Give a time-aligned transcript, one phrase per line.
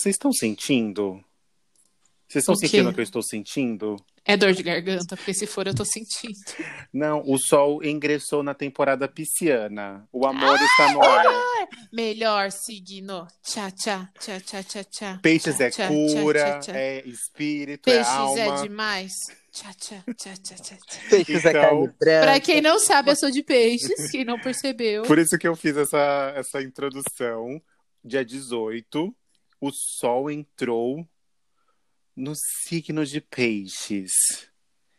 [0.00, 1.22] Vocês estão sentindo?
[2.26, 3.96] Vocês estão O sentindo o que eu estou sentindo?
[4.24, 6.38] É dor de garganta, porque se for eu tô sentindo.
[6.90, 10.08] Não, o sol ingressou na temporada pisciana.
[10.10, 11.24] O amor está no ar.
[11.92, 13.26] Melhor signo.
[13.42, 15.18] Tchá, tchá, tchá, tchá, tchá, tchá.
[15.22, 16.72] Peixes é Tchá, tchá, cura, tchá, tchá.
[16.78, 18.40] é espírito, Peixes é alma.
[18.40, 19.12] é demais.
[19.52, 21.00] Tchá, tchá, tchá, tchá, tchá, tchá.
[21.10, 22.22] Peixes é Então, carne branca.
[22.26, 24.10] Pra quem não sabe, eu sou de peixes.
[24.10, 25.02] Quem não percebeu.
[25.02, 27.60] Por isso que eu fiz essa, essa introdução.
[28.02, 29.14] Dia 18,
[29.60, 31.06] o sol entrou
[32.16, 32.32] no
[32.66, 34.12] signo de peixes.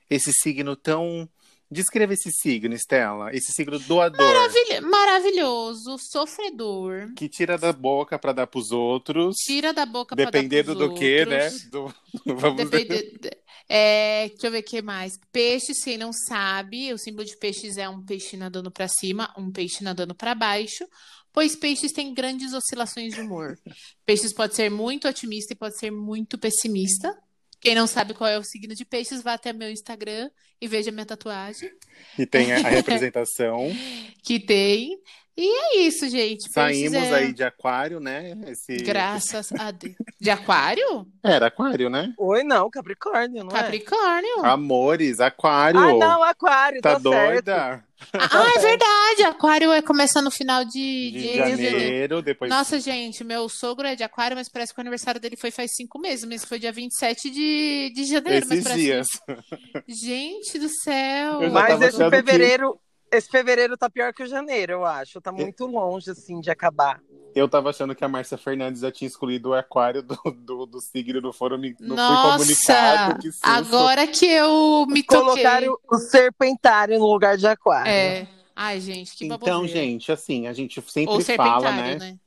[0.09, 1.30] Esse signo tão.
[1.73, 3.34] Descreva esse signo, Estela.
[3.34, 4.26] Esse signo doador.
[4.28, 7.14] Maravilha- Maravilhoso, sofredor.
[7.16, 9.38] Que tira da boca para dar pros outros.
[9.38, 11.50] Tira da boca pra dar Dependendo pros do que, né?
[11.72, 11.94] Do-
[12.36, 12.86] Vamos ver.
[12.86, 13.38] Depende-
[13.70, 15.17] É, deixa eu ver o que mais.
[15.32, 19.50] Peixes, quem não sabe, o símbolo de peixes é um peixe nadando para cima, um
[19.50, 20.86] peixe nadando para baixo,
[21.33, 23.57] pois peixes têm grandes oscilações de humor.
[24.05, 27.15] Peixes pode ser muito otimista e pode ser muito pessimista.
[27.59, 30.91] Quem não sabe qual é o signo de peixes, vá até meu Instagram e veja
[30.91, 31.69] minha tatuagem,
[32.17, 33.69] E tem a a representação.
[34.23, 34.99] que tem.
[35.37, 36.51] E é isso, gente.
[36.51, 37.14] Saímos é...
[37.15, 38.37] aí de aquário, né?
[38.47, 38.75] Esse...
[38.77, 39.95] Graças a Deus.
[40.19, 41.08] De aquário?
[41.23, 42.14] Era aquário, né?
[42.17, 43.61] Oi, não, Capricórnio, não é?
[43.61, 44.45] Capricórnio.
[44.45, 45.80] Amores, aquário.
[45.80, 47.25] Ah, não, Aquário, Tá tá, certo.
[47.43, 47.83] doida?
[48.14, 49.23] Ah, é verdade.
[49.23, 52.49] Aquário é começa no final de, De de- janeiro, depois.
[52.49, 55.71] Nossa, gente, meu sogro é de aquário, mas parece que o aniversário dele foi faz
[55.75, 58.45] cinco meses, mas foi dia 27 de, de janeiro.
[58.49, 59.08] mas esses parece- dias.
[59.87, 61.41] Gente do céu.
[61.43, 62.80] Eu Mas esse achando que- fevereiro,
[63.11, 65.22] esse fevereiro tá pior que o janeiro, eu acho.
[65.22, 67.02] Tá muito longe, assim, de acabar.
[67.33, 70.82] Eu tava achando que a Márcia Fernandes já tinha excluído o aquário do, do, do
[70.82, 73.20] signo, não foram não fui Nossa, comunicado.
[73.20, 75.21] Que agora que eu me toquei.
[75.21, 77.89] Colocaram o serpentário no lugar de aquário.
[77.89, 78.27] É.
[78.55, 79.67] Ai, gente, que Então, baboseira.
[79.67, 81.95] gente, assim, a gente sempre Ou fala, né?
[81.95, 82.20] né?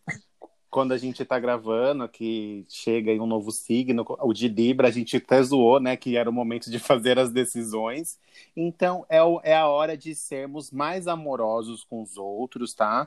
[0.75, 4.91] Quando a gente tá gravando, que chega em um novo signo, o de Libra, a
[4.91, 5.97] gente até zoou, né?
[5.97, 8.19] Que era o momento de fazer as decisões.
[8.57, 13.07] Então, é, o- é a hora de sermos mais amorosos com os outros, tá?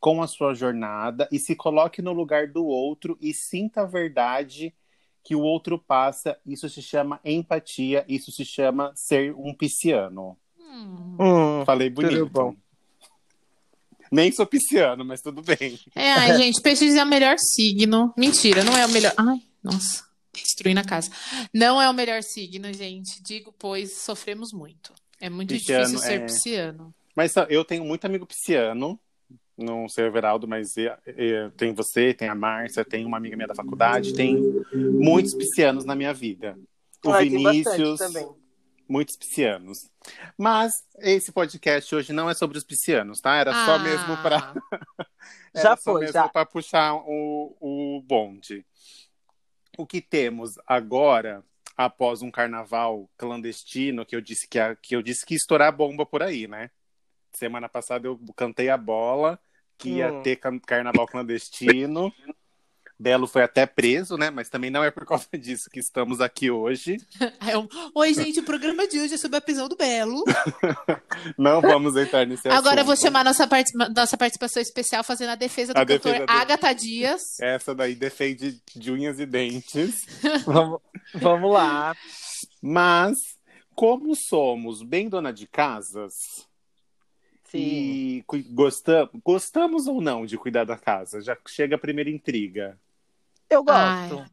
[0.00, 4.74] Com a sua jornada e se coloque no lugar do outro e sinta a verdade
[5.22, 6.38] que o outro passa.
[6.46, 10.38] Isso se chama empatia, isso se chama ser um pisciano.
[10.58, 11.18] Hum.
[11.18, 12.56] Hum, Falei bonito.
[14.12, 15.80] Nem sou pisciano, mas tudo bem.
[15.94, 18.12] É, ai, gente, peixes é o melhor signo.
[18.14, 19.14] Mentira, não é o melhor.
[19.16, 21.10] Ai, nossa, destruindo a casa.
[21.52, 23.22] Não é o melhor signo, gente.
[23.22, 24.92] Digo, pois sofremos muito.
[25.18, 26.24] É muito Pisciano, difícil ser é.
[26.26, 26.94] pisciano.
[27.16, 29.00] Mas eu tenho muito amigo pisciano.
[29.56, 30.74] Não sei o Everaldo, mas
[31.56, 34.36] tem você, tem a Márcia, tem uma amiga minha da faculdade, tem
[34.74, 36.58] muitos piscianos na minha vida.
[37.04, 38.26] O Ai, tem Vinícius, também.
[38.92, 39.90] Muitos piscianos.
[40.36, 43.34] Mas esse podcast hoje não é sobre os piscianos, tá?
[43.36, 43.78] Era só Ah.
[43.78, 44.52] mesmo para
[45.54, 46.28] Já só foi, mesmo já.
[46.28, 48.64] para puxar o, o bonde.
[49.78, 51.42] O que temos agora,
[51.76, 55.74] após um carnaval clandestino, que eu disse que, a- que eu disse que ia estourar
[55.74, 56.70] bomba por aí, né?
[57.34, 59.40] Semana passada eu cantei a bola,
[59.78, 60.22] que ia Hum.
[60.22, 62.12] ter carnaval clandestino.
[62.98, 64.30] Belo foi até preso, né?
[64.30, 66.96] Mas também não é por causa disso que estamos aqui hoje.
[67.94, 70.22] Oi, gente, o programa de hoje é sobre a prisão do Belo.
[71.38, 73.06] Não vamos entrar nesse Agora eu vou assunto.
[73.06, 76.26] chamar nossa, participa- nossa participação especial fazendo a defesa do A cantor defesa.
[76.28, 77.22] Agatha Dias.
[77.40, 79.94] Essa daí defende de unhas e dentes.
[80.44, 80.80] Vamos,
[81.14, 81.94] vamos lá.
[82.60, 83.18] Mas,
[83.74, 86.12] como somos bem dona de casas
[87.58, 88.24] Sim.
[88.32, 92.78] e gostamos, gostamos ou não de cuidar da casa, já chega a primeira intriga.
[93.48, 94.18] Eu gosto.
[94.20, 94.26] Ai.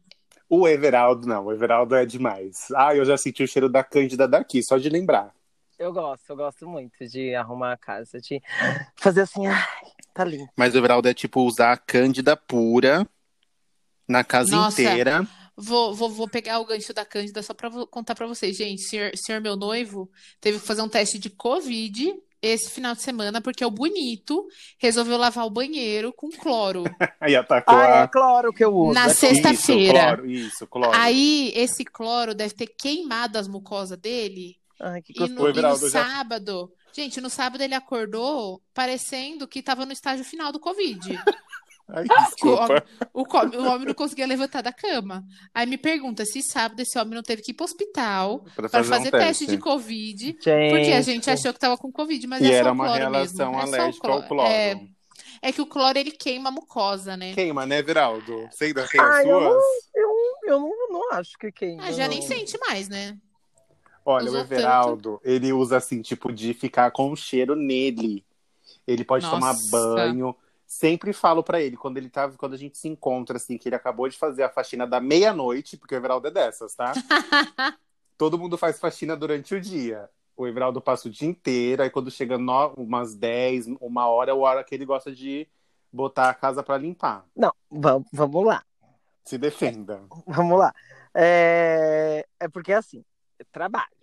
[0.48, 2.66] O Everaldo, não, o Everaldo é demais.
[2.74, 5.32] Ah, eu já senti o cheiro da Cândida daqui, só de lembrar.
[5.78, 8.42] Eu gosto, eu gosto muito de arrumar a casa, de
[8.96, 9.64] fazer assim, ai,
[10.12, 10.48] tá lindo.
[10.56, 13.06] Mas o Everaldo é tipo usar a Cândida pura
[14.08, 14.82] na casa Nossa.
[14.82, 15.26] inteira.
[15.56, 18.56] vou, vou, vou pegar o gancho da Cândida só pra vo- contar pra vocês.
[18.56, 23.02] Gente, senhor, senhor meu noivo teve que fazer um teste de Covid esse final de
[23.02, 24.46] semana, porque o bonito
[24.78, 26.84] resolveu lavar o banheiro com cloro.
[27.20, 28.94] Aí atacou Ah, é cloro que eu uso.
[28.94, 29.08] Na é.
[29.10, 29.98] Sexta-feira.
[29.98, 30.92] Isso, cloro, isso, cloro.
[30.94, 34.56] Aí, esse cloro deve ter queimado as mucosas dele.
[34.80, 35.42] Ai, que E no.
[35.42, 40.24] O e no já- sábado, gente, no sábado ele acordou parecendo que tava no estágio
[40.24, 41.00] final do Covid.
[41.92, 42.84] Ai, desculpa.
[43.12, 45.24] O, co- o homem não conseguia levantar da cama.
[45.54, 48.68] Aí me pergunta se sábado esse homem não teve que ir pro hospital Pra para
[48.68, 50.24] fazer um fazer teste de Covid.
[50.26, 52.72] Gente, Porque a gente achou que tava com Covid, mas E é só era o
[52.72, 53.60] uma cloro relação mesmo.
[53.60, 54.48] É só o alérgica ao cloro.
[54.48, 54.80] É,
[55.42, 57.32] é que o cloro ele queima a mucosa, né?
[57.34, 58.48] Queima, né, Viraldo?
[58.50, 59.64] Você ainda tem as Ai, eu suas?
[60.44, 61.82] Eu não, não acho que queima.
[61.84, 62.26] Ah, já nem não.
[62.26, 63.16] sente mais, né?
[64.04, 68.24] Olha, o Usou Everaldo, ele usa assim, tipo, de ficar com o cheiro nele.
[68.86, 69.70] Ele pode tomar Nossa.
[69.70, 70.34] banho.
[70.70, 73.74] Sempre falo pra ele, quando ele tá, quando a gente se encontra, assim, que ele
[73.74, 76.92] acabou de fazer a faxina da meia-noite, porque o Everaldo é dessas, tá?
[78.16, 80.08] Todo mundo faz faxina durante o dia.
[80.36, 84.32] O Everaldo passa o dia inteiro, aí quando chega no, umas 10, uma hora, é
[84.32, 85.48] a hora que ele gosta de
[85.92, 87.26] botar a casa pra limpar.
[87.34, 88.62] Não, vamos, vamos lá.
[89.24, 90.00] Se defenda.
[90.24, 90.72] Vamos lá.
[91.12, 93.04] É, é porque assim,
[93.50, 93.99] trabalho.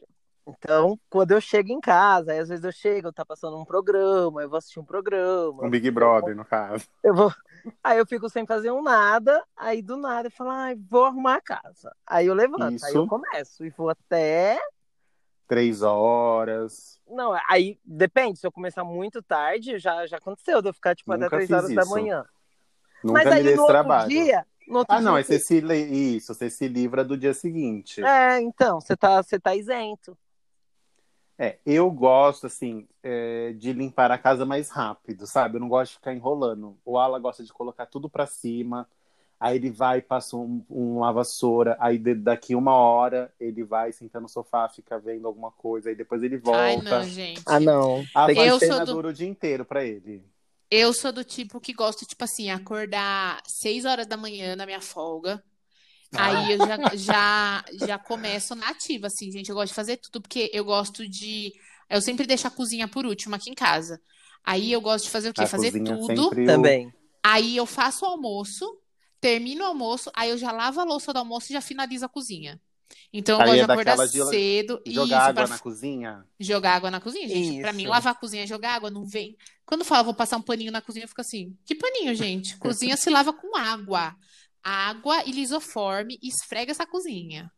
[0.47, 4.41] Então, quando eu chego em casa, aí às vezes eu chego, tá passando um programa,
[4.41, 5.65] eu vou assistir um programa.
[5.65, 6.85] Um Big Brother, no caso.
[7.03, 7.33] Eu vou.
[7.83, 11.35] Aí eu fico sem fazer um nada, aí do nada eu falo, ai, vou arrumar
[11.35, 11.93] a casa.
[12.05, 12.97] Aí eu levanto, aí Isso.
[12.97, 14.57] eu começo e vou até.
[15.47, 16.99] Três horas.
[17.09, 21.11] Não, aí depende, se eu começar muito tarde, já, já aconteceu de eu ficar tipo
[21.11, 21.91] até três horas da isso.
[21.91, 22.25] manhã.
[23.03, 24.09] Nunca Mas aí me no outro trabalho.
[24.09, 24.45] dia.
[24.89, 28.03] Ah, não, dia, aí você se li- isso, você se livra do dia seguinte.
[28.03, 30.17] É, então, você tá, você tá isento.
[31.39, 35.57] É, eu gosto, assim, é, de limpar a casa mais rápido, sabe?
[35.57, 36.77] Eu não gosto de ficar enrolando.
[36.83, 38.89] O Ala gosta de colocar tudo pra cima,
[39.39, 44.19] aí ele vai, passa um, um lava-vassoura, aí de- daqui uma hora ele vai, senta
[44.19, 46.59] no sofá, fica vendo alguma coisa, aí depois ele volta.
[46.59, 47.43] Ai, não, gente.
[47.45, 48.03] Ah, não.
[48.15, 50.23] A Eu faxina sou do- dura o dia inteiro pra ele.
[50.71, 54.81] Eu sou do tipo que gosto, tipo assim, acordar 6 horas da manhã na minha
[54.81, 55.41] folga.
[56.15, 59.49] Aí eu já, já, já começo na ativa, assim, gente.
[59.49, 61.53] Eu gosto de fazer tudo, porque eu gosto de.
[61.89, 64.01] Eu sempre deixo a cozinha por último aqui em casa.
[64.43, 65.43] Aí eu gosto de fazer o quê?
[65.43, 66.29] A fazer cozinha tudo.
[66.45, 66.91] Também.
[67.23, 68.65] Aí eu faço o almoço,
[69.19, 72.09] termino o almoço, aí eu já lavo a louça do almoço e já finalizo a
[72.09, 72.59] cozinha.
[73.11, 74.81] Então eu Aí gosto é de acordar de cedo.
[74.85, 76.25] Jogar isso, água pra na cozinha.
[76.39, 77.59] jogar água na cozinha, gente.
[77.59, 77.77] Pra Isso.
[77.77, 79.35] mim, lavar a cozinha e jogar água não vem.
[79.65, 82.57] Quando fala, vou passar um paninho na cozinha, eu fico assim: que paninho, gente?
[82.57, 84.15] Cozinha se lava com água.
[84.69, 87.49] Água e lisoforme, e esfrega essa cozinha.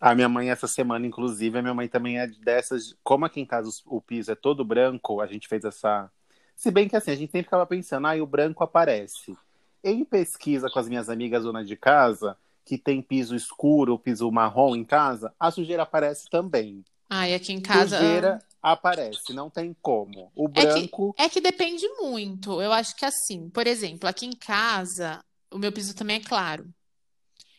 [0.00, 2.94] A minha mãe, essa semana, inclusive, a minha mãe também é dessas.
[3.04, 6.10] Como aqui em casa o piso é todo branco, a gente fez essa.
[6.56, 9.36] Se bem que assim, a gente sempre ficava pensando, ah, o branco aparece.
[9.84, 14.74] Em pesquisa com as minhas amigas dona de casa, que tem piso escuro, piso marrom
[14.74, 16.82] em casa, a sujeira aparece também.
[17.10, 17.98] Ai, aqui em casa.
[17.98, 20.32] Sujeira aparece, não tem como.
[20.34, 21.14] O É que- branco.
[21.18, 22.62] É que depende muito.
[22.62, 26.68] Eu acho que assim, por exemplo, aqui em casa, o meu piso também é claro.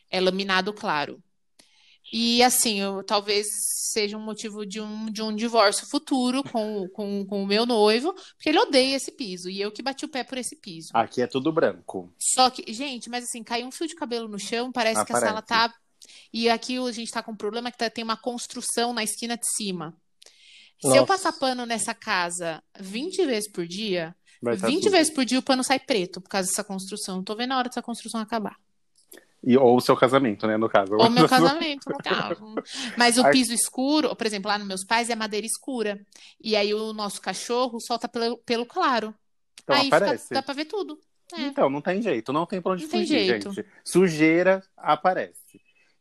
[0.09, 1.21] É laminado claro.
[2.11, 3.47] E assim, eu, talvez
[3.91, 8.13] seja um motivo de um, de um divórcio futuro com, com, com o meu noivo,
[8.35, 9.49] porque ele odeia esse piso.
[9.49, 10.89] E eu que bati o pé por esse piso.
[10.93, 12.13] Aqui é tudo branco.
[12.19, 15.15] Só que, gente, mas assim, caiu um fio de cabelo no chão, parece que a
[15.17, 15.25] Aparece.
[15.27, 15.73] sala tá.
[16.33, 19.37] E aqui a gente tá com um problema que tá- tem uma construção na esquina
[19.37, 19.95] de cima.
[20.81, 21.05] Se eu Nossa.
[21.05, 24.91] passar pano nessa casa 20 vezes por dia, Vai tá 20 tudo.
[24.91, 27.17] vezes por dia o pano sai preto por causa dessa construção.
[27.17, 28.55] Não tô vendo a hora dessa construção acabar.
[29.43, 30.93] E, ou o seu casamento, né, no caso.
[30.93, 32.55] Ou meu casamento, no caso.
[32.97, 35.99] Mas o piso escuro, por exemplo, lá nos meus pais é madeira escura.
[36.43, 39.13] E aí o nosso cachorro solta pelo, pelo claro.
[39.63, 40.33] Então aí fica- aparece.
[40.33, 40.99] dá pra ver tudo.
[41.33, 41.41] É.
[41.43, 43.53] Então, não tem jeito, não tem pra onde Não tem fugir, jeito.
[43.53, 43.67] gente.
[43.85, 45.39] Sujeira aparece.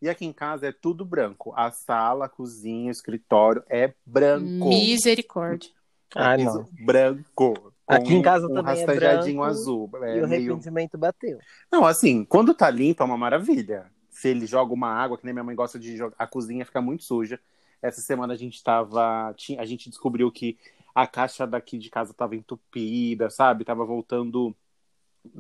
[0.02, 1.52] E aqui em casa é tudo branco.
[1.56, 4.68] A sala, a cozinha, o escritório é branco.
[4.68, 5.70] Misericórdia.
[6.16, 6.85] É piso não.
[6.85, 7.70] branco.
[7.97, 9.90] Aqui em casa um também é rastejadinho branco azul.
[9.94, 10.52] É e o meio...
[10.52, 11.38] arrependimento bateu.
[11.70, 13.90] Não, assim, quando tá limpo é uma maravilha.
[14.11, 16.80] Se ele joga uma água, que nem minha mãe gosta de jogar, a cozinha fica
[16.80, 17.40] muito suja.
[17.82, 19.35] Essa semana a gente tava.
[19.59, 20.59] A gente descobriu que
[20.94, 23.64] a caixa daqui de casa tava entupida, sabe?
[23.64, 24.54] Tava voltando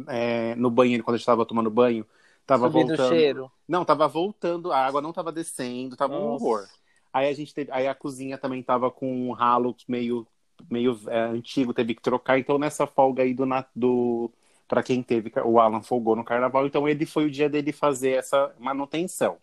[0.08, 2.06] é, no banheiro, quando a gente tava tomando banho.
[2.46, 3.08] Tava Subindo o voltando.
[3.08, 3.52] cheiro.
[3.68, 6.44] Não, tava voltando, a água não tava descendo, tava um Nossa.
[6.44, 6.68] horror.
[7.12, 10.26] Aí a gente teve, aí a cozinha também tava com um ralo meio,
[10.70, 12.38] meio é, antigo, teve que trocar.
[12.38, 14.30] Então nessa folga aí do, do
[14.68, 18.10] para quem teve, o Alan folgou no carnaval, então ele foi o dia dele fazer
[18.12, 19.36] essa manutenção.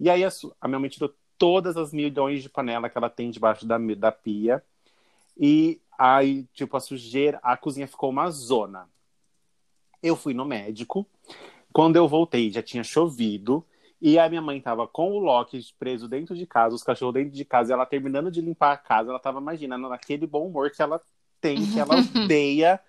[0.00, 0.28] E aí a,
[0.60, 4.12] a minha mãe tirou todas as milhões de panela que ela tem debaixo da, da
[4.12, 4.62] pia.
[5.36, 8.88] E aí, tipo, a sujeira, a cozinha ficou uma zona.
[10.02, 11.06] Eu fui no médico.
[11.72, 13.64] Quando eu voltei, já tinha chovido.
[14.04, 17.30] E a minha mãe tava com o Loki preso dentro de casa, os cachorros dentro
[17.30, 20.72] de casa, e ela terminando de limpar a casa, ela tava imaginando naquele bom humor
[20.72, 21.00] que ela
[21.40, 21.94] tem, que ela
[22.24, 22.80] odeia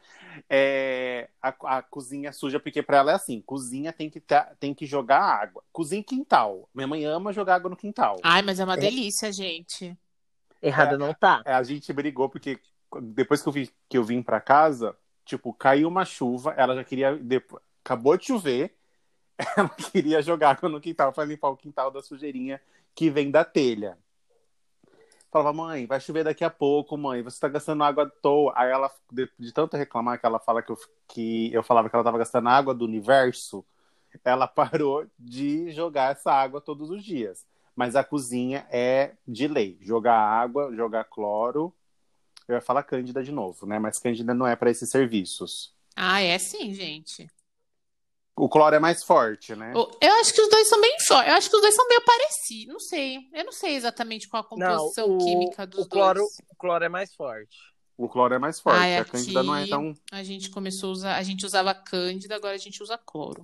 [0.50, 4.74] é, a, a, cozinha suja, porque para ela é assim: cozinha tem que, tá, tem
[4.74, 5.64] que jogar água.
[5.72, 6.68] Cozinha e quintal.
[6.74, 8.18] Minha mãe ama jogar água no quintal.
[8.24, 9.96] Ai, mas é uma delícia, gente.
[10.62, 11.42] Errada É, não tá.
[11.46, 12.60] É, a gente brigou porque
[13.02, 16.84] depois que eu, vi, que eu vim para casa, tipo, caiu uma chuva, ela já
[16.84, 17.16] queria.
[17.16, 18.76] Depois, acabou de chover,
[19.58, 22.62] ela queria jogar no quintal para limpar o quintal da sujeirinha
[22.96, 23.98] que vem da telha.
[25.32, 28.54] Falava, mãe, vai chover daqui a pouco, mãe, você tá gastando água à toa.
[28.56, 31.96] Aí ela, de, de tanto reclamar que ela fala que eu, que eu falava que
[31.96, 33.66] ela tava gastando água do universo,
[34.24, 37.48] ela parou de jogar essa água todos os dias.
[37.76, 39.80] Mas a cozinha é de lei.
[39.82, 41.74] Jogar água, jogar cloro.
[42.48, 43.80] Eu ia falar Cândida de novo, né?
[43.80, 45.74] Mas Cândida não é para esses serviços.
[45.96, 47.28] Ah, é sim, gente.
[48.36, 49.74] O cloro é mais forte, né?
[49.76, 51.30] Eu acho que os dois são bem fortes.
[51.32, 52.74] Eu acho que os dois são meio parecidos.
[52.74, 53.18] Não sei.
[53.32, 56.38] Eu não sei exatamente qual a composição Não, o, química dos o cloro, dois.
[56.52, 57.56] o cloro é mais forte.
[57.96, 58.80] O cloro é mais forte.
[58.80, 59.94] Ai, a Cândida não é tão.
[60.12, 61.16] A gente começou a usar.
[61.18, 63.44] A gente usava cândida, agora a gente usa cloro.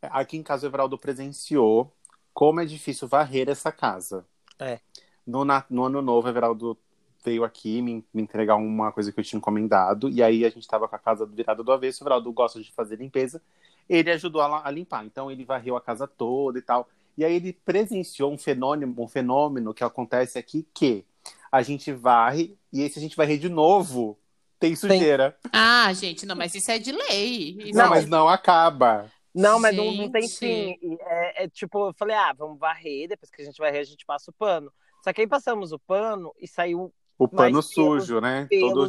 [0.00, 1.92] Aqui em casa o Everaldo presenciou
[2.32, 4.24] como é difícil varrer essa casa.
[4.58, 4.80] É.
[5.26, 6.78] No, na- no ano novo, o Everaldo
[7.22, 10.08] veio aqui me, me entregar uma coisa que eu tinha encomendado.
[10.08, 12.02] E aí a gente tava com a casa virada do avesso.
[12.02, 13.42] O Everaldo gosta de fazer limpeza.
[13.90, 15.04] Ele ajudou a, a limpar.
[15.04, 16.88] Então ele varreu a casa toda e tal.
[17.18, 21.04] E aí ele presenciou um fenômeno, um fenômeno que acontece aqui que
[21.50, 24.16] a gente varre e aí se a gente varrer de novo,
[24.60, 25.36] tem sujeira.
[25.52, 27.56] Ah, gente, não, mas isso é de lei.
[27.64, 29.10] Isso Não, é mas de- não acaba.
[29.34, 30.78] Não, mas não, não tem fim.
[30.82, 33.84] E É, é tipo, eu falei, ah, vamos varrer, depois que a gente varrer, a
[33.84, 34.72] gente passa o pano.
[35.02, 36.92] Só que aí passamos o pano e saiu.
[37.18, 38.46] O pano Mas pelos- sujo, né?
[38.60, 38.88] Todo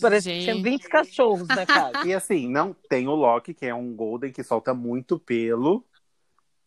[0.00, 0.62] Parece que tinha Gente.
[0.64, 2.06] 20 cachorros na casa.
[2.06, 5.84] E assim, não tem o Loki, que é um Golden que solta muito pelo.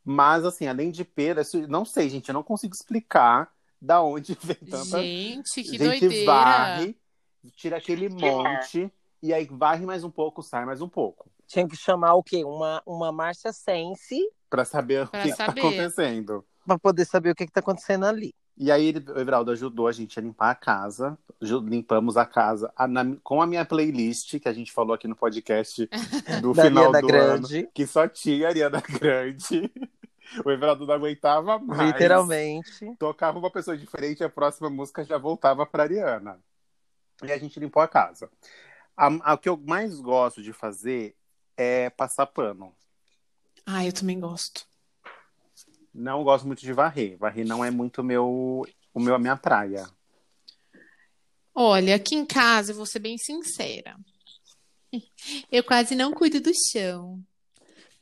[0.03, 4.37] Mas, assim, além de pelo, isso- não sei, gente, eu não consigo explicar da onde
[4.41, 5.01] vem tanta.
[5.01, 6.25] Gente, que a gente doideira.
[6.25, 6.95] varre,
[7.55, 11.29] tira aquele monte, e aí varre mais um pouco, sai mais um pouco.
[11.45, 12.43] Tinha que chamar o quê?
[12.43, 14.17] Uma, uma Márcia Sense
[14.49, 15.59] Pra saber Pra o que, que tá saber.
[15.61, 16.45] acontecendo.
[16.65, 18.33] pra poder saber o que, que tá acontecendo ali.
[18.57, 21.17] E aí ele- o Everaldo ajudou a gente a limpar a casa.
[21.39, 25.15] Limpamos a casa a- na- com a minha playlist, que a gente falou aqui no
[25.15, 25.87] podcast
[26.41, 27.57] do Da final Ariana do Grande.
[27.59, 27.67] ano.
[27.73, 29.71] Que só tinha Ariana Grande.
[30.45, 31.93] O Everaldo não aguentava mais.
[31.93, 32.93] Literalmente.
[32.99, 36.37] Tocava uma pessoa diferente, a próxima música já voltava pra Ariana.
[37.23, 38.29] E a gente limpou a casa.
[38.97, 41.15] A, a- o que eu mais gosto de fazer
[41.55, 42.73] é passar pano.
[43.65, 44.66] Ah, eu também gosto.
[45.97, 47.17] Não gosto muito de varrer.
[47.17, 48.63] Varrer não é muito meu,
[48.93, 49.89] o meu, a minha praia.
[51.55, 53.97] Olha, aqui em casa, eu vou ser bem sincera.
[55.51, 57.19] Eu quase não cuido do chão.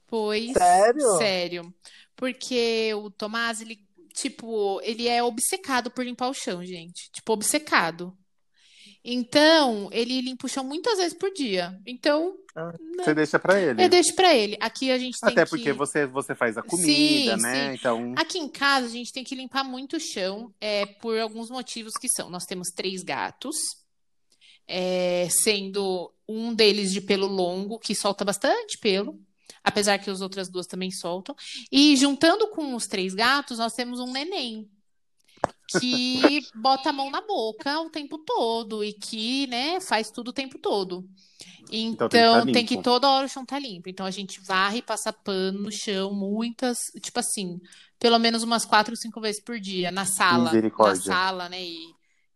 [0.05, 0.51] Pois.
[0.51, 1.17] Sério?
[1.17, 1.73] Sério.
[2.17, 3.79] Porque o Tomás, ele,
[4.13, 7.09] tipo, ele é obcecado por limpar o chão, gente.
[7.11, 8.15] Tipo, obcecado.
[9.07, 11.79] Então, ele limpa o chão muitas vezes por dia.
[11.85, 12.35] Então,
[12.97, 13.83] Você deixa pra ele.
[13.83, 14.57] eu deixo pra ele.
[14.59, 15.49] Aqui a gente tem Até que.
[15.51, 17.67] porque você, você faz a comida, Sim, né?
[17.69, 17.73] sim.
[17.75, 21.51] Então, Aqui em casa, a gente tem que limpar muito o chão, é, por alguns
[21.51, 22.31] motivos que são.
[22.31, 23.55] Nós temos três gatos,
[24.67, 29.19] é, sendo um deles de pelo longo, que solta bastante pelo,
[29.63, 31.35] apesar que as outras duas também soltam.
[31.71, 34.67] E juntando com os três gatos, nós temos um neném.
[35.67, 40.33] Que bota a mão na boca o tempo todo e que, né, faz tudo o
[40.33, 41.03] tempo todo.
[41.71, 43.89] Então Então, tem que tá tem que toda hora o chão tá limpo.
[43.89, 47.59] Então a gente varre e passa pano no chão, muitas, tipo assim,
[47.99, 50.51] pelo menos umas quatro, cinco vezes por dia, na sala.
[50.53, 51.63] Na sala, né?
[51.63, 51.95] E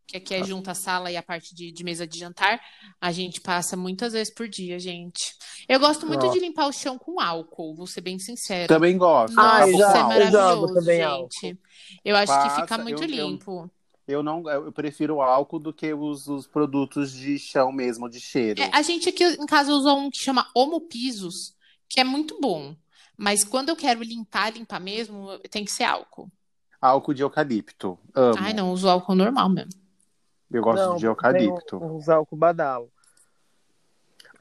[0.10, 2.60] que aqui é junto a sala e a parte de, de mesa de jantar.
[3.00, 5.36] A gente passa muitas vezes por dia, gente.
[5.68, 6.32] Eu gosto muito Ó.
[6.32, 8.68] de limpar o chão com álcool, vou ser bem sincera.
[8.68, 9.36] também gosto.
[9.36, 11.60] Nossa, Ah, eu já- isso é eu maravilhoso, também gente.
[12.04, 13.72] Eu acho que Passa, fica muito eu- eu- limpo.
[14.08, 18.20] Eu não, eu prefiro o álcool do que os, os produtos de chão mesmo, de
[18.20, 18.60] cheiro.
[18.60, 21.54] É, a gente aqui em casa usa um que chama Homo Pisos,
[21.88, 22.76] que é muito bom.
[23.16, 26.28] Mas quando eu quero limpar, limpar mesmo, tem que ser álcool.
[26.82, 28.00] Álcool de eucalipto.
[28.16, 28.38] Amo.
[28.40, 29.80] Ai, não, uso álcool normal mesmo.
[30.52, 31.78] Eu gosto Não, de eucalipto.
[31.96, 32.90] Usar o badalo.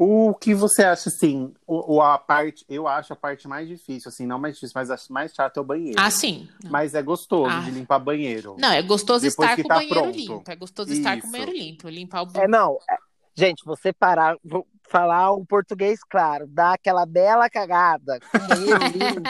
[0.01, 4.09] O que você acha, assim, o, o- a parte, eu acho a parte mais difícil,
[4.09, 6.01] assim, não mais difícil, mas acho mais chato é o banheiro.
[6.01, 6.49] Ah, sim.
[6.71, 7.61] Mas é gostoso Ah.
[7.61, 8.55] de limpar banheiro.
[8.61, 10.17] Não, é gostoso Depois estar com o tá banheiro pronto.
[10.17, 10.45] limpo.
[10.51, 11.33] É gostoso estar com o Isso.
[11.33, 11.89] banheiro limpo.
[11.89, 12.79] Limpar o É, não.
[12.89, 12.97] é-
[13.35, 18.85] Gente, você parar, vou falar o português claro, dar aquela bela cagada com o banheiro
[18.95, 19.29] limpo.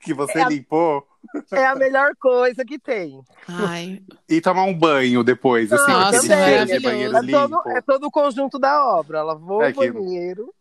[0.00, 1.06] que você É limpou.
[1.50, 3.22] É a melhor coisa que tem.
[3.48, 6.44] Ai, E tomar um banho depois, assim, Nossa, aquele também.
[6.46, 9.18] cheiro de banheiro É todo, é todo o conjunto da obra.
[9.18, 10.54] Ela voa É o banheiro.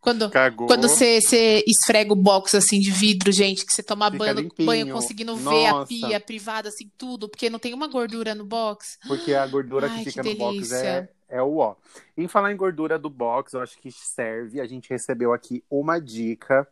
[0.00, 0.66] quando Cagou.
[0.68, 4.34] quando você você esfrega o box assim de vidro, gente, que você toma Fica banho,
[4.40, 4.66] limpinho.
[4.66, 5.88] banho conseguindo ver a Nossa.
[5.88, 8.98] pia privada, assim, tudo, porque não tem uma gordura no box.
[9.06, 11.74] Porque a gordura Ai, que fica que no box é, é o ó.
[12.16, 14.60] Em falar em gordura do box, eu acho que serve.
[14.60, 16.66] A gente recebeu aqui uma dica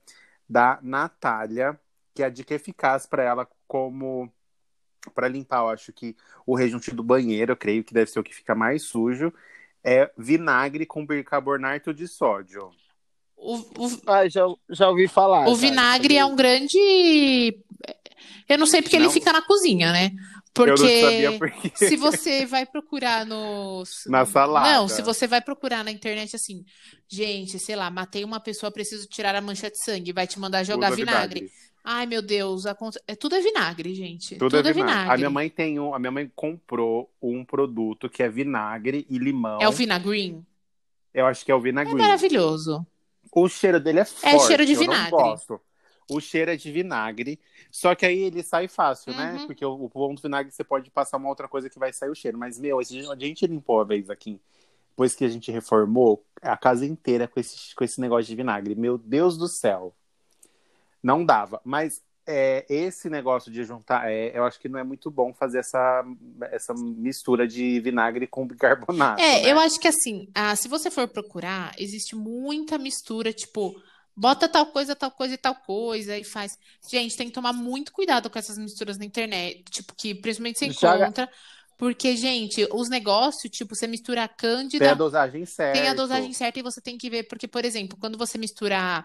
[0.49, 1.76] da Natália,
[2.14, 4.33] que é a dica eficaz para ela como
[5.14, 6.16] para limpar, eu acho que
[6.47, 9.33] o rejunte do banheiro, eu creio que deve ser o que fica mais sujo,
[9.83, 12.71] é vinagre com bicarbonato de sódio.
[13.37, 15.49] O, o, Ah, já, já ouvi falar.
[15.49, 15.61] o já.
[15.61, 16.78] vinagre é um grande.
[18.49, 19.12] Eu não sei porque ele Não.
[19.12, 20.11] fica na cozinha, né?
[20.57, 21.73] Eu não Porque sabia porque.
[21.76, 23.83] se você vai procurar no.
[24.07, 24.71] Na salada.
[24.71, 26.62] Não, se você vai procurar na internet assim,
[27.09, 30.62] gente, sei lá, matei uma pessoa, preciso tirar a mancha de sangue, vai te mandar
[30.62, 31.50] jogar Usa vinagre.
[31.84, 34.36] Ai, meu Deus, conta- é, tudo é vinagre, gente.
[34.36, 35.12] Tudo, é vinagre.
[35.12, 39.18] A minha mãe tem um, a minha mãe comprou um produto que é vinagre e
[39.18, 39.60] limão.
[39.60, 40.40] É o vinagre.
[41.12, 41.94] Eu acho que é o É vinagre.
[41.94, 42.86] maravilhoso.
[43.34, 44.46] O cheiro dele é forte.
[44.46, 45.10] cheiro de eu vinagre.
[45.10, 45.60] Não gosto.
[46.10, 47.40] O cheiro é de vinagre.
[47.70, 49.38] Só que aí ele sai fácil, né?
[49.40, 49.46] Uhum.
[49.46, 52.10] Porque o, o bom do vinagre você pode passar uma outra coisa que vai sair
[52.10, 52.38] o cheiro.
[52.38, 54.40] Mas, meu, a gente, a gente limpou a vez aqui.
[54.90, 58.74] Depois que a gente reformou, a casa inteira com esse, com esse negócio de vinagre.
[58.74, 59.94] Meu Deus do céu.
[61.02, 61.61] Não dava.
[61.64, 65.59] Mas é, esse negócio de juntar, é, eu acho que não é muito bom fazer
[65.59, 66.04] essa,
[66.50, 69.21] essa mistura de vinagre com bicarbonato.
[69.21, 69.52] É, né?
[69.52, 73.75] eu acho que assim, ah, se você for procurar, existe muita mistura, tipo,
[74.16, 76.52] bota tal coisa, tal coisa e tal coisa e faz.
[76.88, 80.71] Gente, tem que tomar muito cuidado com essas misturas na internet, tipo, que principalmente você
[80.71, 81.28] Joga- encontra.
[81.76, 85.80] Porque, gente, os negócios, tipo, você mistura a cândida, Tem a dosagem certa.
[85.80, 89.04] tem a dosagem certa e você tem que ver, porque, por exemplo, quando você mistura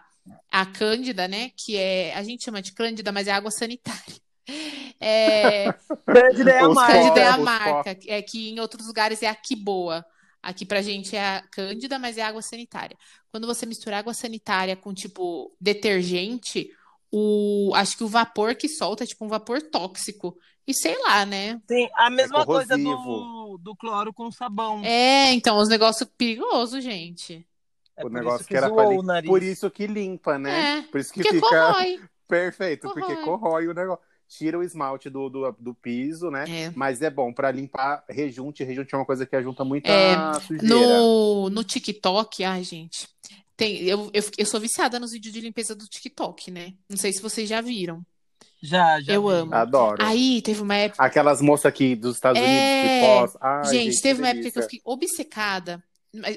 [0.51, 4.15] a cândida, né, que é, a gente chama de cândida, mas é água sanitária.
[5.00, 5.72] É,
[6.05, 6.93] Cândida é a marca.
[6.93, 10.03] Cândida é a marca, é que em outros lugares é a que boa.
[10.41, 12.98] Aqui pra gente é a Cândida, mas é água sanitária.
[13.29, 16.69] Quando você mistura água sanitária com tipo detergente,
[17.12, 20.38] o acho que o vapor que solta é tipo um vapor tóxico.
[20.65, 21.62] E sei lá, né?
[21.69, 24.84] Sim, a mesma É coisa do, do cloro com sabão.
[24.84, 27.47] É, então, os negócios perigosos, gente.
[27.97, 29.03] É o negócio isso que, era zoou.
[29.25, 30.79] Por isso que limpa, né?
[30.79, 31.99] É, Por isso que Porque fica corrói.
[32.27, 33.23] perfeito, porque Corrói.
[33.39, 34.03] corrói o negócio.
[34.29, 36.43] Tira o esmalte do, do, do piso, né?
[36.49, 36.71] É.
[36.75, 38.62] Mas é bom pra limpar rejunte.
[38.63, 40.67] Rejunte é uma coisa que ajunta muita É, sujeira.
[40.67, 43.07] No, no TikTok, ai, gente.
[43.55, 46.73] Tem, eu, eu, eu sou viciada nos vídeos de limpeza do TikTok, né?
[46.89, 48.05] Não sei se vocês já viram.
[48.62, 49.13] Já, já.
[49.13, 49.33] Eu vi.
[49.33, 49.55] amo.
[49.55, 50.03] Adoro.
[50.03, 51.01] Aí teve uma época.
[51.03, 52.99] Aquelas moças aqui dos Estados Unidos É.
[52.99, 53.41] que postam.
[53.41, 54.49] Ai, gente, teve uma delícia.
[54.49, 55.81] época que eu fiquei obcecada.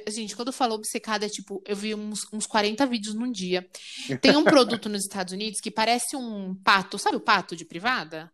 [0.08, 3.68] Gente, quando eu falo obcecada, é tipo, eu vi uns, uns 40 vídeos num dia.
[4.20, 8.32] Tem um produto nos Estados Unidos que parece um pato, sabe o pato de privada?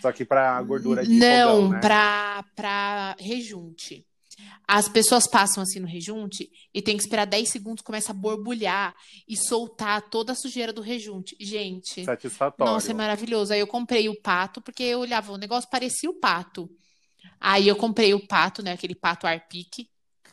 [0.00, 1.80] Só que pra gordura de Não, fogão, né?
[1.80, 4.06] pra, pra rejunte.
[4.66, 8.94] As pessoas passam assim no rejunte e tem que esperar 10 segundos, começa a borbulhar
[9.28, 11.36] e soltar toda a sujeira do rejunte.
[11.38, 12.72] Gente, Satisfatório.
[12.72, 13.52] nossa, é maravilhoso.
[13.52, 16.68] Aí eu comprei o pato, porque eu olhava, o negócio parecia o pato.
[17.40, 18.72] Aí eu comprei o pato, né?
[18.72, 19.88] Aquele pato arpique.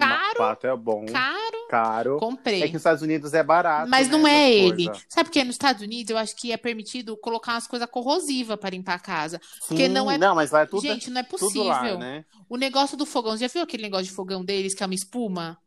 [0.07, 1.05] Caro, Pato é bom.
[1.05, 1.67] caro.
[1.69, 2.17] Caro.
[2.19, 2.63] Comprei.
[2.63, 3.89] É que nos Estados Unidos é barato.
[3.89, 4.85] Mas né, não é ele.
[4.85, 5.05] coisas.
[5.07, 8.71] Sabe porque nos Estados Unidos eu acho que é permitido colocar umas coisas corrosivas para
[8.71, 9.39] limpar a casa.
[9.67, 11.65] Porque Sim, não é- Não, mas lá é tudo, Gente, não é possível.
[11.65, 12.25] lá, né?
[12.49, 15.57] O negócio do fogão, já viu aquele negócio de fogão deles que é uma espuma?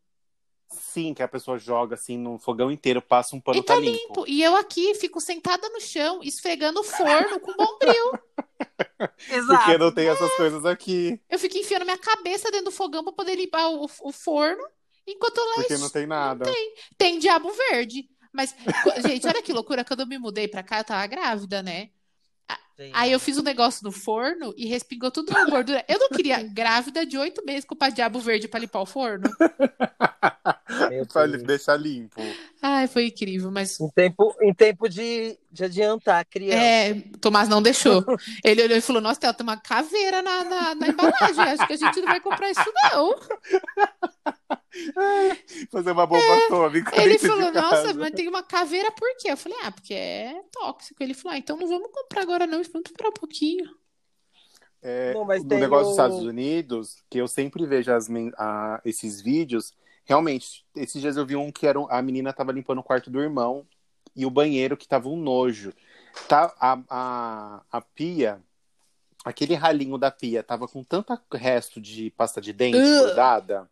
[0.70, 3.80] Sim, que a pessoa joga assim no fogão inteiro, passa um pano E tá tá
[3.80, 3.96] limpo.
[3.96, 4.24] limpo.
[4.26, 8.12] E eu aqui fico sentada no chão, esfregando o forno com bombril.
[9.30, 9.64] Exato.
[9.64, 11.20] Porque não tem essas coisas aqui.
[11.28, 14.62] Eu fico enfiando minha cabeça dentro do fogão para poder limpar o, o forno,
[15.06, 16.44] enquanto lá Porque não tem nada.
[16.96, 18.08] tem diabo verde.
[18.32, 18.54] Mas,
[19.06, 19.84] gente, olha que loucura.
[19.84, 21.90] Quando eu me mudei pra cá, eu tava grávida, né?
[22.76, 22.90] Sim.
[22.92, 25.84] Aí eu fiz um negócio no forno e respingou tudo na gordura.
[25.88, 29.24] Eu não queria grávida de oito meses com o diabo verde pra limpar o forno.
[31.12, 32.20] Pra deixar limpo.
[32.66, 33.78] Ai, foi incrível, mas.
[33.78, 36.64] Em tempo, em tempo de, de adiantar a criança.
[36.64, 38.02] É, Tomás não deixou.
[38.42, 41.44] Ele olhou e falou: Nossa, tem uma caveira na, na, na embalagem.
[41.44, 43.14] Acho que a gente não vai comprar isso, não.
[45.70, 46.98] Fazer uma bomba atômica.
[47.02, 47.52] Ele falou.
[47.52, 49.32] Nossa, mas tem uma caveira por quê?
[49.32, 51.02] Eu falei: Ah, porque é tóxico.
[51.02, 52.62] Ele falou: Ah, então não vamos comprar agora, não.
[52.62, 53.68] Vamos esperar um pouquinho.
[54.80, 59.20] É, Não, no negócio o- dos Estados Unidos, que eu sempre vejo as a- esses
[59.20, 59.74] vídeos,
[60.04, 63.20] realmente, esses dias eu vi um que era a menina tava limpando o quarto do
[63.20, 63.66] irmão
[64.14, 65.72] e o banheiro que tava um nojo.
[66.28, 68.40] Tá, a, a, a pia,
[69.24, 73.06] aquele ralinho da pia, tava com tanto resto de pasta de dente Ugh.
[73.06, 73.68] grudada.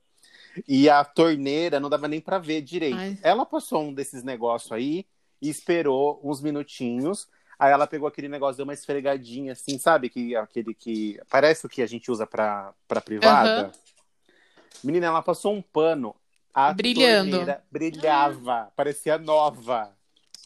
[0.66, 2.96] E a torneira não dava nem pra ver direito.
[2.96, 3.18] Ai.
[3.22, 5.06] Ela passou um desses negócios aí
[5.40, 7.28] e esperou uns minutinhos.
[7.58, 10.10] Aí ela pegou aquele negócio, deu uma esfregadinha, assim, sabe?
[10.10, 11.18] Que, aquele que.
[11.30, 13.66] Parece o que a gente usa pra, pra privada.
[13.66, 13.72] Aham.
[14.82, 16.14] Menina, ela passou um pano.
[16.54, 17.30] A Brilhando.
[17.36, 19.90] torneira brilhava, parecia nova.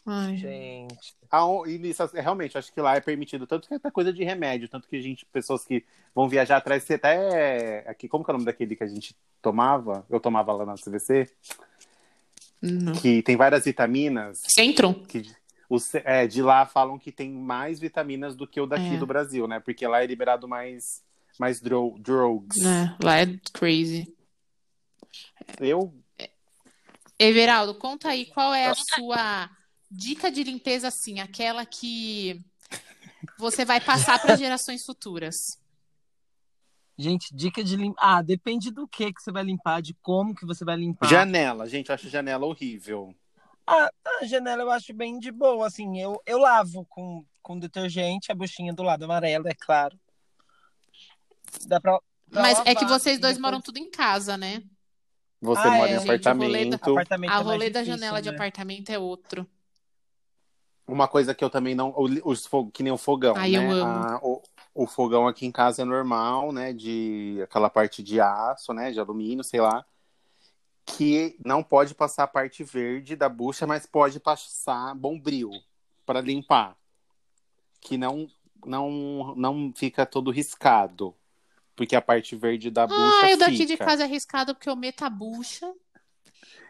[0.04, 0.36] Ai.
[0.36, 1.14] Gente.
[1.30, 4.68] Aon- E nisso, realmente, acho que lá é permitido, tanto que é coisa de remédio,
[4.68, 7.84] tanto que a gente, pessoas que vão viajar atrás, você até.
[7.88, 10.06] Aqui, como que é o nome daquele que a gente tomava?
[10.08, 11.28] Eu tomava lá na CVC,
[12.62, 12.92] Não.
[12.94, 14.40] que tem várias vitaminas.
[14.46, 14.94] Centro?
[14.94, 15.28] que
[15.68, 18.98] os, é, de lá falam que tem mais vitaminas do que o daqui É.
[18.98, 19.58] do Brasil, né?
[19.58, 21.02] Porque lá é liberado mais,
[21.40, 22.64] mais dro drugs.
[22.64, 24.14] É, lá é crazy.
[25.60, 25.94] Eu,
[27.18, 29.50] Everaldo, conta aí qual é a sua
[29.90, 32.40] dica de limpeza, assim, aquela que
[33.38, 35.58] você vai passar para gerações futuras.
[36.98, 38.16] Gente, dica de limpar.
[38.18, 41.06] Ah, depende do que que você vai limpar, de como que você vai limpar.
[41.08, 43.14] janela, gente, eu acho janela horrível.
[43.66, 48.30] Ah, a janela eu acho bem de boa, assim, eu, eu lavo com, com detergente,
[48.30, 49.98] a buchinha do lado amarelo, é claro.
[51.66, 51.98] Dá pra,
[52.30, 54.62] pra Mas é que vocês dois depois- moram tudo em casa, né?
[55.40, 56.90] Você Ah, mora é, em gente, apartamento.
[56.90, 58.34] Apartamento A é rolê da difícil, janela de né?
[58.34, 59.46] apartamento é outro.
[60.88, 61.90] Uma coisa que eu também não.
[61.90, 63.58] o- Os que nem o fogão, Ai, né?
[63.58, 63.84] eu amo.
[64.08, 64.42] A- o,
[64.74, 66.72] o fogão aqui em casa é normal, né?
[66.72, 68.90] De aquela parte de aço, né?
[68.92, 69.84] De alumínio, sei lá.
[70.84, 75.50] Que não pode passar a parte verde da bucha, mas pode passar bombril
[76.06, 76.76] para limpar.
[77.80, 78.28] Que não,
[78.64, 81.14] não, não fica todo riscado.
[81.76, 83.66] Porque a parte verde da bucha Ah, eu daqui fica.
[83.66, 85.70] de casa é arriscado porque eu meto a bucha.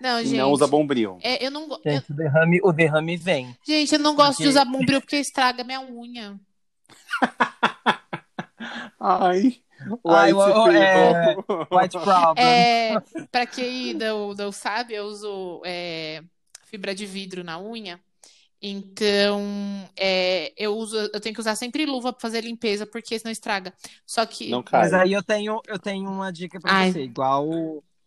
[0.01, 0.37] Não, gente.
[0.37, 1.19] não usa bombril.
[1.23, 3.57] é, eu não, go- eu- o derrame, o derrame vem.
[3.67, 6.39] gente, eu não gosto de Porque- usar bombril porque estraga minha unha.
[8.99, 9.57] Ai,
[10.07, 11.37] Ai, white o- o- é.
[11.71, 12.45] White problem.
[12.45, 12.95] É,
[13.31, 16.23] pra quem não, não sabe, eu uso é,
[16.65, 18.01] fibra de vidro na unha.
[18.61, 19.43] Então,
[19.97, 23.73] é, eu uso, eu tenho que usar sempre luva pra fazer limpeza, porque senão estraga.
[24.07, 24.49] Só que.
[24.51, 24.83] Não cai.
[24.83, 26.93] Mas aí eu tenho, eu tenho uma dica pra Ai.
[26.93, 27.47] você, igual,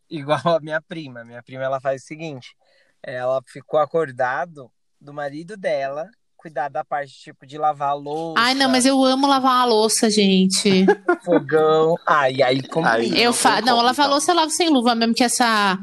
[0.10, 1.24] igual a minha prima.
[1.24, 2.56] Minha prima ela faz o seguinte:
[3.04, 8.54] ela ficou acordado do marido dela cuidar da parte tipo de lavar a louça, Ai,
[8.54, 10.86] não, mas eu amo lavar a louça, gente.
[11.24, 11.96] fogão.
[12.08, 12.88] Ai, aí como.
[12.88, 13.60] Eu Não fa...
[13.62, 14.10] Não, como, lavar a então.
[14.10, 15.78] louça eu lavo sem luva, mesmo que essa.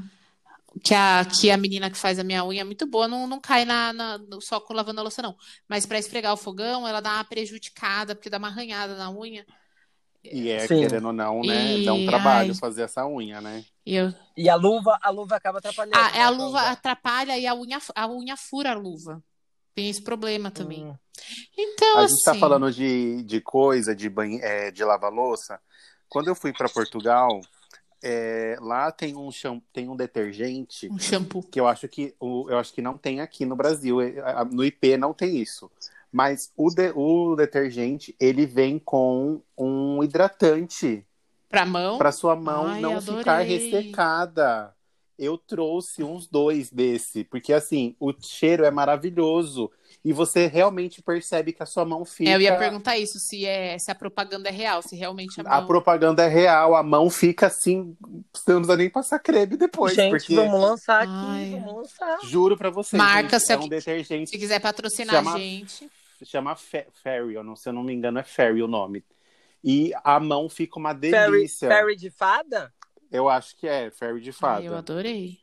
[0.85, 3.41] Que a, que a menina que faz a minha unha é muito boa, não, não
[3.41, 5.35] cai na, na- no- só com lavando a louça, não.
[5.69, 9.47] Mas pra esfregar o fogão, ela dá uma prejudicada, porque dá uma arranhada na unha.
[10.23, 10.81] E é, Sim.
[10.81, 11.83] querendo ou não, né?
[11.85, 12.59] Dá um E- trabalho ai.
[12.59, 13.65] fazer essa unha, né?
[13.87, 14.12] E eu...
[14.37, 15.97] E a luva, a luva acaba atrapalhando.
[15.97, 19.23] Ah, é a né, luva atrapalha e a unha, a unha fura a luva.
[19.75, 20.85] Tem esse problema também.
[20.85, 20.95] Hum.
[21.57, 22.41] Então, A gente tá assim.
[22.41, 24.41] falando de, de coisa, de, banhe...
[24.43, 25.61] é, de lavar louça.
[26.09, 27.41] Quando eu fui para Portugal,
[28.03, 29.61] é, lá tem um, cham...
[29.73, 31.43] tem um detergente Um shampoo.
[31.43, 34.01] que eu acho que, eu acho que não tem aqui no Brasil.
[34.01, 34.15] É,
[34.51, 35.71] No IP não tem isso.
[36.13, 41.05] Mas o, de- o detergente, ele vem com um hidratante
[41.49, 41.99] Pra mão.
[41.99, 43.19] para sua mão Ai, não adorei.
[43.21, 44.75] ficar ressecada.
[45.19, 49.71] Eu trouxe uns dois desse, porque assim, o cheiro é maravilhoso
[50.09, 52.31] e você realmente percebe que a sua mão fica.
[52.31, 55.45] É, eu ia perguntar isso, se, é, se a propaganda é real, se realmente a
[55.45, 55.66] A mão.
[55.66, 57.97] propaganda é real, a mão fica assim,
[58.33, 61.51] você não precisa nem passar creme depois, Gente, porque vamos lançar aqui, Ai.
[61.51, 62.19] vamos lançar.
[62.23, 65.90] juro pra vocês, Marca, gente, se é um detergente Se quiser patrocinar Chama- a gente.
[66.25, 69.05] chama Fe- Fairy, eu não, se eu não me engano é Fairy o nome.
[69.64, 71.69] E a mão fica uma delícia.
[71.69, 72.73] fairy de fada?
[73.11, 74.61] Eu acho que é Fairy de fada.
[74.61, 75.38] Ai, eu adorei.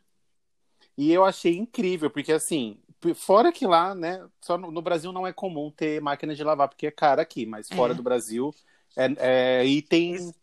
[0.96, 2.78] E eu achei incrível, porque assim,
[3.12, 6.68] fora que lá, né, só no, no Brasil não é comum ter máquina de lavar,
[6.68, 7.96] porque é cara aqui, mas fora É.
[7.96, 8.54] do Brasil
[8.96, 10.34] é, é item Isso- Isso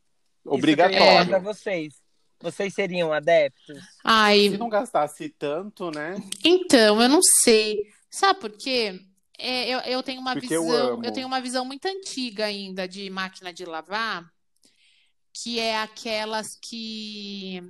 [0.45, 0.99] eu obrigatório.
[1.05, 1.93] falar pra vocês.
[2.41, 3.79] Vocês seriam adeptos?
[4.03, 6.15] Ai, Se não gastasse tanto, né?
[6.43, 7.77] então, eu não sei.
[8.09, 8.99] Sabe por quê?
[9.37, 11.05] É, eu, eu tenho uma Porque eu visão, amo.
[11.05, 14.29] eu tenho uma visão muito antiga ainda de máquina de lavar,
[15.33, 17.63] que é aquelas que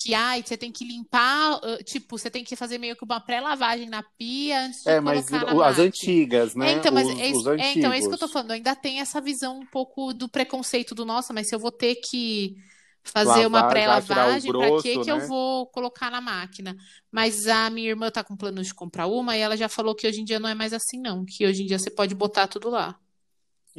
[0.00, 3.88] que ai, você tem que limpar, tipo, você tem que fazer meio que uma pré-lavagem
[3.88, 6.66] na pia antes de É, mas colocar o- na as antigas, né?
[6.66, 8.50] É, então, mas os, é, isso- é, então, é isso que eu tô falando.
[8.52, 11.96] Ainda tem essa visão um pouco do preconceito do nossa, mas se eu vou ter
[11.96, 12.56] que
[13.04, 15.12] fazer uma Lavar, o pré-lavagem, pra grosso, que que né?
[15.12, 16.76] eu vou colocar na máquina?
[17.12, 20.06] Mas a minha irmã tá com planos de comprar uma e ela já falou que
[20.06, 21.24] hoje em dia não é mais assim, não.
[21.24, 22.98] Que hoje em dia você pode botar tudo lá.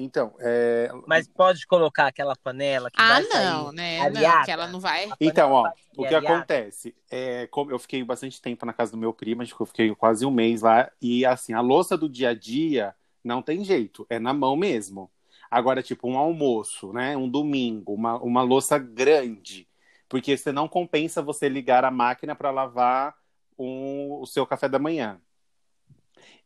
[0.01, 3.99] Então, é, Mas pode colocar aquela panela que Ah, vai sair não, né?
[3.99, 4.45] Não, areada?
[4.45, 5.12] que ela não vai.
[5.19, 6.25] Então, ó, vai o que areada?
[6.33, 6.95] acontece?
[7.12, 9.93] É, como eu fiquei bastante tempo na casa do meu primo, acho que eu fiquei
[9.93, 14.05] quase um mês lá, e assim, a louça do dia a dia não tem jeito,
[14.09, 15.12] é na mão mesmo.
[15.51, 17.17] Agora, tipo, um almoço, né?
[17.17, 19.67] Um domingo, uma, uma louça grande,
[20.07, 23.15] porque você não compensa você ligar a máquina para lavar
[23.57, 25.19] um- o seu café da manhã.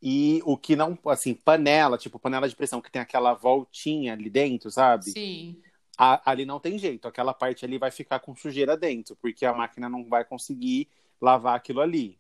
[0.02, 4.30] E o que não, assim, panela, tipo panela de pressão, que tem aquela voltinha ali
[4.30, 5.12] dentro, sabe?
[5.12, 5.62] Sim.
[5.98, 9.54] A- ali não tem jeito, aquela parte ali vai ficar com sujeira dentro, porque a
[9.54, 10.90] máquina não vai conseguir
[11.22, 12.18] lavar aquilo ali.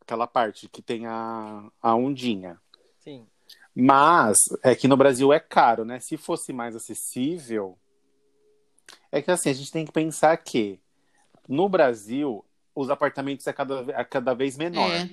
[0.00, 2.58] Aquela parte que tem a, a ondinha.
[2.98, 3.26] Sim.
[3.74, 6.00] Mas é que no Brasil é caro, né?
[6.00, 7.78] Se fosse mais acessível,
[9.12, 10.80] é que assim, a gente tem que pensar que
[11.46, 14.90] no Brasil os apartamentos é cada, é cada vez menor.
[14.90, 15.08] É.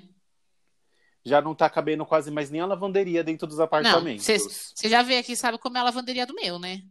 [1.26, 4.26] Já não tá cabendo quase mais nem a lavanderia dentro dos apartamentos.
[4.26, 6.84] você já veio aqui sabe como é a lavanderia do meu, né?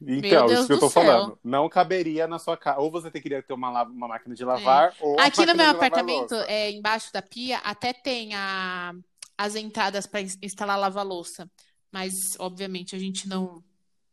[0.00, 1.02] Então, Deus isso que eu tô céu.
[1.02, 1.38] falando.
[1.44, 2.78] Não caberia na sua casa.
[2.78, 5.26] Ou você queria ter uma, uma máquina de lavar, ou a É.
[5.26, 6.46] Aqui no meu lavar apartamento, louça.
[6.50, 8.94] é, embaixo da pia, até tem a,
[9.36, 11.50] as entradas para instalar lava-louça.
[11.92, 13.62] Mas, obviamente, a gente não,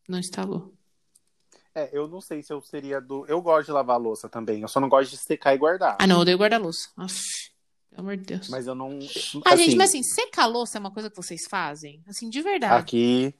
[0.09, 0.73] não instalou.
[1.73, 3.23] É, eu não sei se eu seria do.
[3.27, 4.61] Eu gosto de lavar louça também.
[4.61, 5.95] Eu só não gosto de secar e guardar.
[5.99, 6.89] Ah, não, eu odeio guarda-louça.
[6.97, 7.51] Aff,
[7.97, 8.47] Pelo amor de Deus.
[8.49, 8.99] Mas eu não.
[9.43, 12.03] Ah, assim, gente, mas assim, secar louça é uma coisa que vocês fazem?
[12.07, 12.75] Assim, de verdade.
[12.75, 13.33] Aqui,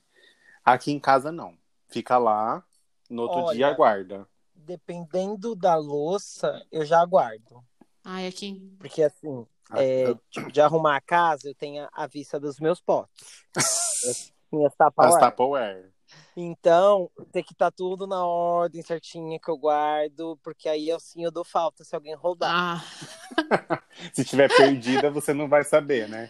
[0.66, 1.56] aqui em casa não.
[1.88, 2.64] Fica lá,
[3.08, 4.28] no outro Olha, dia guarda.
[4.56, 7.64] Dependendo da louça, eu já guardo.
[8.04, 8.76] Ai, aqui.
[8.80, 12.60] Porque assim, Ah, é, eu- tipo, de arrumar a casa, eu tenho a- vista dos
[12.60, 13.46] meus potes.
[14.10, 15.92] As minhas As Tupperware.
[16.36, 21.32] Então, tem que estar tudo na ordem certinha que eu guardo, porque aí assim eu
[21.32, 22.84] dou falta se alguém roubar.
[22.84, 26.30] Ah, Se tiver perdida, você não vai saber, né?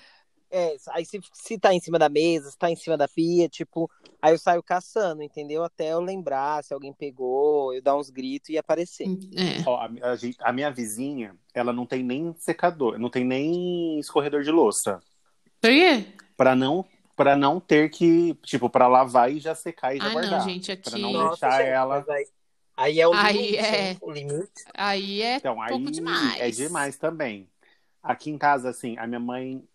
[0.50, 3.50] É, aí se, se tá em cima da mesa, se tá em cima da pia,
[3.50, 5.63] tipo, aí eu saio caçando, entendeu?
[5.63, 9.08] Até eu lembrar se alguém pegou, eu dar uns gritos e aparecer.
[9.08, 9.63] é.
[9.68, 14.00] Ó, a, a gente- a minha vizinha, ela não tem nem secador, não tem nem
[14.00, 15.00] escorredor de louça.
[15.60, 16.06] Por quê?
[16.38, 16.86] Pra não,
[17.18, 20.40] pra não ter que, tipo, pra lavar e já secar e já Ah, guardar.
[20.40, 21.02] não, gente, Pra aqui.
[21.02, 22.06] não Nossa, deixar gente, ela.
[22.08, 22.28] Aí,
[22.78, 23.98] aí é o Aí limite, é.
[24.00, 24.64] O limite.
[24.74, 26.40] Aí é Então, aí pouco demais.
[26.40, 27.50] é demais também.
[28.04, 29.68] Aqui em casa, assim, a minha mãe,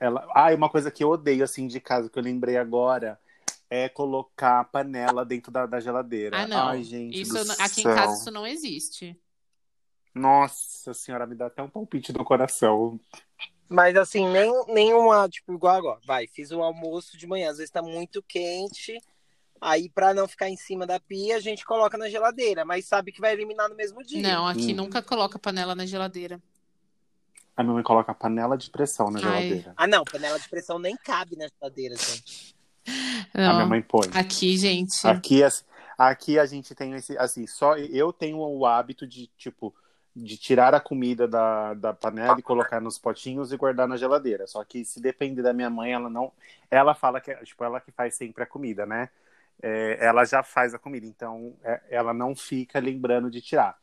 [0.00, 3.20] ela, ah, e uma coisa que eu odeio assim de casa que eu lembrei agora
[3.68, 6.38] é colocar a panela dentro da, da geladeira.
[6.38, 6.68] Ah, não.
[6.68, 9.14] Ai, gente, Isso do não- aqui em casa isso não existe.
[10.14, 12.98] Nossa senhora, me dá até um palpite no coração.
[13.68, 16.00] Mas assim, nem, nenhuma, tipo, igual agora.
[16.06, 18.98] Vai, fiz o almoço de manhã, às vezes tá muito quente.
[19.60, 23.10] Aí, pra não ficar em cima da pia, a gente coloca na geladeira, mas sabe
[23.12, 24.22] que vai eliminar no mesmo dia.
[24.22, 24.76] Não, aqui Hum.
[24.76, 26.40] nunca coloca panela na geladeira.
[27.56, 29.24] A minha mãe coloca panela de pressão na Ai.
[29.24, 29.74] geladeira.
[29.76, 32.54] Ah, não, panela de pressão nem cabe na geladeira, gente.
[33.34, 33.68] A minha Não.
[33.68, 34.08] mãe põe.
[34.14, 35.04] Aqui, gente.
[35.06, 35.64] Aqui, assim,
[35.98, 39.74] aqui a gente tem esse, assim, só eu tenho o hábito de, tipo,
[40.18, 44.46] de tirar a comida da, da panela e colocar nos potinhos e guardar na geladeira.
[44.46, 46.32] Só que se depender da minha mãe, ela não,
[46.70, 49.08] ela fala que, é, tipo, ela que faz sempre a comida, né?
[49.62, 53.76] É, ela já faz a comida, então é, ela não fica lembrando de tirar.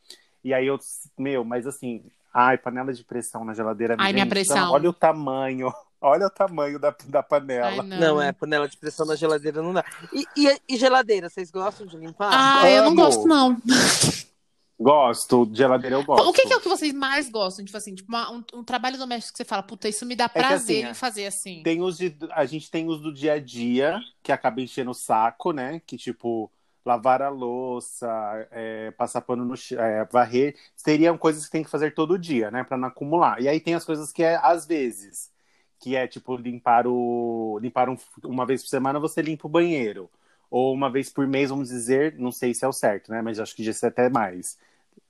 [0.44, 0.78] E aí eu,
[1.18, 3.96] meu, mas assim, ai, panela de pressão na geladeira.
[3.98, 4.72] Ai, minha gente, pressão.
[4.72, 7.68] Olha o tamanho, olha o tamanho da, da panela.
[7.68, 8.00] Ai, não.
[8.00, 9.84] Não, é, panela de pressão na geladeira não dá.
[10.14, 12.30] E, e, e geladeira, vocês gostam de limpar?
[12.32, 13.58] Ah, eu não gosto, não.
[14.78, 16.28] Gosto, de geladeira eu gosto.
[16.30, 17.64] O que, que é o que vocês mais gostam?
[17.64, 20.28] Tipo assim, tipo uma- um, um trabalho doméstico que você fala, puta, isso me dá
[20.28, 21.64] que prazer assim, em fazer assim.
[21.64, 24.94] Tem os de, a gente tem os do dia a dia, que acaba enchendo o
[24.94, 25.82] saco, né?
[25.88, 26.52] Que tipo,
[26.86, 28.08] lavar a louça,
[28.52, 30.56] é, passar pano no chão, é, varrer.
[30.76, 32.64] Seriam coisas que tem que fazer todo dia, né?
[32.66, 33.42] Pra não acumular.
[33.42, 35.32] E aí tem as coisas que é às vezes.
[35.80, 37.60] Que é tipo limpar o.
[37.62, 40.10] Limpar um, uma vez por semana você limpa o banheiro.
[40.50, 43.22] Ou uma vez por mês, vamos dizer, não sei se é o certo, né?
[43.22, 44.58] Mas acho que é até mais.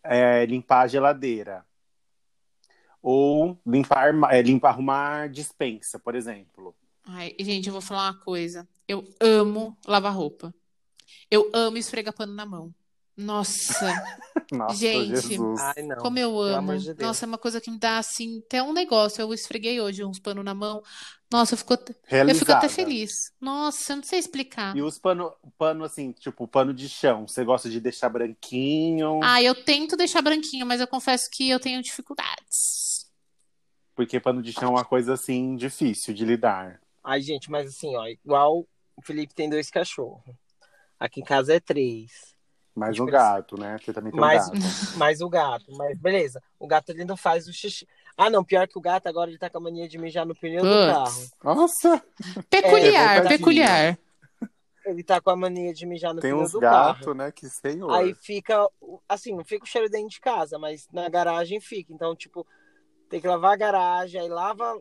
[0.04, 1.66] É, limpar a geladeira.
[3.02, 6.76] Ou limpar, é, limpar, arrumar dispensa, por exemplo.
[7.06, 8.68] Ai, gente, eu vou falar uma coisa.
[8.88, 10.54] Eu amo lavar roupa.
[11.30, 12.74] Eu amo esfregar pano na mão.
[13.18, 13.88] Nossa,
[14.52, 15.22] Nossa, Gente.
[15.22, 15.62] Jesus.
[15.62, 15.98] Ai, não.
[15.98, 16.78] como eu amo.
[16.78, 16.94] de.
[16.96, 19.22] Nossa, é uma coisa que me dá assim, até um negócio.
[19.22, 20.84] Eu esfreguei hoje uns panos na mão.
[21.32, 23.12] Nossa, eu fico, eu fico até feliz.
[23.40, 24.76] Nossa, eu não sei explicar.
[24.76, 29.20] E os pano, pano assim, tipo, pano de chão, você gosta de deixar branquinho?
[29.24, 33.10] Ah, eu tento deixar branquinho, mas eu confesso que eu tenho dificuldades.
[33.96, 36.82] Porque pano de chão é uma coisa assim difícil de lidar.
[37.04, 40.22] Ai, gente, mas assim, ó, igual o Felipe tem dois cachorros.
[41.00, 42.35] Aqui em casa é três.
[42.76, 43.78] Mas Tipo, o gato, né?
[43.82, 44.64] Você também tem Mas, um gato.
[44.98, 46.44] mas o gato, mas beleza.
[46.60, 47.88] O gato ele não faz o xixi.
[48.18, 50.36] Ah, não, pior que o gato agora ele tá com a mania de mijar no
[50.36, 50.86] pneu do Putz.
[51.42, 51.56] carro.
[51.56, 52.04] Nossa,
[52.50, 53.98] Peculiar, É, peculiar.
[54.86, 56.94] Ele tá com a mania de mijar no tem pneu uns do carro.
[57.00, 57.32] gatos, né?
[57.32, 57.92] Que senhor.
[57.92, 58.70] Aí fica,
[59.10, 61.92] assim, não fica o cheiro dentro de casa, mas na garagem fica.
[61.94, 62.46] Então, tipo,
[63.10, 64.80] tem que lavar a garagem, aí lava,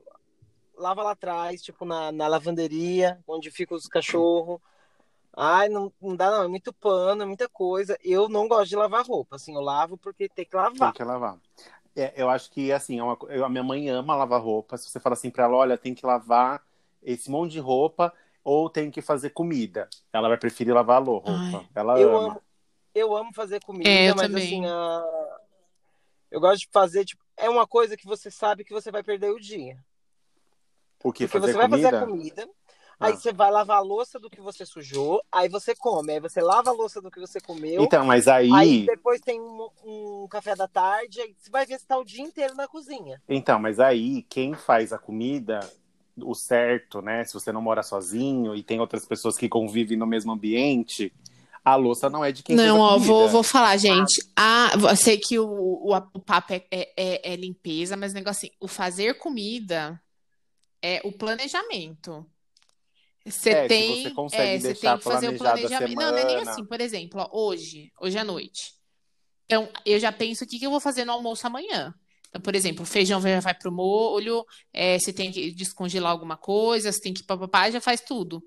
[0.76, 4.61] lava lá atrás, tipo, na, na lavanderia, onde ficam os cachorros.
[5.36, 7.98] Ai, não, não dá não, é muito pano, é muita coisa.
[8.02, 10.92] Eu não gosto de lavar roupa, assim, eu lavo porque tem que Tem lavar.
[10.92, 11.38] que lavar.
[11.96, 14.76] É, eu acho que, assim, é uma, eu- a minha mãe ama lavar roupa.
[14.76, 16.62] Se você fala assim pra ela, olha, tem que lavar
[17.02, 19.88] esse monte de roupa ou tem que fazer comida.
[20.12, 21.30] Ela vai preferir lavar a roupa.
[21.30, 21.68] Ai.
[21.74, 22.28] Ela Eu ama.
[22.30, 22.42] amo,
[22.94, 24.46] eu amo fazer comida, É, eu mas também.
[24.46, 25.38] assim, a-
[26.30, 29.30] eu gosto de fazer, tipo, é uma coisa que você sabe que você vai perder
[29.30, 29.76] o dia.
[31.02, 31.26] O que?
[31.26, 31.90] Porque Fazer você vai comida?
[31.90, 32.48] fazer a comida,
[32.98, 33.16] aí Ah.
[33.16, 36.70] você vai lavar a louça do que você sujou, aí você come, aí você lava
[36.70, 38.52] a louça do que você comeu, Então, mas aí...
[38.52, 42.04] aí depois tem um, um café da tarde, aí você vai ver se tá o
[42.04, 43.20] dia inteiro na cozinha.
[43.28, 45.61] Então, mas aí, quem faz a comida,
[46.16, 47.24] o certo, né?
[47.24, 51.12] Se você não mora sozinho e tem outras pessoas que convivem no mesmo ambiente,
[51.64, 54.22] a louça não é de quem Não, fez a ó, vou, vou falar, gente.
[54.37, 58.46] Ah, eu sei que o, o, o papo é, é, é limpeza, mas o negócio
[58.46, 60.00] assim, o fazer comida
[60.83, 62.26] é o planejamento.
[63.26, 65.94] Você É, tem, você consegue é, você tem que fazer o planejamento.
[65.94, 68.74] Não, não é nem assim, por exemplo, ó, hoje, hoje à noite.
[69.46, 71.94] Então, eu já penso o que que eu vou fazer no almoço amanhã.
[72.28, 76.37] Então, por exemplo, o feijão já vai pro molho, é, você tem que descongelar alguma
[76.37, 78.42] coisa, você tem que papapá, já faz tudo.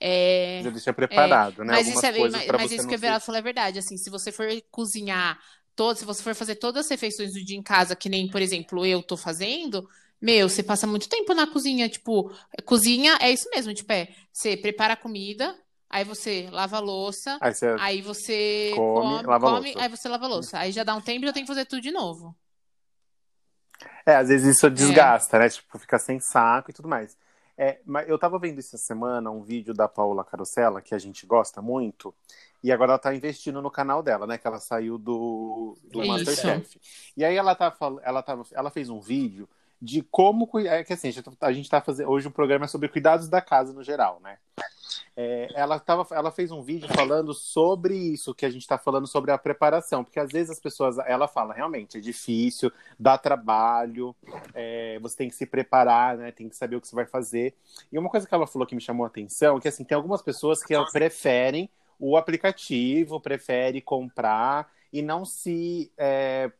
[0.00, 1.72] É, Já deixa preparado, né?
[1.72, 3.78] mas Algumas isso, é, mas, mas isso que o Everaldo falou é verdade.
[3.78, 5.38] Assim, se você for cozinhar
[5.74, 8.40] todo, se você for fazer todas as refeições do dia em casa, que nem, por
[8.40, 9.88] exemplo, eu tô fazendo,
[10.20, 11.88] meu, você passa muito tempo na cozinha.
[11.88, 12.32] Tipo,
[12.64, 15.56] cozinha é isso mesmo, tipo, é, você prepara a comida,
[15.88, 17.76] aí você lava a louça, Aí você...
[17.78, 20.58] aí você Come, come, come, aí você lava a louça.
[20.58, 22.34] Aí já dá um tempo e já tem que fazer tudo de novo.
[24.06, 25.48] É, às vezes isso desgasta, né?
[25.48, 27.16] Tipo, fica sem saco e tudo mais.
[27.56, 31.24] É, mas eu tava vendo essa semana um vídeo da Paula Carosella, que a gente
[31.24, 32.12] gosta muito,
[32.62, 34.36] e agora ela tá investindo no canal dela, né?
[34.36, 36.04] Que ela saiu do, do.
[36.04, 36.80] Masterchef.
[37.16, 37.72] E aí ela tá
[38.02, 39.48] ela tava, ela fez um vídeo
[39.84, 42.30] de como cui- é que assim, a gente tá- a gente tá fazendo hoje um
[42.30, 44.38] programa sobre cuidados da casa no geral, né?
[45.16, 49.06] É, ela, tava, ela fez um vídeo falando sobre isso que a gente está falando
[49.06, 54.14] sobre a preparação, porque às vezes as pessoas, ela fala, realmente, é difícil, dá trabalho,
[54.54, 56.32] é, você tem que se preparar, né?
[56.32, 57.54] Tem que saber o que você vai fazer.
[57.92, 59.96] E uma coisa que ela falou que me chamou a atenção, é que assim, tem
[59.96, 61.68] algumas pessoas que preferem
[61.98, 66.50] o aplicativo, prefere comprar e não se é,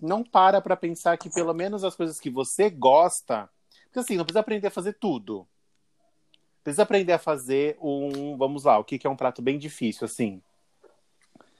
[0.00, 3.48] não para para pensar que pelo menos as coisas que você gosta,
[3.84, 5.46] porque assim, não precisa aprender a fazer tudo.
[6.62, 10.04] Precisa aprender a fazer um, vamos lá, o que que é um prato bem difícil
[10.04, 10.42] assim.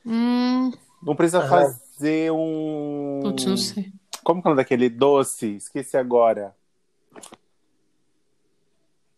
[0.05, 0.73] Hum,
[1.03, 1.49] Não precisa Aham.
[1.49, 3.93] fazer um putz, não sei.
[4.23, 5.57] como que é o nome daquele doce?
[5.57, 6.55] Esqueci agora.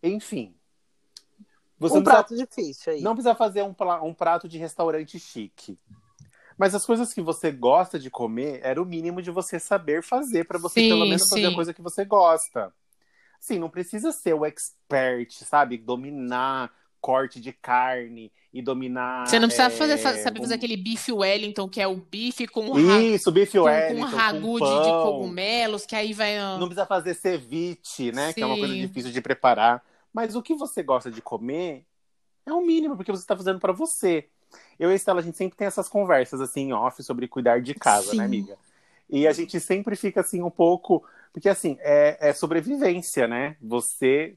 [0.02, 0.54] Enfim.
[1.78, 3.02] Você um não precisa prato difícil aí.
[3.02, 5.78] Não precisa fazer um, pla- um prato de restaurante chique.
[6.58, 10.44] Mas as coisas que você gosta de comer era o mínimo de você saber fazer
[10.44, 11.52] para você Sim, pelo menos fazer sim.
[11.52, 12.72] a coisa que você gosta.
[13.40, 15.78] Sim, não precisa ser o expert, sabe?
[15.78, 19.26] Dominar corte de carne e dominar.
[19.28, 21.94] Você não precisa é, fazer, fa- saber fazer um- aquele bife Wellington, que é o
[21.96, 25.02] bife com, ra Isso, bife com, Wellington, com com ragu de, de pão.
[25.02, 26.40] cogumelos, que aí vai.
[26.40, 28.32] ó, Não precisa fazer ceviche, né?
[28.32, 28.80] Que é uma coisa Sim.
[28.88, 29.82] difícil de preparar.
[30.12, 31.84] Mas o que você gosta de comer
[32.46, 34.28] é o mínimo, porque você está fazendo para você.
[34.78, 37.74] Eu e a Estela, a gente sempre tem essas conversas assim off sobre cuidar de
[37.74, 38.18] casa, Sim.
[38.18, 38.56] né, amiga?
[39.10, 41.04] E a gente sempre fica assim um pouco.
[41.32, 43.56] Porque assim, é, é sobrevivência, né?
[43.60, 44.36] Você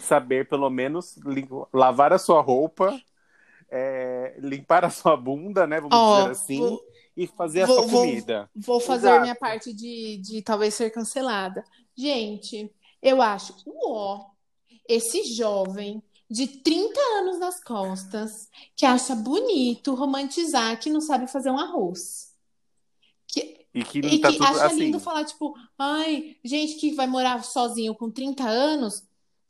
[0.00, 1.18] saber pelo menos
[1.72, 2.98] lavar a sua roupa,
[3.70, 5.80] é, limpar a sua bunda, né?
[5.80, 6.80] Vamos Ó, dizer assim, vou-
[7.16, 8.50] e fazer a vou- sua vou- comida.
[8.54, 9.22] Vou fazer Exato.
[9.22, 11.64] minha parte de, de talvez ser cancelada.
[11.96, 12.70] Gente,
[13.02, 14.26] eu acho, uó,
[14.88, 21.50] esse jovem de 30 anos nas costas que acha bonito romantizar que não sabe fazer
[21.50, 22.34] um arroz.
[23.28, 24.76] Que, E que e tá que acha assim.
[24.76, 29.04] lindo falar, tipo, ai, gente que vai morar sozinho com 30 anos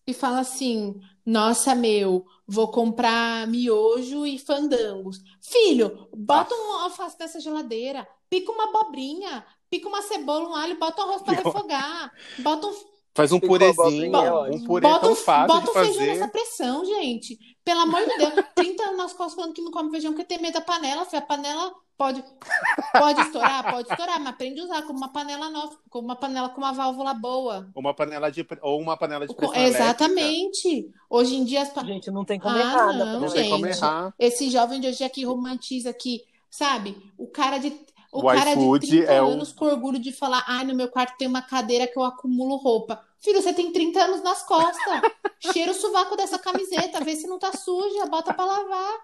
[0.06, 5.18] e fala assim: nossa, meu, vou comprar miojo e fandangos.
[5.40, 11.02] Filho, bota um alface nessa geladeira, pica uma abobrinha, pica uma cebola, um alho, bota
[11.02, 11.52] um arroz pra Pior.
[11.52, 12.74] refogar, bota um,
[13.16, 16.06] Faz um purezinho, é um purê bota tão um, fácil bota de um feijão fazer.
[16.06, 17.38] nessa pressão, gente.
[17.64, 20.40] Pelo amor de Deus, 30 anos nas costas falando que não come feijão porque tem
[20.40, 21.06] medo da panela.
[21.10, 22.22] A panela pode,
[22.92, 26.48] pode estourar, pode estourar, mas aprende a usar como uma panela nova, como uma panela
[26.50, 27.68] com uma válvula boa.
[27.74, 29.84] Uma panela de ou uma panela de pressão elétrica.
[29.84, 30.90] Exatamente.
[31.10, 33.66] Hoje em dia as pa- Gente, não tem como Ah, errar, não, Não tem como
[33.66, 33.78] gente.
[33.78, 34.14] errar.
[34.18, 37.68] esse jovem de hoje aqui romantiza que, sabe, o cara de
[38.12, 40.74] o, O cara de iFood 30 é o- anos com orgulho de falar, ai, no
[40.74, 43.02] meu quarto tem uma cadeira que eu acumulo roupa.
[43.20, 45.00] Filho, você tem 30 anos nas costas.
[45.52, 48.94] Cheira o sovaco dessa camiseta, vê se não tá suja, bota pra lavar.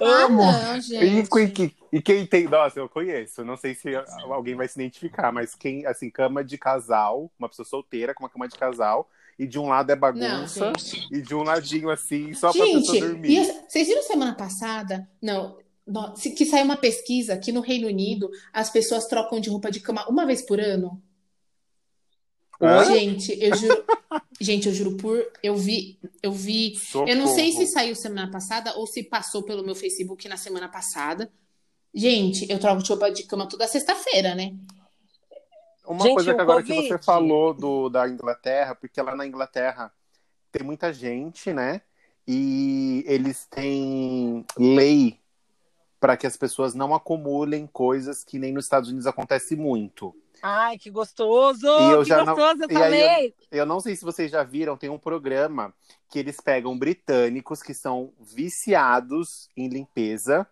[0.00, 0.42] Ah, Amo.
[0.42, 1.52] não, E, gente.
[1.52, 3.88] quem- e quem tem, nossa, eu conheço, não sei se
[4.24, 8.28] alguém vai se identificar, mas quem, assim, cama de casal, uma pessoa solteira com uma
[8.28, 9.08] cama de casal,
[9.38, 11.06] e de um lado é Não, bagunça, gente.
[11.12, 13.30] e de um ladinho assim, só pra pessoa Gente, dormir.
[13.30, 15.08] e as- vocês viram semana passada?
[15.22, 15.56] Não,
[16.36, 20.04] que saiu uma pesquisa que no Reino Unido as pessoas trocam de roupa de cama
[20.08, 21.00] uma vez por ano.
[22.88, 23.84] Gente, eu juro,
[24.40, 26.74] gente, eu juro por, eu vi, eu vi,
[27.06, 27.72] eu não sei se Socorro.
[27.72, 31.30] saiu semana passada ou se passou pelo meu Facebook na semana passada.
[31.94, 34.54] Gente, eu troco de roupa de cama toda sexta-feira, né?
[35.86, 36.88] Uma Gente, coisa que agora que Covid.
[36.88, 39.92] você falou do, da Inglaterra, porque lá na Inglaterra
[40.52, 41.80] tem muita gente, né?
[42.26, 45.18] E eles têm lei
[45.98, 50.14] para que as pessoas não acumulem coisas que nem nos Estados Unidos acontece muito.
[50.42, 51.66] Ai, que gostoso!
[51.66, 53.34] E eu que já não- gostoso, eu aí eu- falei!
[53.50, 55.74] Eu não sei se vocês já viram, tem um programa
[56.10, 60.46] que eles pegam britânicos que são viciados em limpeza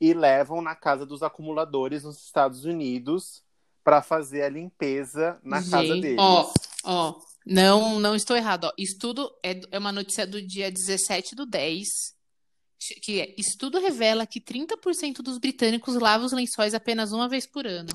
[0.00, 3.42] e levam na casa dos acumuladores nos Estados Unidos
[3.82, 6.18] para fazer a limpeza na casa Gente, deles.
[6.18, 6.52] Ó,
[6.84, 7.14] ó,
[7.44, 8.64] não, não estou errado.
[8.64, 8.72] Ó.
[8.78, 11.86] Estudo é, é uma notícia do dia 17 do 10,
[13.02, 17.66] que é, estudo revela que 30% dos britânicos lavam os lençóis apenas uma vez por
[17.66, 17.90] ano.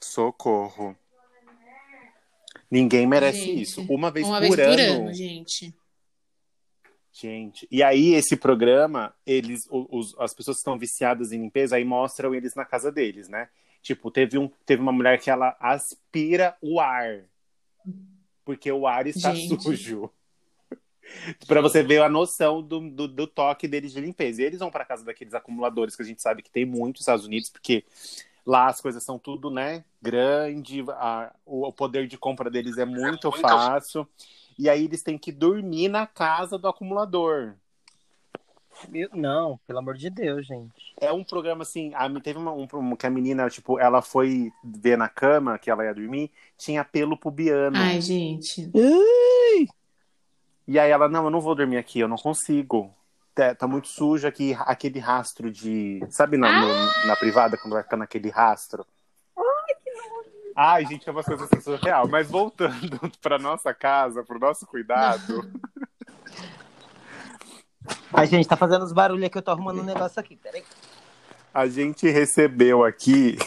[0.00, 0.96] Socorro.
[2.70, 3.86] Ninguém merece Gente, isso.
[3.88, 5.02] Uma vez uma por vez por ano.
[5.04, 5.74] ano, gente.
[7.12, 11.84] Gente, e aí esse programa, eles, os- as pessoas que estão viciadas em limpeza, aí
[11.84, 13.48] mostram eles na casa deles, né?
[13.82, 17.24] Tipo, teve, um, teve uma mulher que ela aspira o ar,
[18.44, 19.60] porque o ar está Gente.
[19.62, 20.10] sujo.
[21.48, 24.42] Pra você ver a noção do, do, do toque deles de limpeza.
[24.42, 27.00] E eles vão pra casa daqueles acumuladores que a gente sabe que tem muito nos
[27.00, 27.82] Estados Unidos, porque
[28.46, 32.84] lá as coisas são tudo, né, grande, a- o, o poder de compra deles é
[32.84, 34.08] muito fácil.
[34.58, 37.54] E aí eles têm que dormir na casa do acumulador.
[38.88, 40.94] Meu- Não, pelo amor de Deus, gente.
[41.00, 44.52] É um programa assim, a, teve uma, um, um- que a menina, tipo, ela foi
[44.64, 47.76] ver na cama que ela ia dormir, tinha pelo pubiano.
[47.76, 48.70] Ai, gente.
[50.66, 52.94] E aí ela, não, eu não vou dormir aqui, eu não consigo.
[53.38, 56.04] Tá, tá muito sujo aqui, aquele rastro de.
[56.10, 58.84] Sabe na, no- na privada, quando vai ficar naquele rastro?
[60.56, 62.08] Ai, gente, é uma coisa assim, surreal.
[62.08, 65.48] Mas voltando pra nossa casa, pro nosso cuidado,
[68.12, 70.64] A gente tá fazendo os barulhos aqui, eu tô arrumando um negócio aqui, peraí.
[71.54, 73.38] a gente recebeu aqui.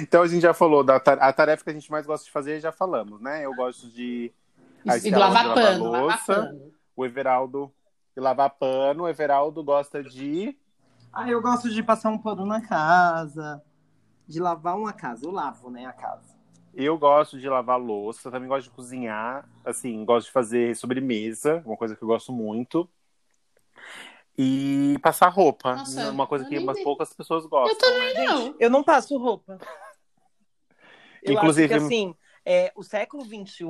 [0.00, 2.32] Então a gente já falou da ta- a tarefa que a gente mais gosta de
[2.32, 3.44] fazer, já falamos, né?
[3.44, 4.32] Eu gosto de.
[5.12, 6.72] lavar de pano, lavar pano.
[6.96, 7.70] O Everaldo
[8.18, 9.04] de lavar pano.
[9.04, 10.58] O Everaldo gosta de.
[11.12, 13.62] Ah, eu gosto de passar um pano na casa,
[14.26, 15.24] de lavar uma casa.
[15.24, 16.36] Eu lavo, né, a casa.
[16.74, 21.76] Eu gosto de lavar louça, também gosto de cozinhar, assim, gosto de fazer sobremesa, uma
[21.76, 22.88] coisa que eu gosto muito.
[24.36, 27.72] E passar roupa, Nossa, uma coisa que nem umas dei- poucas pessoas gostam.
[27.72, 28.24] Eu também né?
[28.24, 28.54] não.
[28.60, 29.58] Eu não passo roupa.
[31.20, 32.14] Eu Inclusive- acho que, assim,
[32.50, 33.66] é, o século XXI,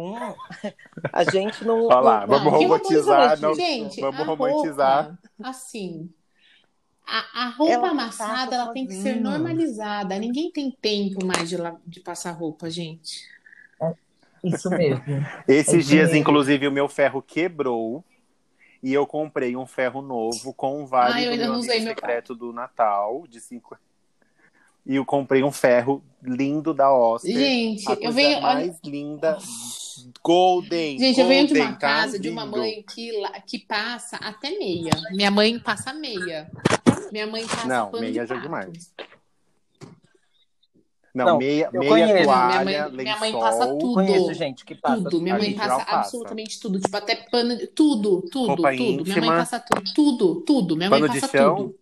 [1.13, 1.87] a gente não...
[1.87, 5.05] Olha lá, não- vamos romantizar, roupa, não- gente, vamos romantizar.
[5.07, 6.09] roupa, assim,
[7.05, 10.17] a, a roupa Ela amassada, passa ela tem que ser normalizada.
[10.17, 11.57] Ninguém tem tempo mais de,
[11.87, 13.27] de passar roupa, gente.
[14.45, 15.03] Isso mesmo.
[15.49, 16.17] Esses É dias, dinheiro.
[16.17, 18.05] inclusive, o meu ferro quebrou
[18.81, 21.59] e eu comprei um ferro novo com um vale Ah, eu do ainda meu não
[21.59, 23.77] amigo usei meu secreto do Natal, de cinco...
[24.89, 27.31] E eu comprei um ferro lindo da Oscar.
[27.31, 29.39] Gente, a eu coisa venho, olha, mais linda,
[30.25, 30.99] golden.
[30.99, 32.57] gente, eu venho de uma golden, tá casa de uma lindo.
[32.57, 33.13] mãe que,
[33.47, 34.91] que passa até meia.
[35.11, 36.51] Minha mãe passa meia.
[37.13, 38.95] Minha mãe passa Não, pano meia de já é demais.
[41.15, 42.13] Não, Não, meia, meia conheço.
[42.13, 43.95] Minha toalha, mãe- minha mãe passa lençol, tudo.
[43.95, 45.03] Conheço gente que passa.
[45.03, 45.97] Tudo, minha mãe passa passa.
[45.99, 49.05] absolutamente tudo, tipo até pano, tudo, tudo, Roupa tudo.
[49.05, 49.27] Minha íntima.
[49.27, 50.77] mãe passa tudo, tudo, tudo.
[50.77, 51.57] Minha mãe Pano de passa chão.
[51.57, 51.79] tudo.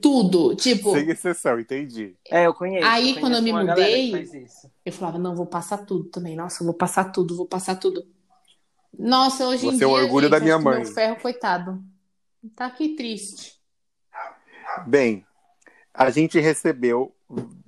[0.00, 2.16] Tudo, tipo, sem exceção, entendi.
[2.30, 2.86] É, eu conheço.
[2.86, 4.26] Aí, conheço quando eu me mudei,
[4.84, 6.34] eu falava, não, vou passar tudo também.
[6.36, 8.04] Nossa, eu vou passar tudo, vou passar tudo.
[8.98, 10.82] Nossa, hoje em Você é o dia, orgulho gente, da minha mãe.
[10.82, 11.82] meu ferro, coitado,
[12.56, 13.60] tá aqui triste.
[14.86, 15.24] Bem,
[15.92, 17.14] a gente recebeu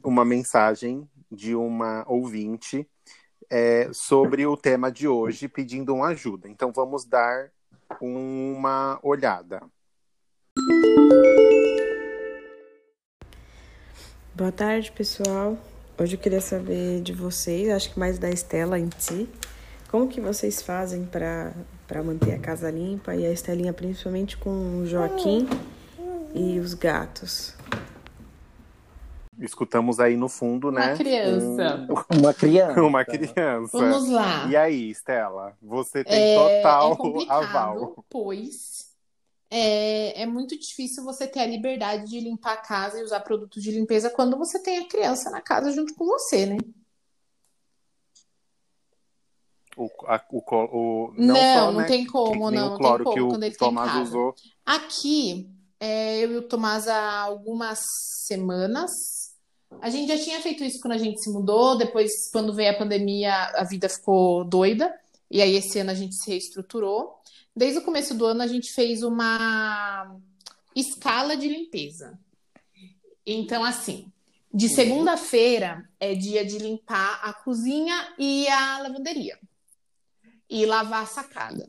[0.03, 2.89] uma mensagem de uma ouvinte
[3.51, 6.49] é, sobre o tema de hoje, pedindo uma ajuda.
[6.49, 7.51] Então vamos dar
[8.01, 9.62] uma olhada.
[14.35, 15.57] Boa tarde, pessoal.
[15.99, 19.28] Hoje eu queria saber de vocês, acho que mais da Estela em si,
[19.91, 21.53] como que vocês fazem para
[21.87, 25.47] para manter a casa limpa e a Estelinha principalmente com o Joaquim
[26.35, 27.55] e os gatos.
[29.39, 30.97] Escutamos aí no fundo, Uma né?
[30.97, 31.87] criança.
[32.11, 32.80] Uma criança.
[32.80, 33.68] um- uma criança.
[33.78, 34.47] Vamos lá.
[34.49, 38.05] E aí, Estela, você tem É, total é aval.
[38.09, 38.72] pois
[39.55, 43.62] é, é muito difícil você ter a liberdade de limpar a casa e usar produtos
[43.62, 46.57] de limpeza quando você tem a criança na casa junto com você, né?
[49.76, 53.05] O, a- o, o- Não, só, não né, tem como, que não, não tem que
[53.05, 54.34] como o quando ele tá Tomás usou.
[54.64, 57.80] Aqui, é, eu e o Tomás há algumas
[58.26, 58.90] semanas.
[59.80, 62.78] A gente já tinha feito isso quando a gente se mudou, depois, quando veio a
[62.78, 64.94] pandemia, a vida ficou doida,
[65.33, 67.18] e aí esse ano a gente se reestruturou.
[67.57, 70.14] Desde o começo do ano, a gente fez uma
[70.76, 72.20] escala de limpeza.
[73.24, 74.12] Então, assim,
[74.53, 79.39] de segunda-feira é dia de limpar a cozinha e a lavanderia.
[80.51, 81.66] E lavar a sacada.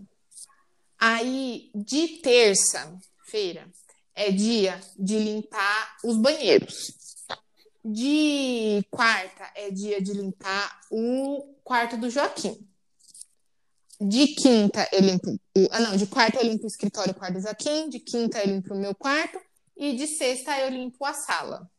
[1.00, 3.66] Aí, de terça-feira,
[4.14, 6.94] é dia de limpar os banheiros.
[7.84, 12.73] De quarta é dia de limpar o quarto do Joaquim.
[14.00, 15.40] De quinta eu limpo.
[15.72, 17.90] Ah, não, de quarta eu limpo o escritório quarto do Joaquim.
[17.90, 19.40] De quinta eu limpo o meu quarto.
[19.78, 21.70] E de sexta eu limpo a sala.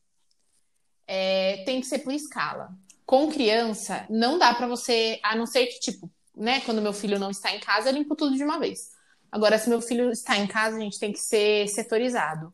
[1.07, 2.71] É, tem que ser por escala.
[3.05, 7.19] Com criança, não dá para você, a não ser que, tipo, né, quando meu filho
[7.19, 8.91] não está em casa, eu limpo tudo de uma vez.
[9.31, 12.53] Agora, se meu filho está em casa, a gente tem que ser setorizado.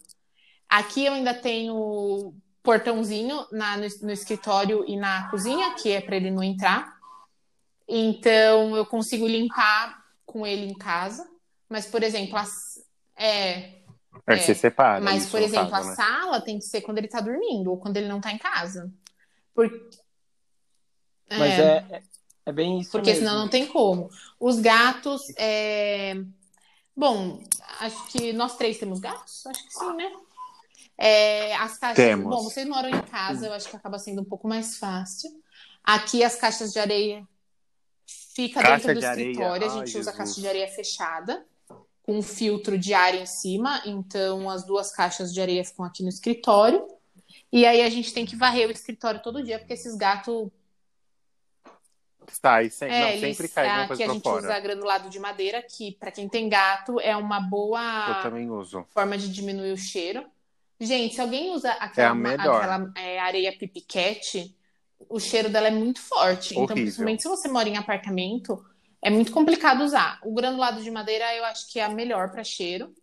[0.68, 6.16] Aqui eu ainda tenho portãozinho na, no, no escritório e na cozinha, que é para
[6.16, 6.99] ele não entrar.
[7.90, 11.28] Então eu consigo limpar com ele em casa.
[11.68, 12.78] Mas, por exemplo, as,
[13.16, 13.80] é,
[14.26, 15.00] é, se separa.
[15.00, 15.96] Mas, por exemplo, caso, a né?
[15.96, 18.92] sala tem que ser quando ele tá dormindo ou quando ele não tá em casa.
[19.54, 19.70] Por...
[21.28, 22.02] Mas é, é,
[22.46, 23.26] é bem isso Porque mesmo.
[23.26, 24.10] senão não tem como.
[24.38, 25.22] Os gatos.
[25.36, 26.14] é,
[26.96, 27.42] Bom,
[27.80, 29.46] acho que nós três temos gatos?
[29.46, 30.12] Acho que sim, né?
[30.98, 32.04] É, as caixas.
[32.04, 32.28] Temos.
[32.28, 35.30] Bom, vocês moram em casa, eu acho que acaba sendo um pouco mais fácil.
[35.82, 37.26] Aqui as caixas de areia
[38.48, 40.16] fica Caixa dentro do de areia, escritório, a ai, gente usa Jesus.
[40.16, 41.46] caixa de areia fechada,
[42.02, 46.02] com um filtro de ar em cima, então as duas caixas de areia ficam aqui
[46.02, 46.86] no escritório.
[47.52, 50.48] E aí a gente tem que varrer o escritório todo dia, porque esses gatos
[52.28, 54.42] Sai, sempre, é, não, sempre cai alguma aqui coisa a gente fora.
[54.44, 58.22] usa granulado de madeira, que para quem tem gato é uma boa
[58.94, 60.24] forma de diminuir o cheiro.
[60.78, 62.56] Gente, se alguém usa aquela, É a melhor.
[62.62, 64.56] aquela, é, areia pipiquete,
[65.08, 66.52] o cheiro dela é muito forte.
[66.52, 66.84] Então, Horrível.
[66.84, 68.64] principalmente se você mora em apartamento,
[69.02, 70.18] é muito complicado usar.
[70.22, 72.94] O granulado de madeira eu acho que é a melhor para cheiro.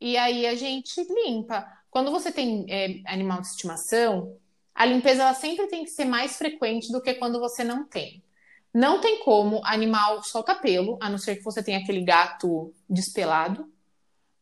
[0.00, 1.66] E aí a gente limpa.
[1.90, 4.36] Quando você tem é, animal de estimação,
[4.74, 8.22] a limpeza ela sempre tem que ser mais frequente do que quando você não tem.
[8.72, 13.70] Não tem como animal solta pelo, a não ser que você tenha aquele gato despelado.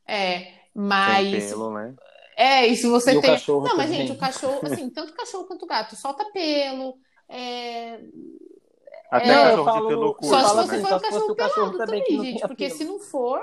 [0.07, 1.95] É, mas pelo, né?
[2.37, 3.31] É, e se você E o tem.
[3.33, 4.07] cachorro Não, mas também.
[4.07, 6.99] gente, o cachorro, assim, tanto o cachorro quanto o gato solta pelo.
[7.29, 8.01] É...
[9.11, 10.63] Até Não, cachorro falo- de pelo curto, Só se né?
[10.67, 12.41] você assim, for um cachorro o cachorro pelado também também, que não gente.
[12.47, 12.79] Porque pelo.
[12.79, 13.41] se não for,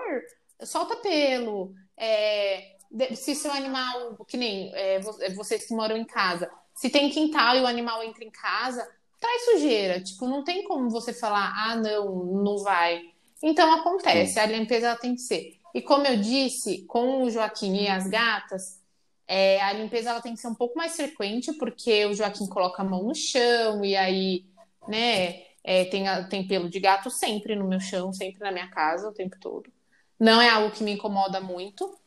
[0.63, 1.73] solta pelo.
[1.97, 2.75] É,
[3.15, 7.55] Se seu animal, que nem é, é, vocês que moram em casa, se tem quintal
[7.55, 8.85] e o animal entra em casa,
[9.19, 10.01] traz sujeira.
[10.03, 13.01] Tipo, não tem como você falar, ah, não, não vai.
[13.41, 15.57] Então acontece, a limpeza ela tem que ser.
[15.73, 18.80] E como eu disse, com o Joaquim e as gatas,
[19.34, 22.82] é, a limpeza ela tem que ser um pouco mais frequente, porque o Joaquim coloca
[22.82, 24.43] a mão no chão e aí,
[24.89, 29.07] né, é, tem, tem pelo de gato sempre no meu chão, sempre na minha casa,
[29.07, 29.71] o tempo todo.
[30.19, 31.97] Não é algo que me incomoda muito,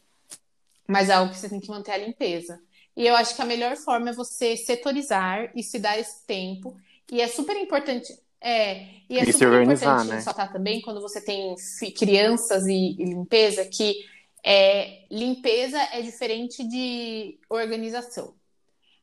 [0.87, 2.61] mas é algo que você tem que manter a limpeza.
[2.95, 6.77] E eu acho que a melhor forma é você setorizar e se dar esse tempo.
[7.11, 8.12] E é super importante.
[8.39, 10.16] É, e é E se super organizar, importante né?
[10.16, 11.55] ressaltar também quando você tem
[11.97, 14.12] crianças e, e limpeza que
[14.45, 18.34] é, limpeza é diferente de organização.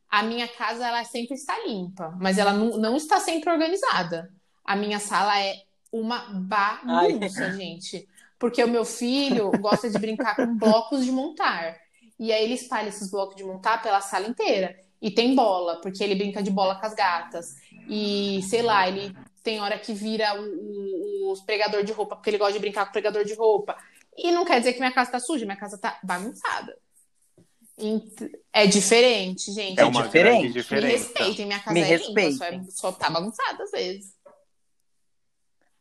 [0.09, 4.31] A minha casa ela sempre está limpa, mas ela não, não está sempre organizada.
[4.63, 5.55] A minha sala é
[5.91, 8.07] uma bagunça, gente.
[8.37, 11.77] Porque o meu filho gosta de brincar com blocos de montar.
[12.19, 14.75] E aí ele espalha esses blocos de montar pela sala inteira.
[15.01, 17.55] E tem bola, porque ele brinca de bola com as gatas.
[17.89, 22.53] E, sei lá, ele tem hora que vira o, pregador de roupa, porque ele gosta
[22.53, 23.75] de brincar com o pregador de roupa.
[24.18, 26.78] E não quer dizer que minha casa tá suja, minha casa tá bagunçada.
[28.53, 29.80] É diferente, gente.
[29.80, 30.53] É É uma diferente.
[30.53, 32.72] Me respeitem, minha casa Me é limpa, só, é, respeitem.
[32.72, 34.14] só tá bagunçada às vezes.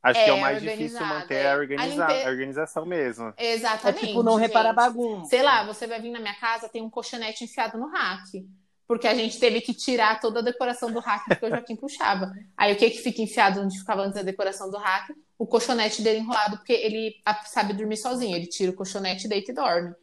[0.02, 1.46] Acho que é o É, mais difícil manter é.
[1.48, 2.06] a, A organiza...
[2.06, 3.34] limpe- a organização mesmo.
[3.36, 4.06] É Exatamente.
[4.06, 5.28] tipo não reparar bagunça.
[5.28, 8.48] Sei lá, você vai vir na minha casa, tem um colchonete enfiado no rack.
[8.90, 12.32] Porque a gente teve que tirar toda a decoração do rack porque o Joaquim puxava.
[12.56, 15.14] Aí o que que fica enfiado onde ficava antes da decoração do rack?
[15.38, 18.34] O colchonete dele enrolado, porque ele a- sabe dormir sozinho.
[18.34, 19.94] Ele tira o colchonete, deita e dorme.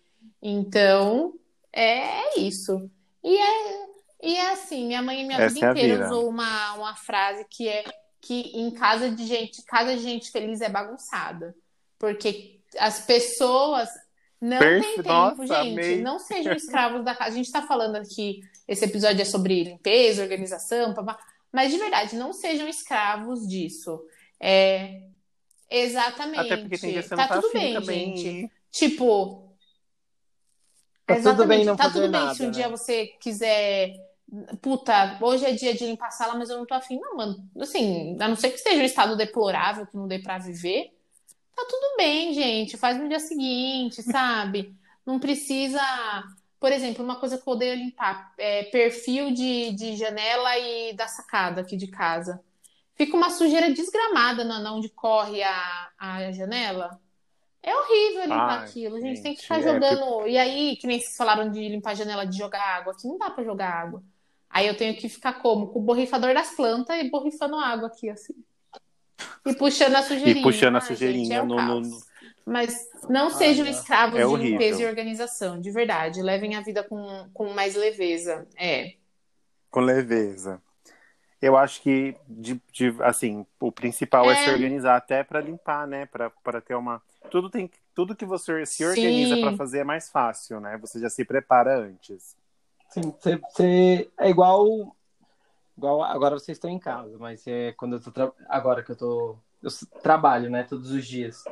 [0.41, 1.33] Então,
[1.73, 2.89] é isso.
[3.21, 3.85] E é,
[4.23, 6.05] e é assim, minha mãe minha Essa vida é a inteira vida.
[6.07, 7.83] usou uma, uma frase que é
[8.21, 11.53] que em casa de gente, casa de gente feliz é bagunçada.
[11.99, 13.89] Porque as pessoas
[14.39, 15.53] não Perfe- têm tempo, Nossa, gente.
[15.53, 16.01] amei.
[16.01, 17.31] Não sejam escravos da casa.
[17.31, 21.17] A gente tá falando aqui, esse episódio é sobre limpeza, organização, papá.
[21.51, 23.99] Mas de verdade, não sejam escravos disso.
[24.39, 25.01] É,
[25.69, 26.39] exatamente.
[26.41, 28.17] Até porque tem que você tá tá tudo bem, também.
[28.17, 28.51] gente.
[28.71, 29.43] Tipo,
[31.05, 31.57] Tá tudo Exatamente.
[31.59, 32.51] bem não tá tudo bem se um né?
[32.51, 33.93] dia você quiser.
[34.61, 36.99] Puta, hoje é dia de limpar a sala, mas eu não tô afim.
[36.99, 37.49] Não, mano.
[37.61, 40.91] Assim, a não ser que esteja um estado deplorável, que não dê pra viver.
[41.57, 42.77] Tá tudo bem, gente.
[42.77, 44.75] Faz no dia seguinte, sabe?
[45.03, 45.81] Não precisa.
[46.59, 51.07] Por exemplo, uma coisa que eu odeio limpar é perfil de, de janela e da
[51.07, 52.39] sacada aqui de casa.
[52.93, 57.01] Fica uma sujeira desgramada na, onde corre a, a janela.
[57.63, 58.95] É horrível limpar Ai, aquilo.
[58.97, 60.27] A gente tem que gente, ficar é, jogando.
[60.27, 62.93] E aí, que nem vocês falaram de limpar a janela de jogar água.
[62.93, 64.03] Aqui não dá pra jogar água.
[64.47, 65.69] Aí eu tenho que ficar como?
[65.69, 68.35] Com o borrifador das plantas e borrifando água aqui, assim.
[69.45, 70.39] E puxando a sujeirinha.
[70.39, 72.01] E puxando a Ai, sujeirinha gente, é um no- no-
[72.45, 74.51] Mas não sejam escravos É de horrível.
[74.51, 76.22] limpeza e organização, de verdade.
[76.22, 78.47] Levem a vida com, com mais leveza.
[78.57, 78.93] É.
[79.70, 80.61] com leveza.
[81.41, 84.43] Eu acho que, de, de- assim, o principal é, É.
[84.45, 86.07] se organizar até para limpar, né?
[86.07, 87.01] Para ter uma.
[87.30, 90.78] Tudo tem tudo que você se organiza para fazer é mais fácil, né?
[90.82, 92.36] Você já se prepara antes.
[92.89, 94.95] Sim, você, você- é igual,
[95.78, 96.03] igual.
[96.03, 98.11] Agora vocês estão em casa, mas é quando eu tô.
[98.11, 99.36] tra- Agora que eu tô.
[99.61, 99.69] Eu
[100.01, 100.63] trabalho, né?
[100.63, 101.43] Todos os dias.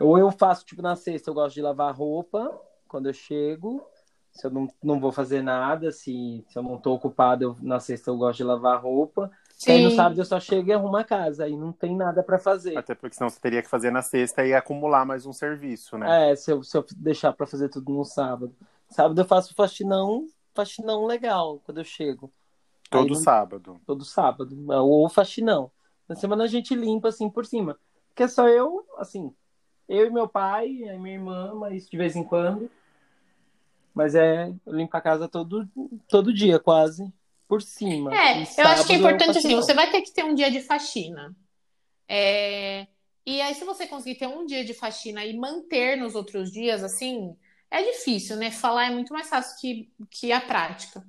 [0.00, 2.56] Ou eu faço, tipo, na sexta, eu gosto de lavar roupa
[2.86, 3.84] quando eu chego.
[4.30, 7.80] Se eu não, não vou fazer nada, se, se eu não tô ocupado, eu- na
[7.80, 9.30] sexta eu gosto de lavar roupa.
[9.66, 9.96] E aí no Sim.
[9.96, 11.44] sábado eu só chego e arrumo a casa.
[11.44, 12.76] Aí não tem nada pra fazer.
[12.76, 16.30] Até porque senão você teria que fazer na sexta e acumular mais um serviço, né?
[16.30, 18.54] É, se eu, se eu deixar pra fazer tudo no sábado.
[18.88, 22.30] Sábado eu faço faxinão, faxinão legal quando eu chego.
[22.90, 23.80] Todo aí não- sábado.
[23.86, 25.70] todo sábado, ou faxinão.
[26.08, 27.78] Na semana a gente limpa assim por cima.
[28.08, 29.32] Porque é só eu, assim,
[29.88, 32.70] eu e meu pai, aí minha irmã, mas de vez em quando.
[33.94, 35.68] Mas é, eu limpo a casa todo,
[36.08, 37.12] todo dia, quase,
[37.48, 38.14] por cima.
[38.14, 40.50] É, E eu acho que é importante assim, você vai ter que ter um dia
[40.50, 41.34] de faxina.
[42.08, 42.86] É,
[43.26, 46.82] E aí, se você conseguir ter um dia de faxina e manter nos outros dias,
[46.82, 47.36] assim,
[47.70, 48.50] é difícil, né?
[48.50, 51.06] Falar é muito mais fácil que, que a prática.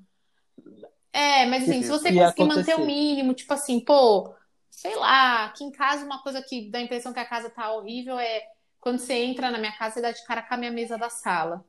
[1.11, 2.59] É, mas assim, se você conseguir acontecer.
[2.59, 4.33] manter o mínimo, tipo assim, pô,
[4.69, 7.71] sei lá, aqui em casa uma coisa que dá a impressão que a casa tá
[7.73, 8.43] horrível é
[8.79, 11.09] quando você entra na minha casa e dá de cara com a minha mesa da
[11.09, 11.65] sala.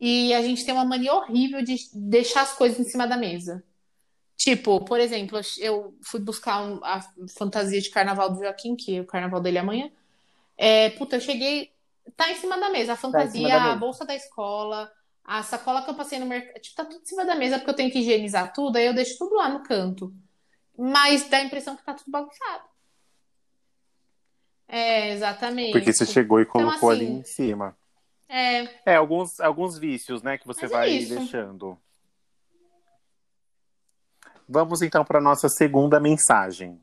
[0.00, 3.64] E a gente tem uma mania horrível de deixar as coisas em cima da mesa.
[4.36, 7.00] Tipo, por exemplo, eu fui buscar um- a
[7.38, 9.90] fantasia de carnaval do Joaquim, que o carnaval dele é amanhã.
[10.56, 11.72] É, puta, eu cheguei.
[12.16, 12.92] Tá em cima da mesa.
[12.92, 13.76] A cima fantasia, a mesa.
[13.76, 14.90] bolsa da escola,
[15.26, 16.60] a sacola que eu passei no mercado.
[16.60, 18.94] Tipo, tá tudo em cima da mesa porque eu tenho que higienizar tudo, aí eu
[18.94, 20.14] deixo tudo lá no canto.
[20.78, 22.64] Mas dá a impressão que tá tudo bagunçado.
[24.68, 25.72] É, exatamente.
[25.72, 27.76] Porque você chegou e colocou ali assim, em cima.
[28.28, 31.14] É, É, alguns, alguns vícios, né, que você Mas é vai isso.
[31.14, 31.78] deixando.
[34.48, 36.80] Vamos então para nossa segunda mensagem.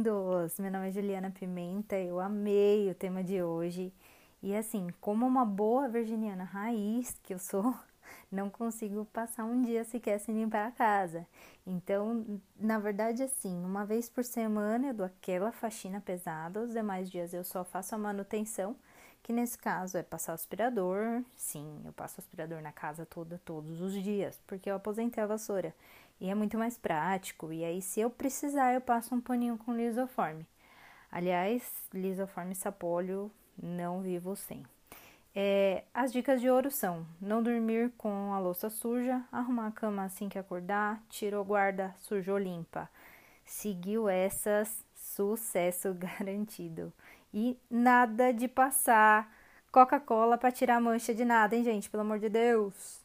[0.00, 0.58] Lindos!
[0.58, 3.92] Meu nome é Juliana Pimenta, eu amei o tema de hoje.
[4.42, 7.74] E assim, como uma boa virginiana raiz que eu sou,
[8.32, 11.26] não consigo passar um dia sequer sem limpar a casa.
[11.66, 17.10] Então, na verdade, assim, uma vez por semana eu dou aquela faxina pesada, os demais
[17.10, 18.74] dias eu só faço a manutenção,
[19.22, 21.22] que nesse caso é passar o aspirador.
[21.36, 25.26] Sim, eu passo o aspirador na casa toda, todos os dias, porque eu aposentei a
[25.26, 25.74] vassoura.
[26.20, 27.52] E é muito mais prático.
[27.52, 30.46] E aí, se eu precisar, eu passo um paninho com lisoforme.
[31.10, 31.62] Aliás,
[31.92, 34.64] lisoforme sapólio, não vivo sem.
[35.34, 40.04] É, as dicas de ouro são: não dormir com a louça suja, arrumar a cama
[40.04, 42.88] assim que acordar, tirou guarda, sujou limpa.
[43.44, 46.92] Seguiu essas, sucesso garantido.
[47.32, 49.32] E nada de passar
[49.72, 51.88] Coca-Cola para tirar mancha de nada, hein, gente?
[51.88, 53.00] Pelo amor de Deus.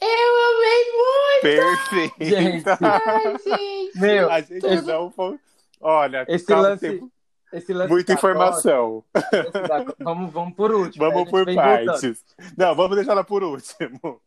[0.00, 1.42] Eu amei muito!
[1.42, 2.24] Perfeito!
[2.24, 3.98] Gente, Ai, gente!
[3.98, 5.38] meu, A gente esse, não foi.
[5.80, 7.02] Olha, esse lance,
[7.52, 9.04] esse lance muita Coca, informação.
[9.14, 11.04] da vamos, vamos por último.
[11.04, 11.86] Vamos gente por voltando.
[11.86, 12.24] partes.
[12.56, 14.20] Não, vamos deixar ela por último.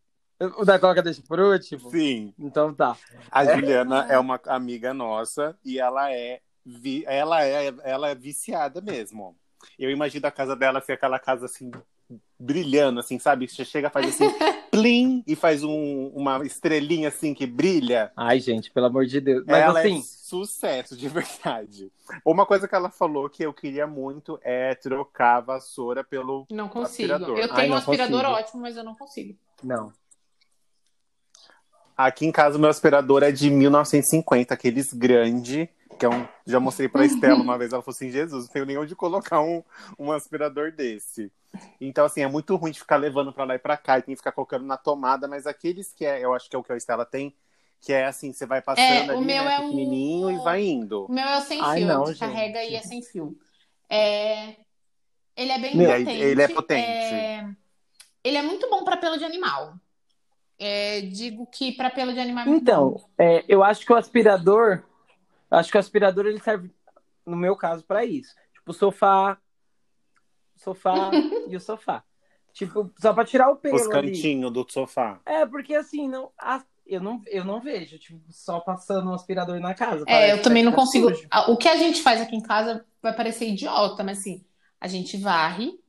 [0.57, 1.91] O da Coca deixa por último?
[1.91, 2.33] Sim.
[2.39, 2.97] Então tá.
[3.29, 7.03] A Juliana é uma amiga nossa e ela é, vi...
[7.05, 9.37] ela é, ela é viciada mesmo.
[9.77, 11.69] Eu imagino a casa dela ser aquela casa assim,
[12.39, 13.47] brilhando, assim, sabe?
[13.47, 14.25] Você chega, faz assim,
[14.71, 18.11] plim, e faz um- uma estrelinha assim que brilha.
[18.15, 19.43] Ai, gente, pelo amor de Deus.
[19.45, 21.07] Mas ela assim, é sucesso, de
[21.45, 21.91] verdade.
[22.25, 26.47] Uma coisa que ela falou que eu queria muito é trocar a vassoura pelo.
[26.49, 27.11] Não consigo.
[27.13, 27.37] Aspirador.
[27.37, 28.39] Eu Ai, tenho um não aspirador consigo.
[28.39, 29.37] ótimo, mas eu não consigo.
[29.63, 29.91] não.
[31.97, 35.69] Aqui em casa, meu aspirador é de 1950, aqueles grande.
[36.01, 38.65] Que é um, já mostrei pra Estela uma vez, ela falou assim: Jesus, não tenho
[38.65, 39.63] nem onde colocar um,
[39.99, 41.31] um aspirador desse.
[41.79, 44.15] Então, assim, é muito ruim de ficar levando pra lá e pra cá e tem
[44.15, 46.73] que ficar colocando na tomada, mas aqueles que é, eu acho que é o que
[46.73, 47.35] a Estela tem,
[47.79, 48.81] Que é assim, você vai passando
[49.11, 51.05] É, o ali, meu né, é o- pequenininho e vai indo.
[51.05, 52.71] O meu é o sem Ai, fio, não, que carrega gente.
[52.71, 53.37] e é sem fio.
[53.87, 54.55] É,
[55.37, 56.09] Ele é bem Meu, potente.
[56.23, 57.13] ele é potente.
[57.13, 57.45] é,
[58.23, 59.75] Ele é muito bom para pelo de animal.
[60.57, 63.09] É, Digo que para pelo de animal é muito Então, bom.
[63.19, 64.83] é, eu acho que o aspirador,
[65.57, 66.71] acho que o aspirador ele serve,
[67.25, 68.33] no meu caso, pra isso.
[68.53, 69.37] Tipo, o sofá,
[70.55, 71.11] o sofá
[71.49, 72.03] e o sofá.
[72.53, 75.19] Tipo, só pra tirar o pelo Os cantinhos do sofá.
[75.25, 79.59] É, porque assim, não, a- eu, não, eu não vejo, tipo, só passando um aspirador
[79.61, 80.03] na casa.
[80.07, 81.09] É, eu também não consigo.
[81.15, 81.27] sujo.
[81.47, 84.43] O que a gente faz aqui em casa vai parecer idiota, mas assim,
[84.81, 85.79] a gente varre,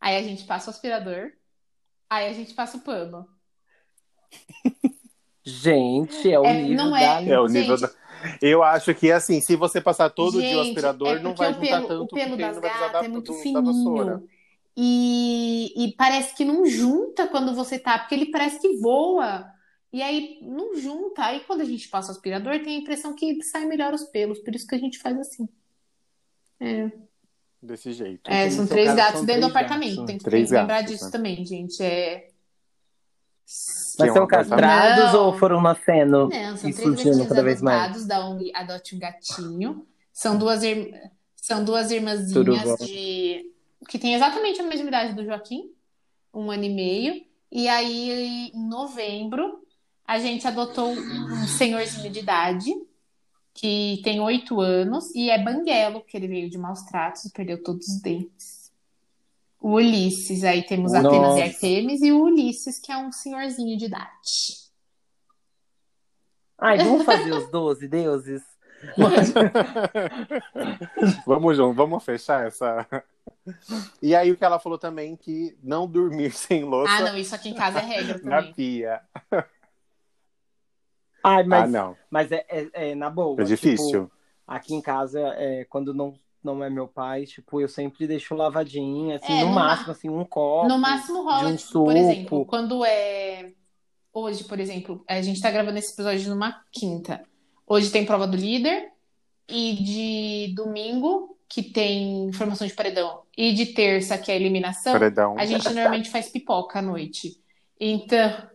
[0.00, 1.30] aí a gente passa o aspirador,
[2.10, 3.28] aí a gente passa o pano.
[5.44, 7.90] Gente, é o É, nível não da é- É o nível Gente.
[7.92, 8.01] da...
[8.40, 11.50] Eu acho que assim, se você passar todo dia o Gente, aspirador, é não vai
[11.50, 14.28] o juntar pelo, tanto o pelo das não vai precisar gatas é muito fininho.
[14.76, 19.46] E, e parece que não junta quando você tá, porque ele parece que voa.
[19.92, 21.26] E aí não junta.
[21.26, 24.38] Aí quando a gente passa o aspirador, tem a impressão que sai melhor os pelos.
[24.38, 25.48] Por isso que a gente faz assim.
[26.58, 26.90] É,
[27.62, 28.28] Desse jeito.
[28.28, 29.96] é, são três gatos são dentro do apartamento.
[29.96, 30.06] gatos.
[30.06, 31.10] Tem que Três lembrar gatos, disso né?
[31.12, 31.80] também, gente.
[31.80, 32.28] É...
[33.98, 35.26] Mas são castrados Não.
[35.26, 37.80] ou foram nascendo Não, são e três surgindo cada vez mais?
[37.80, 39.86] adotados da ONG Adote um Gatinho.
[40.12, 40.94] São duas, ir...
[41.36, 43.50] São duas irmãzinhas de...
[43.88, 45.70] que têm exatamente a mesma idade do Joaquim,
[46.32, 47.24] um ano e meio.
[47.50, 49.62] E aí, em novembro,
[50.06, 52.72] a gente adotou um senhorzinho de idade
[53.54, 57.62] que tem oito anos e é banguelo, que ele veio de maus tratos e perdeu
[57.62, 58.61] todos os dentes.
[59.62, 61.38] O Ulisses, aí temos Atenas Nossa.
[61.38, 64.10] e Artemis, e o Ulisses, que é um senhorzinho de idade.
[66.58, 68.42] Ai, vamos fazer os 12 deuses?
[71.24, 72.84] Vamos junto, vamos fechar essa.
[74.02, 77.32] E aí o que ela falou também que não dormir sem louça Ah, não, isso
[77.32, 78.54] aqui em casa é regra na também.
[78.54, 79.00] pia.
[81.22, 81.96] Ai, mas, Ah, não.
[82.10, 83.40] mas é, é- é na boa.
[83.40, 84.06] É difícil.
[84.06, 84.12] Tipo,
[84.46, 89.14] aqui em casa, é, quando não, não é meu pai, tipo, eu sempre deixo lavadinho,
[89.14, 90.68] assim, É, no, no máximo, ma- assim, um copo.
[90.68, 92.46] No máximo rola, de um tipo, por exemplo, suco.
[92.46, 93.52] quando é.
[94.12, 97.22] Hoje, por exemplo, a gente tá gravando esse episódio numa quinta.
[97.66, 98.90] Hoje tem prova do líder,
[99.48, 105.36] e de domingo, que tem formação de paredão, e de terça, que é eliminação, Paredão.
[105.38, 107.40] a gente normalmente faz pipoca à noite.
[107.80, 108.50] Então.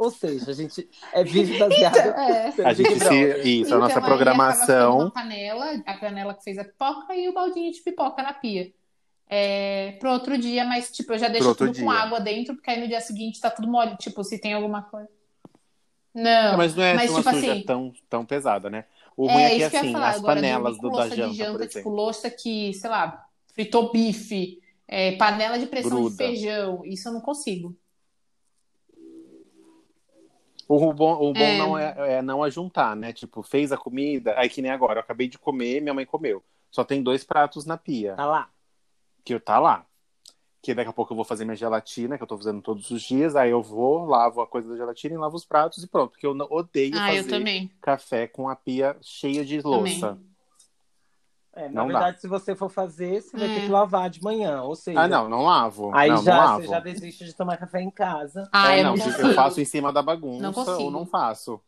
[0.00, 2.52] Ou seja, a gente é vive baseado É.
[2.52, 3.14] pelo A gente se.
[3.44, 4.98] Isso, a nossa Então, programação.
[4.98, 8.72] Uma panela, a panela que fez a pipoca e o baldinho de pipoca na pia.
[9.28, 11.90] É, pro outro dia, mas tipo, eu já deixo tudo com dia.
[11.92, 15.08] água dentro, porque aí no dia seguinte tá tudo mole, tipo, se tem alguma coisa.
[16.14, 18.86] Não, É, mas não é mas, uma tipo suja assim, tão, tão pesada, né?
[19.16, 20.78] O ruim é é que isso que eu ia assim, falar as agora, panelas com
[20.78, 25.12] do da louça janta, de janta, por tipo, louça que, sei lá, fritou bife, é,
[25.16, 26.10] panela de pressão de Gruda.
[26.10, 27.76] feijão, isso eu não consigo.
[30.72, 31.58] O bom, o bom É.
[31.58, 33.12] não é, é não ajuntar, né?
[33.12, 36.44] Tipo, fez a comida, aí que nem agora, eu acabei de comer, minha mãe comeu.
[36.70, 38.48] Só tem dois pratos na pia, Tá lá.
[39.24, 39.84] que tá lá.
[40.62, 43.02] Que daqui a pouco eu vou fazer minha gelatina, que eu tô fazendo todos os
[43.02, 46.10] dias, aí eu vou, lavo a coisa da gelatina e lavo os pratos e pronto.
[46.12, 47.68] Porque eu não- odeio Ah, eu fazer também.
[47.80, 50.18] café com a pia cheia de louça.
[51.52, 51.94] É, na Não dá.
[51.98, 53.54] verdade, se você for fazer, você vai É.
[53.56, 54.62] ter que lavar de manhã.
[54.62, 55.90] Ou seja, Ah, não, não lavo.
[55.94, 56.62] aí não, já, não lavo.
[56.62, 58.48] você já desiste de tomar café em casa.
[58.52, 60.78] Ah, É, eu não, eu faço em cima da bagunça Não consigo.
[60.82, 61.60] ou não faço.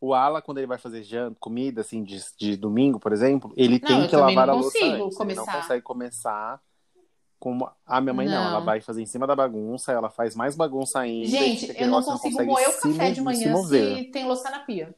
[0.00, 3.78] O Ala, quando ele vai fazer janta, comida, assim, de, de domingo, por exemplo, ele
[3.80, 5.00] Não, tem que lavar a louça consigo antes.
[5.06, 5.46] Ele começar.
[5.52, 6.60] não consegue começar
[7.38, 7.68] com...
[7.84, 8.34] A minha mãe não.
[8.34, 8.50] Não.
[8.50, 11.26] ela vai fazer em cima da bagunça, ela faz mais bagunça ainda.
[11.28, 13.96] Gente, eu não consigo moer o se café de se manhã mover.
[13.98, 14.94] se tem louça na pia.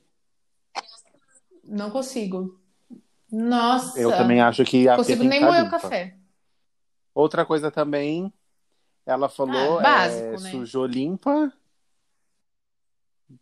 [1.65, 2.59] Não consigo.
[3.31, 3.99] Nossa.
[4.01, 5.81] Eu também acho que a consigo nem estar moer o limpa.
[5.81, 6.17] café.
[7.15, 8.33] Outra coisa também,
[9.05, 10.51] ela falou, Ah, básico, é, né?
[10.51, 11.53] sujou limpa.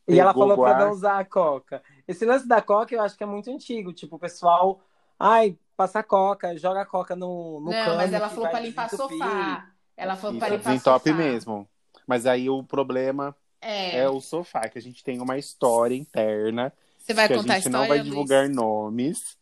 [0.08, 0.84] E ela falou pra guarda.
[0.86, 1.82] não usar a coca.
[2.08, 3.92] Esse lance da coca eu acho que é muito antigo.
[3.92, 4.80] Tipo, o pessoal,
[5.18, 7.96] ai, passa a coca, joga a coca no, no não, cano.
[7.96, 9.18] mas ela falou pra limpar desentupir.
[9.18, 9.70] sofá.
[9.96, 11.12] Ela falou pra Isso, limpar sofá.
[11.14, 11.68] mesmo.
[12.06, 13.98] Mas aí o problema É.
[14.00, 17.52] é o sofá, que a gente tem uma história interna, Você vai que a contar
[17.52, 18.10] a gente história, não vai Luiz?
[18.10, 19.36] divulgar nomes.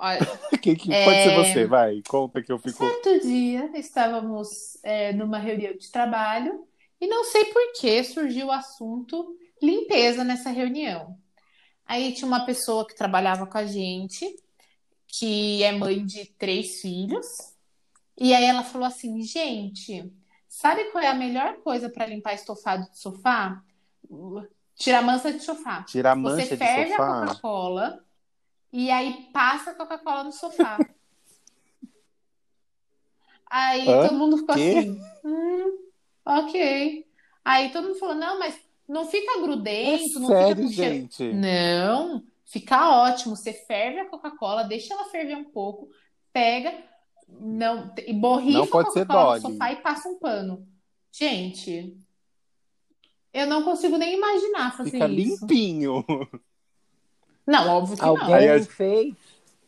[0.00, 0.18] Olha,
[0.60, 1.04] Que, que É.
[1.04, 2.02] Pode ser você, vai.
[2.08, 2.78] Conta que eu fico.
[2.78, 6.66] certo dia estávamos é, numa reunião de trabalho
[7.00, 11.18] e não sei por que surgiu o assunto limpeza nessa reunião.
[11.86, 14.24] Aí tinha uma pessoa que trabalhava com a gente,
[15.06, 17.26] que é mãe de três filhos,
[18.16, 20.10] e aí ela falou assim: gente,
[20.48, 23.62] sabe qual é a melhor coisa para limpar estofado de sofá?
[24.76, 25.82] Tirar mancha de sofá.
[25.82, 27.26] Tirar a Você mancha de ferve a sofá.
[27.26, 28.04] Coca-Cola
[28.72, 30.78] e aí passa a Coca-Cola no sofá.
[33.50, 34.70] Aí todo mundo ficou Quê?
[34.78, 35.78] assim, hum,
[36.24, 37.06] ok.
[37.44, 38.58] Aí todo mundo falou, não, mas
[38.88, 40.94] Não fica grudento, É não sério, fica com cheiro.
[40.94, 41.32] gente?
[41.32, 43.36] Não, fica ótimo.
[43.36, 45.88] Você ferve a Coca-Cola, deixa ela ferver um pouco,
[46.32, 46.72] pega,
[47.28, 50.66] não, e borrifa a Coca-Cola no sofá e passa um pano.
[51.12, 51.96] Gente,
[53.32, 55.44] eu não consigo nem imaginar fazer Fica isso.
[55.44, 56.04] limpinho.
[57.50, 58.08] Não, óbvio que não.
[58.10, 59.14] Alguém Aí a- fez.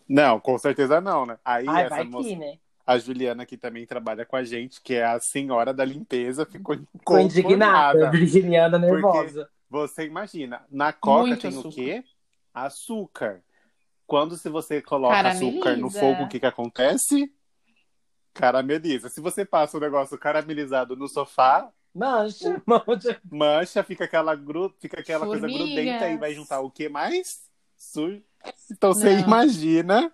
[0.08, 1.36] Não, com certeza não, né?
[1.44, 2.58] Aí Ai, essa vai moça, que, né?
[2.86, 6.76] a Juliana, que também trabalha com a gente, que é a senhora da limpeza, ficou
[6.76, 9.48] Ficou indignada, virginiana nervosa.
[9.68, 11.68] Você imagina, na Coca Muito tem açúcar.
[11.68, 12.04] o quê?
[12.54, 13.42] Açúcar.
[14.06, 17.32] Quando se você coloca açúcar no fogo, o que que acontece?
[18.32, 19.08] Carameliza.
[19.08, 23.20] Se você passa o negócio caramelizado no sofá, Mancha, mancha.
[23.30, 24.74] mancha, fica aquela, gru...
[24.80, 27.42] fica aquela coisa grudenta e vai juntar o que mais?
[27.82, 28.22] Sujo.
[28.70, 30.10] Então você imagina.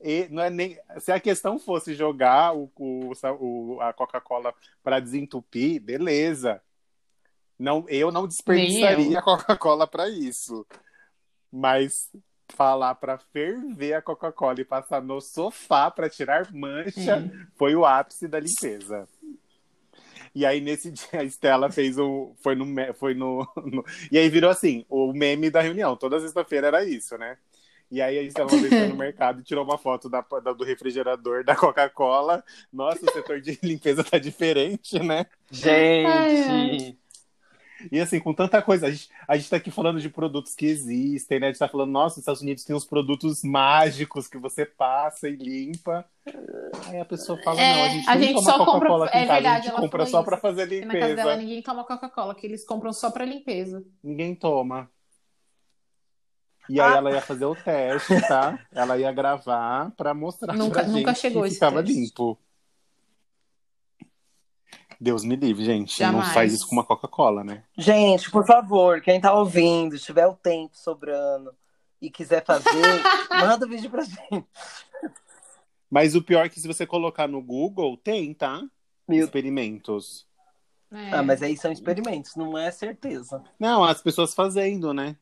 [0.00, 0.78] E não é nem...
[0.98, 6.60] Se a questão fosse jogar o, o- o- a Coca-Cola para desentupir, beleza.
[7.58, 10.66] Não, eu não desperdiçaria a Coca-Cola para isso.
[11.50, 12.10] Mas
[12.48, 17.22] falar para ferver a Coca-Cola e passar no sofá para tirar mancha
[17.54, 19.08] foi o ápice da limpeza.
[20.34, 22.34] E aí, nesse dia, a Estela fez o.
[22.42, 22.66] Foi no.
[22.94, 25.96] Foi no, no- E aí virou assim, o meme da reunião.
[25.96, 27.36] Toda sexta-feira era isso, né?
[27.90, 31.44] E aí a Estela foi no mercado e tirou uma foto da, da- do refrigerador
[31.44, 32.42] da Coca-Cola.
[32.72, 35.26] Nossa, o setor de limpeza tá diferente, né?
[35.50, 36.98] Gente.
[37.90, 40.66] E assim, com tanta coisa, a gente, a gente tá aqui falando de produtos que
[40.66, 41.46] existem, né?
[41.46, 45.28] A gente tá falando, nossa, os Estados Unidos tem uns produtos mágicos que você passa
[45.28, 46.04] e limpa.
[46.86, 49.16] Aí a pessoa fala, É, não, a gente, a gente toma só compra- Coca-Cola aqui
[49.16, 51.36] em é casa, a verdade, gente compra só pra fazer Porque na casa dela limpeza.
[51.36, 53.82] ninguém toma Coca-Cola, que eles compram só pra limpeza.
[54.02, 54.88] Ninguém toma.
[56.68, 56.96] E aí Ah.
[56.96, 58.58] ela ia fazer o teste, tá?
[58.70, 62.00] Ela ia gravar pra mostrar Nunca- pra nunca gente chegou que esse ficava teste.
[62.00, 62.38] limpo.
[65.02, 65.98] Deus me livre, gente.
[65.98, 66.26] Jamais.
[66.28, 67.64] Não faz isso com uma Coca-Cola, né?
[67.76, 71.52] Gente, por favor, quem tá ouvindo, se tiver o tempo sobrando
[72.00, 72.70] e quiser fazer,
[73.30, 74.46] manda o vídeo pra gente.
[75.90, 78.62] Mas o pior é que se você colocar no Google, tem, tá?
[79.08, 80.24] Meu- Experimentos.
[80.92, 81.10] É.
[81.14, 83.42] Ah, mas aí são experimentos, não é certeza.
[83.58, 85.16] Não, as pessoas fazendo, né?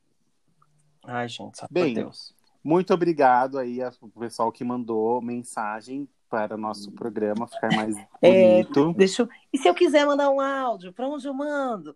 [1.04, 2.34] Ai, gente, só Bem, por Deus.
[2.62, 8.62] Muito obrigado aí ao pessoal que mandou mensagem para o nosso programa ficar mais É,
[8.62, 8.94] bonito.
[8.94, 9.28] Deixa eu...
[9.52, 11.94] E se eu quiser mandar um áudio, pra onde eu mando?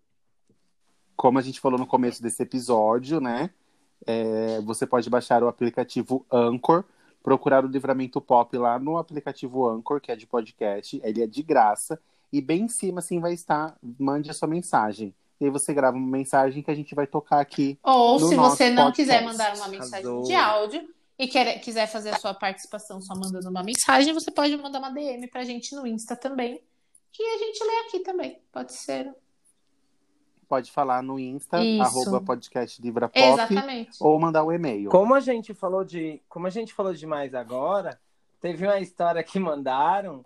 [1.17, 3.51] Como a gente falou no começo desse episódio, né?
[4.07, 6.85] é, você pode baixar o aplicativo Anchor,
[7.23, 11.43] procurar o Livramento Pop lá no aplicativo Anchor, que é de podcast, ele é de
[11.43, 11.99] graça,
[12.33, 15.15] e bem em cima assim vai estar, mande a sua mensagem.
[15.41, 17.79] E aí você grava uma mensagem que a gente vai tocar aqui.
[17.83, 19.03] Ou no se nosso você não podcast.
[19.03, 20.23] quiser mandar uma mensagem Arrasou.
[20.23, 24.57] de áudio e quer, quiser fazer a sua participação só mandando uma mensagem, você pode
[24.57, 26.61] mandar uma DM pra gente no Insta também,
[27.13, 28.41] que a gente lê aqui também.
[28.53, 29.15] Pode ser.
[30.49, 31.83] Pode falar no Insta, Isso.
[31.83, 33.97] arroba podcast Livra Pop, Exatamente.
[34.01, 34.91] ou mandar o e-mail.
[34.91, 37.99] Como a gente falou de, como a gente falou demais agora,
[38.41, 40.23] teve uma história que mandaram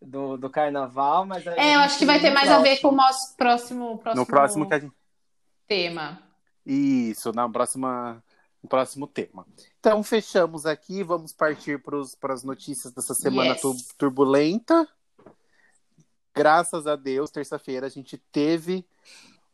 [0.00, 2.88] do, do carnaval, mas É, eu a acho que vai ter mais a ver com
[2.88, 2.96] o próximo.
[2.96, 4.92] nosso próximo, próximo, No próximo que a gente
[5.68, 6.20] tema.
[6.66, 8.22] Isso, na próxima,
[8.62, 9.46] no próximo tema.
[9.80, 13.60] Então, fechamos aqui, vamos partir para as notícias dessa semana Yes.
[13.60, 14.86] tu- turbulenta.
[16.34, 18.86] Graças a Deus, terça-feira a gente teve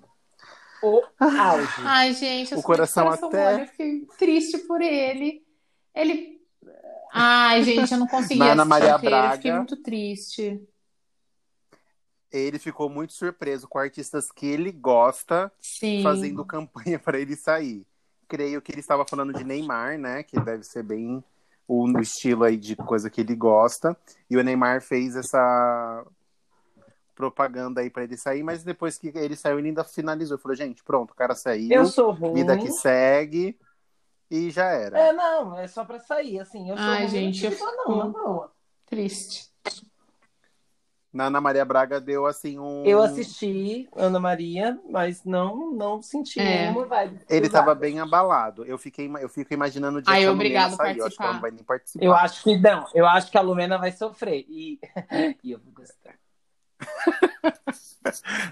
[0.82, 1.72] O auge.
[1.84, 5.44] Ai, gente, eu O coração até- mole, eu fiquei triste por ele.
[5.94, 6.38] Ele.
[7.12, 9.56] Ai, gente, eu não consegui Na Ana Maria eu fiquei Braga.
[9.56, 10.60] muito triste.
[12.30, 16.02] Ele ficou muito surpreso com artistas que ele gosta Sim.
[16.02, 17.86] fazendo campanha para ele sair.
[18.28, 20.22] Creio que ele estava falando de Neymar, né?
[20.22, 21.24] Que deve ser bem
[21.66, 23.96] o estilo aí de coisa que ele gosta.
[24.28, 26.04] E o Neymar fez essa
[27.18, 30.38] propaganda aí para ele sair, mas depois que ele saiu, ele ainda finalizou.
[30.38, 32.34] Falou, gente, pronto, o cara saiu, Eu sou ruim.
[32.34, 33.58] vida que segue,
[34.30, 34.96] e já era.
[34.96, 36.70] É, não, é só pra sair, assim.
[36.70, 38.52] Eu sou Ai, ruim, gente, eu fico, não, na boa.
[38.86, 39.48] Triste.
[41.12, 42.84] Na Ana Maria Braga deu assim um.
[42.84, 46.66] Eu assisti Ana Maria, mas não, não senti É.
[46.66, 47.20] nenhuma vibe.
[47.28, 48.64] Ele tava bem abalado.
[48.64, 51.06] Eu fiquei, eu fico imaginando o dia Ai, que a obrigado Lumena por saiu.
[51.06, 51.32] Acho que ela participar.
[51.32, 52.04] não vai nem participar.
[52.04, 54.44] Eu acho que não, eu acho que a Lumena vai sofrer.
[54.48, 54.78] E,
[55.42, 56.14] e eu vou gostar.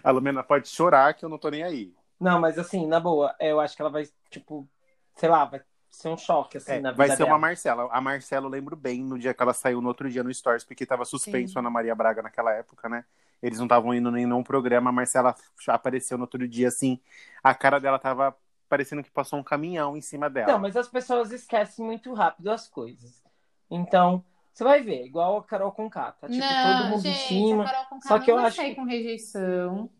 [0.03, 1.95] A Lumena pode chorar que eu não tô nem aí.
[2.21, 4.69] Não, mas assim, na boa, eu acho que ela vai, tipo,
[5.15, 5.61] sei lá, vai
[5.91, 7.31] ser um choque, assim, É, na vida vai ser dela.
[7.31, 7.89] uma Marcela.
[7.91, 10.65] A Marcela eu lembro bem no dia que ela saiu no outro dia no Stories,
[10.65, 11.59] porque tava suspenso Sim.
[11.59, 13.05] a Ana Maria Braga naquela época, né?
[13.43, 15.35] eles não estavam indo em nenhum programa, a Marcela
[15.69, 17.01] apareceu no outro dia, assim,
[17.43, 18.37] a cara dela tava
[18.69, 20.53] parecendo que passou um caminhão em cima dela.
[20.53, 23.23] Não, mas as pessoas esquecem muito rápido as coisas.
[23.71, 24.25] Então,
[24.57, 27.63] você vai ver, igual a Carol Conká, tá tipo não, todo mundo gente, em cima.
[27.65, 29.91] a Carol Conká Só não que eu vai acho sair que- com rejeição.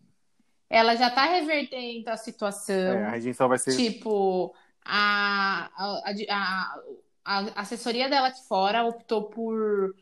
[0.69, 2.75] Ela já tá revertendo a situação.
[2.75, 3.75] É, a rejeição vai ser.
[3.77, 4.53] Tipo,
[4.83, 6.81] a, a, a-
[7.23, 9.93] a assessoria dela aqui fora optou por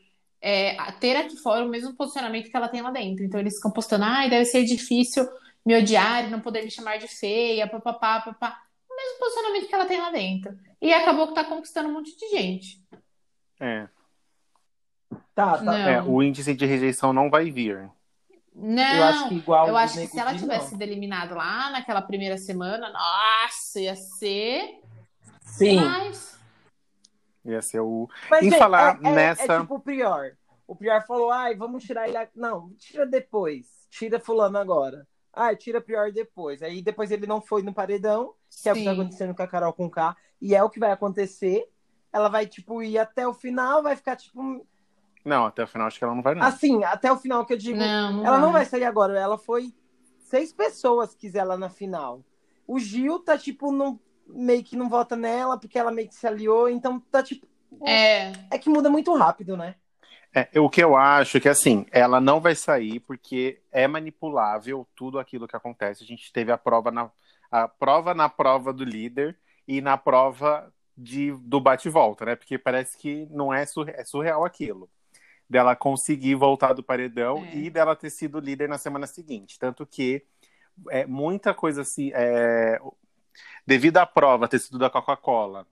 [0.41, 3.23] é, ter aqui fora o mesmo posicionamento que ela tem lá dentro.
[3.25, 5.27] Então eles ficam postando, ai, deve ser difícil
[5.65, 8.61] me odiar e não poder me chamar de feia, papapá, papá.
[8.89, 10.57] O mesmo posicionamento que ela tem lá dentro.
[10.81, 12.79] E acabou que tá conquistando um monte de gente.
[13.59, 13.87] É,
[15.33, 15.77] Tá, tá.
[15.79, 17.89] É, o índice de rejeição não vai vir.
[18.53, 21.69] Não, Eu acho que igual eu o acho que se ela tivesse sido eliminada lá
[21.71, 24.79] naquela primeira semana, nossa, ia ser.
[25.41, 25.75] Sim.
[25.81, 26.39] Mas.
[27.43, 28.09] Ia ser o.
[28.29, 30.37] Mas, Em gente, falar é, é- nessa- É tipo o Prior.
[30.65, 32.17] O Prior falou, ai, vamos tirar ele.
[32.33, 33.67] Não, tira depois.
[33.89, 35.05] Tira fulano agora.
[35.33, 36.63] Ai, tira Prior depois.
[36.63, 38.33] Aí depois ele não foi no paredão,
[38.63, 39.01] que é o que tá Sim.
[39.01, 40.15] acontecendo com a Carol com K.
[40.41, 41.69] E é o que vai acontecer.
[42.11, 44.65] Ela vai, tipo, ir até o final, vai ficar, tipo,
[45.25, 46.43] Não, até o final acho que ela não vai, não.
[46.43, 47.79] assim, até o final que eu digo.
[47.79, 48.61] Não, não ela não vai.
[48.61, 49.19] vai sair agora.
[49.19, 49.73] Ela foi.
[50.19, 52.23] Seis pessoas quis ela na final.
[52.67, 56.27] O Gil tá, tipo, não, meio que não vota nela, porque ela meio que se
[56.27, 56.69] aliou.
[56.69, 57.47] Então tá, tipo.
[57.85, 58.31] É.
[58.51, 59.75] É que muda muito rápido, né?
[60.33, 64.85] É, o que eu acho é que assim, ela não vai sair porque é manipulável
[64.95, 66.03] tudo aquilo que acontece.
[66.03, 67.09] A gente teve a prova na
[67.49, 72.35] a prova na prova do líder e na prova de, do bate e volta, né?
[72.35, 74.89] Porque parece que não é, sur- é surreal aquilo.
[75.49, 77.55] Dela conseguir voltar do paredão É.
[77.57, 79.59] e dela ter sido líder na semana seguinte.
[79.59, 80.23] Tanto que
[80.89, 82.11] é muita coisa assim.
[82.13, 82.79] é,
[83.65, 85.67] devido à prova ter sido da Coca-Cola,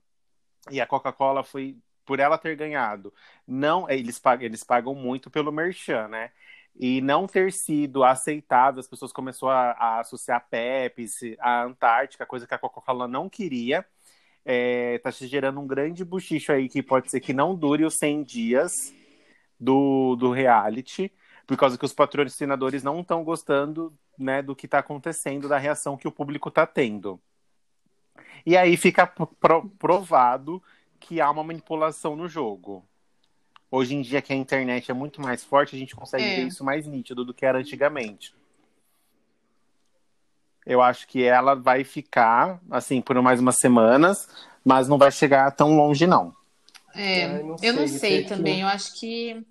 [0.70, 3.12] e a Coca-Cola foi por ela ter ganhado
[3.46, 6.30] não eles pagam, eles pagam muito pelo merchan, né?
[6.76, 12.46] E não ter sido aceitável, as pessoas começaram a, a associar Pepsi, a Antártica, coisa
[12.46, 13.84] que a Coca-Cola não queria.
[14.44, 17.96] É, tá se gerando um grande buchicho aí que pode ser que não dure os
[17.96, 18.72] 100 dias
[19.64, 21.10] do, do reality,
[21.46, 25.96] por causa que os patrocinadores não estão gostando né, do que está acontecendo, da reação
[25.96, 27.18] que o público está tendo.
[28.46, 30.62] E aí fica pro- provado
[31.00, 32.84] que há uma manipulação no jogo.
[33.70, 36.34] Hoje em dia, que a internet é muito mais forte, a gente consegue É.
[36.36, 38.34] ver isso mais nítido do que era antigamente.
[40.64, 44.28] Eu acho que ela vai ficar, assim, por mais umas semanas,
[44.64, 46.34] mas não vai chegar tão longe, não.
[46.94, 48.60] É, Ai, não eu não sei, sei também.
[48.60, 49.44] Eu acho que.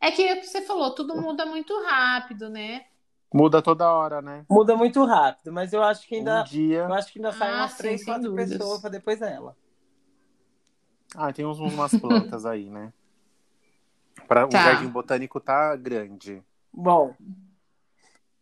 [0.00, 2.86] É que é o que você falou, tudo muda muito rápido, né?
[3.32, 4.46] Muda toda hora, né?
[4.48, 6.40] Muda muito rápido, mas eu acho que ainda.
[6.40, 6.78] Um dia.
[6.84, 8.50] Eu acho que ainda saem Ah, umas sim, três, quatro dúvidas.
[8.58, 9.56] pessoas pra depois ela.
[11.14, 12.92] Ah, tem uns, umas plantas aí, né?
[14.26, 14.58] Pra, O Tá.
[14.64, 16.42] jardim botânico tá grande.
[16.72, 17.14] Bom,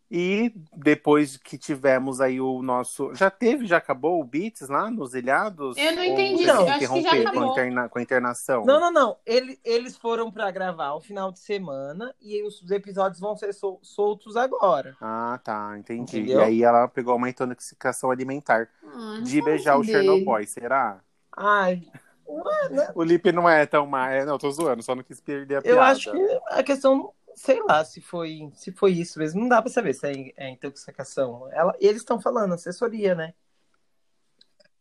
[0.09, 3.13] E depois que tivemos aí o nosso.
[3.15, 5.77] Já teve, já acabou o Beats lá nos ilhados?
[5.77, 7.51] Eu não entendi, teve eu acho que já interromper com a, acabou.
[7.53, 8.65] interna- com a internação?
[8.65, 9.17] não, não, não.
[9.27, 13.81] Ele, eles foram pra gravar o final de semana e os episódios vão ser sol-
[13.83, 14.97] soltos agora.
[15.01, 16.19] Ah, tá, entendi.
[16.21, 16.39] Entendeu?
[16.41, 20.05] E aí ela pegou uma intoxicação alimentar Ah, não de beijar o entender.
[20.05, 21.01] Chernobyl, será?
[21.37, 21.83] Ai,
[22.29, 22.93] não é, né?
[22.95, 24.11] O Lipe não é tão má.
[24.11, 25.77] É, não, tô zoando, só não quis perder a piada.
[25.77, 29.43] Eu acho que a questão, sei lá, se foi, se foi isso mesmo.
[29.43, 31.49] Não dá pra saber se é, é intoxicação.
[31.53, 33.35] Ela, eles estão falando, assessoria, né?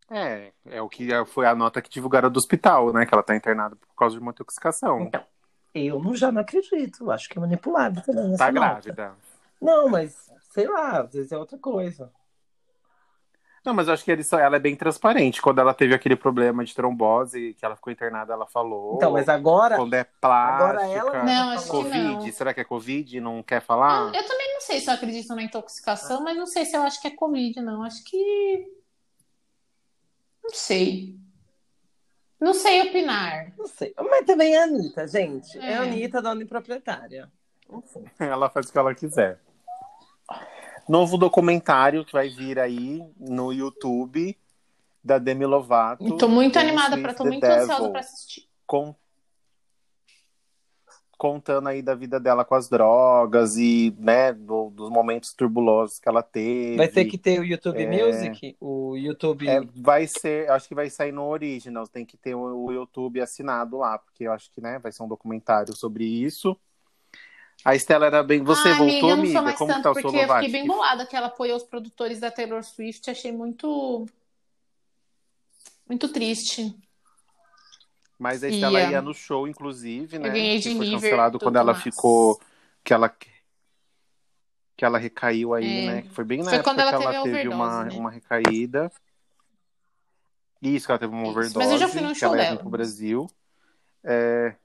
[0.10, 3.06] É, é o que foi a nota que divulgaram do hospital, né?
[3.06, 5.02] Que ela tá internada por causa de uma intoxicação.
[5.02, 5.24] Então,
[5.74, 7.12] eu não, já não acredito.
[7.12, 8.38] Acho que é manipulado também.
[8.38, 8.52] Tá nota.
[8.52, 9.16] grávida.
[9.62, 12.12] Não, mas sei lá, às vezes é outra coisa.
[13.66, 15.42] Não, mas eu acho que ele só- ela é bem transparente.
[15.42, 18.96] Quando ela teve aquele problema de trombose, que ela ficou internada, ela falou.
[18.98, 19.76] Então, mas agora.
[19.76, 20.64] Quando é plástica.
[20.66, 22.32] Agora ela Não, acho que Covid, não.
[22.32, 23.20] será que é Covid?
[23.20, 24.12] Não quer falar?
[24.12, 26.84] Ah, eu também não sei se eu acredito na intoxicação, mas não sei se eu
[26.84, 27.82] acho que é Covid, não.
[27.84, 28.68] Acho que.
[30.44, 31.16] Não sei.
[32.40, 33.52] Não sei opinar.
[33.58, 33.94] Não sei.
[33.98, 35.58] Mas também é a Anitta, gente.
[35.58, 35.78] É, É.
[35.78, 37.32] a Anitta, dona e proprietária.
[38.20, 39.40] Ela faz o que ela quiser.
[40.88, 44.38] Novo documentário que vai vir aí no YouTube
[45.04, 46.18] da Demi Lovato.
[46.18, 48.48] Tô muito animada para tô the muito Devil, ansiosa pra assistir.
[48.66, 48.96] con-
[51.18, 56.10] Contando aí da vida dela com as drogas e, né, do- dos momentos turbulosos que
[56.10, 56.76] ela teve.
[56.76, 57.88] Vai ter que ter o YouTube É.
[58.06, 59.48] Music, o YouTube.
[59.48, 63.22] É, vai ser, acho que vai sair no Originals, tem que ter o, o YouTube
[63.22, 66.56] assinado lá, porque eu acho que, né, vai ser um documentário sobre isso.
[67.64, 68.44] A Estela era bem.
[68.44, 71.16] Você Ai, voltou, amiga, eu Como tanto, tá o porque eu fiquei bem bolada que
[71.16, 73.10] ela apoiou os produtores da Taylor Swift.
[73.10, 74.06] Achei muito.
[75.88, 76.76] Muito triste.
[78.18, 78.92] Mas a Estela Ia.
[78.92, 80.30] ia no show, inclusive, né?
[80.30, 81.84] ganhei que de foi River, cancelado quando ela mais.
[81.84, 82.40] ficou.
[82.84, 83.10] Que ela.
[83.10, 85.86] que ela recaiu aí, É.
[85.88, 86.02] né?
[86.04, 87.92] Que foi bem na Foi época ela que ela teve teve uma, né?
[87.94, 88.92] uma recaída.
[90.62, 91.32] Isso, que ela teve uma Isso.
[91.32, 91.58] overdose.
[91.58, 92.58] Mas eu já fui num que show ela dela.
[92.58, 93.28] pro Brasil.
[94.04, 94.56] É,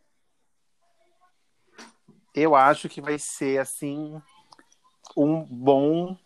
[2.40, 4.20] Eu acho que vai ser, assim,
[5.16, 6.16] um bom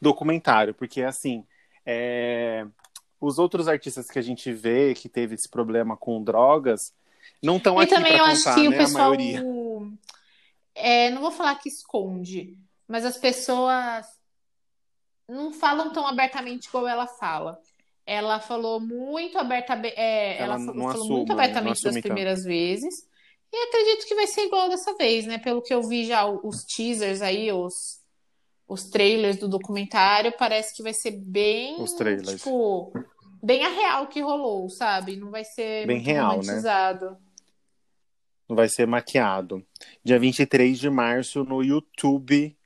[0.00, 1.44] documentário, porque, assim,
[1.84, 2.66] é,
[3.20, 6.94] os outros artistas que a gente vê que teve esse problema com drogas
[7.42, 9.04] não estão E aqui eu contar, acho que né, o pessoal.
[9.04, 9.42] a maioria.
[10.74, 12.56] é, não vou falar que esconde,
[12.88, 14.06] mas as pessoas
[15.28, 17.60] não falam tão abertamente como ela fala.
[18.04, 19.94] Ela falou muito abertamente.
[19.96, 22.02] Ela ela não falou assume, muito não abertamente das assume tanto.
[22.02, 23.06] primeiras vezes.
[23.52, 25.38] E acredito que vai ser igual dessa vez, né?
[25.38, 28.00] Pelo que eu vi já os teasers aí, os,
[28.66, 31.80] os trailers do documentário, parece que vai ser bem.
[31.80, 32.42] Os trailers.
[32.42, 32.92] Tipo,
[33.42, 35.16] bem a real que rolou, sabe?
[35.16, 36.38] Não vai ser Bem muito real, né?
[36.38, 37.18] romantizado.
[38.48, 39.64] Não vai ser maquiado.
[40.02, 42.56] Dia 23 de março no YouTube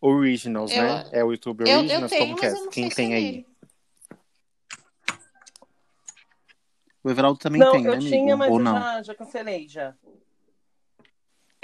[0.00, 1.08] Originals, Eu- né?
[1.10, 2.50] É o YouTube Eu, Originals, eu tenho, como que é?
[2.52, 3.24] eu não Quem tem é aí?
[3.32, 3.46] nele.
[7.02, 8.08] O Everaldo também Não, tem, né, eu amigo?
[8.10, 8.74] tinha, mas Ou eu não?
[8.74, 9.94] já, já cancelei já.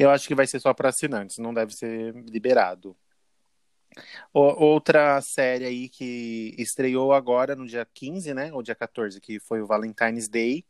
[0.02, 2.96] Eu acho que vai ser só para assinantes, não deve ser liberado.
[4.32, 8.52] Outra série aí que estreou agora no dia 15, né?
[8.52, 10.64] Ou dia 14, que foi o Valentine's Day,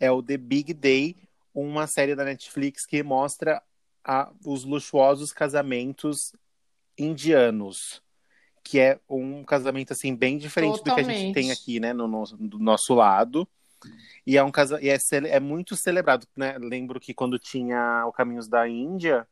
[0.00, 1.16] é o The Big Day,
[1.54, 3.62] uma série da Netflix que mostra
[4.04, 6.32] a- os luxuosos casamentos
[6.98, 8.02] indianos.
[8.62, 11.34] Que é um casamento assim bem diferente do que a gente Totalmente.
[11.34, 13.48] tem aqui, né, no, nosso- do nosso lado.
[14.26, 14.96] E é um casa e é,
[15.28, 16.58] é muito celebrado, né?
[16.58, 19.26] Lembro que quando tinha o Caminhos da Índia,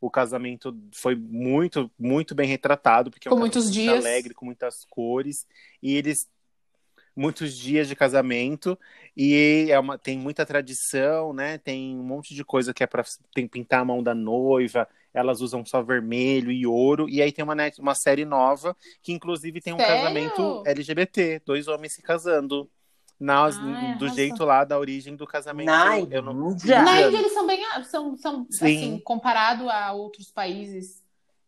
[0.00, 4.04] o casamento foi muito, muito bem retratado, porque é um Com muitos casamento muito dias.
[4.04, 5.46] alegre, com muitas cores,
[5.82, 6.28] e eles
[7.14, 8.78] muitos dias de casamento
[9.16, 11.58] e é uma, tem muita tradição, né?
[11.58, 13.04] Tem um monte de coisa que é para
[13.34, 17.44] tem pintar a mão da noiva, elas usam só vermelho e ouro, e aí tem
[17.44, 19.96] uma, net- uma série nova que inclusive tem um Sério?
[19.96, 22.70] casamento LGBT, dois homens se casando.
[23.22, 23.62] Nas, Ai,
[23.98, 24.08] do arrasou.
[24.08, 25.66] jeito lá da origem do casamento.
[25.66, 26.82] Na eu não, Índia?
[26.82, 27.00] Na.
[27.02, 28.64] Índia eles são bem, são, são Sim.
[28.64, 31.00] assim, comparado a outros países,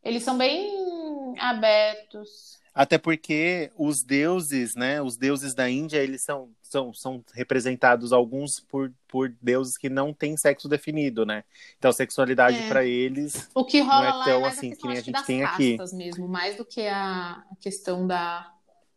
[0.04, 2.62] eles são bem abertos.
[2.72, 5.00] Até porque os deuses, né?
[5.00, 10.12] Os deuses da Índia, eles são, são, são representados alguns por, por deuses que não
[10.12, 11.44] têm sexo definido, né?
[11.78, 12.68] Então, sexualidade É.
[12.68, 14.92] para eles O que rola Não é lá tão é mais assim a que nem
[14.98, 15.76] a gente das tem aqui.
[15.76, 18.50] castas mesmo, mais do que a, a questão da,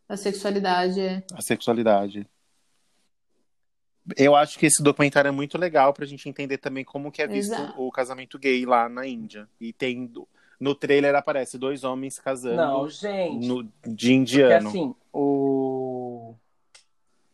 [0.08, 1.00] da sexualidade.
[1.00, 1.24] é.
[1.34, 2.28] a sexualidade.
[4.16, 7.28] Eu acho que esse documentário é muito legal pra gente entender também como que é
[7.28, 7.82] visto Exato.
[7.82, 9.48] o casamento gay lá na Índia.
[9.60, 10.12] E tem
[10.60, 13.46] no trailer aparece dois homens casando Não, gente.
[13.48, 14.70] no, de Porque indiano.
[14.70, 16.34] assim, o,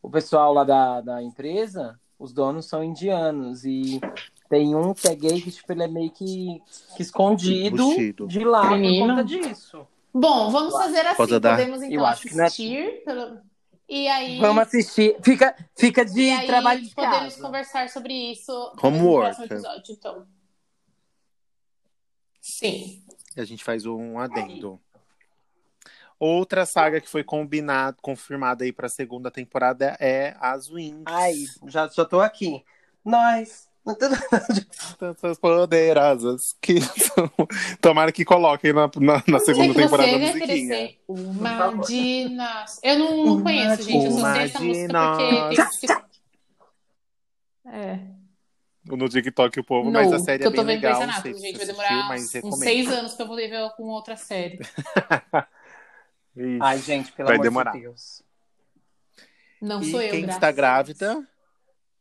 [0.01, 3.63] o pessoal lá da, da empresa, os donos são indianos.
[3.65, 4.01] E
[4.49, 6.61] tem um que é gay que, tipo, ele é meio que,
[6.95, 8.27] que escondido Bustido.
[8.27, 9.05] de lá Menino.
[9.05, 9.87] por conta disso.
[10.13, 13.39] Bom, vamos fazer assim, podemos então é- assistir pelo-
[13.87, 15.15] e aí Vamos assistir.
[15.23, 17.41] Fica, fica de e aí trabalho de podemos casa.
[17.41, 19.29] conversar sobre isso Homework.
[19.29, 20.27] no próximo episódio, então.
[22.41, 23.03] Sim.
[23.35, 24.79] E a gente faz um adendo.
[26.19, 31.03] Outra saga que foi combinado, confirmada aí pra segunda temporada é As Wings.
[31.05, 31.33] Ai,
[31.67, 32.63] já, já tô aqui.
[33.03, 33.67] Nós.
[34.97, 37.29] Tantas poderosas que são...
[37.81, 40.95] Tomara que coloquem na, na, na segunda que temporada você a vai querer musiquinha.
[41.07, 42.79] uma de nós.
[42.81, 44.05] Eu não, não conheço, gente.
[44.05, 46.03] Eu só sei essa música porque tem que...
[47.65, 47.99] É.
[48.85, 50.99] No TikTok o povo, Não, mas a série que é eu tô bem vendo legal.
[50.99, 51.57] Não Anatomy, sei se gente.
[51.57, 52.11] Vai demorar
[52.43, 54.59] uns seis anos pra eu poder ver com outra série.
[56.61, 57.71] Ai, gente, pelo Vai amor demorar.
[57.71, 58.21] de Deus.
[59.61, 60.51] Não E sou eu, quem graças está a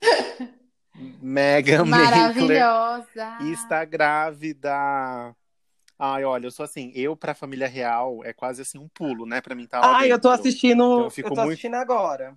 [1.02, 1.18] Grávida?
[1.22, 3.38] Megan Mankler Maravilhosa.
[3.52, 5.34] está grávida.
[5.98, 9.40] Ai, olha, eu sou assim, eu pra família real é quase assim um pulo, né,
[9.40, 10.40] Pra mim tá lá Ai, eu tô dentro.
[10.48, 10.72] assistindo.
[10.82, 12.34] Então eu eu, fico tô muito- assistindo agora.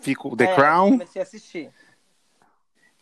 [0.00, 0.90] Fico The É, Crown.
[0.92, 1.70] Comecei a assistir.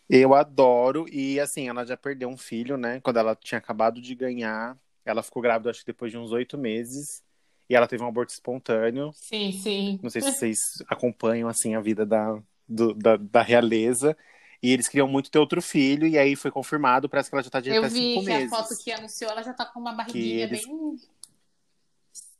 [0.09, 1.05] Eu adoro.
[1.11, 2.99] E assim, ela já perdeu um filho, né?
[3.01, 4.77] Quando ela tinha acabado de ganhar.
[5.05, 7.23] Ela ficou grávida, acho que depois de uns oito meses.
[7.69, 9.11] E ela teve um aborto espontâneo.
[9.13, 9.99] Sim, sim.
[10.03, 10.57] Não sei se vocês
[10.89, 12.37] acompanham, assim, a vida da,
[12.71, 14.15] do- da, da realeza.
[14.63, 16.07] E eles queriam muito ter outro filho.
[16.07, 18.25] E aí foi confirmado, parece que ela já tá de Eu até vi cinco que
[18.27, 18.53] meses.
[18.53, 20.99] a foto que anunciou, ela já tá com uma barriguinha eles- bem.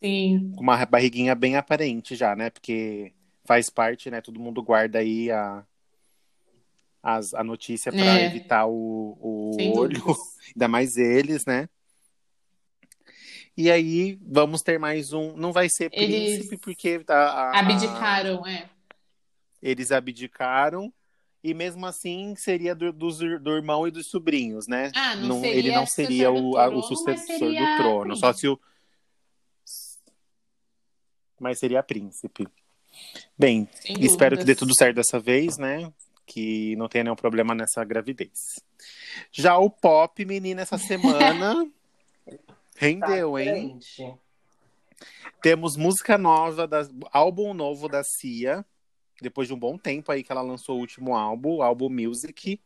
[0.03, 0.51] Sim.
[0.55, 2.49] Com uma barriguinha bem aparente já, né?
[2.49, 3.13] Porque
[3.45, 4.21] faz parte, né?
[4.21, 5.63] Todo mundo guarda aí a,
[7.03, 8.25] as, a notícia pra É.
[8.25, 9.99] evitar o, o Sem olho.
[9.99, 10.17] dúvidas.
[10.55, 11.67] Ainda mais eles, né?
[13.55, 15.35] E aí, vamos ter mais um.
[15.35, 18.69] Não vai ser Eles príncipe, porque a, a- Abdicaram, é.
[19.61, 20.91] Eles abdicaram.
[21.43, 24.91] E mesmo assim seria do, dos- do irmão e dos sobrinhos, né?
[24.95, 28.15] Ah, não seria ele não seria do o, o sucessor do trono.
[28.15, 28.59] Só se o.
[31.39, 32.47] Mas seria príncipe.
[33.37, 34.57] Bem, Sem espero que dê dúvidas.
[34.59, 35.91] tudo certo dessa vez, né?
[36.27, 38.59] Que não tenha nenhum problema nessa gravidez.
[39.31, 41.67] Já o pop, menina, essa semana
[42.77, 43.79] rendeu, Tá hein?
[45.41, 48.63] Temos música nova, da, álbum novo da Cia.
[49.21, 52.59] Depois de um bom tempo aí que ela lançou o último álbum, o álbum Music.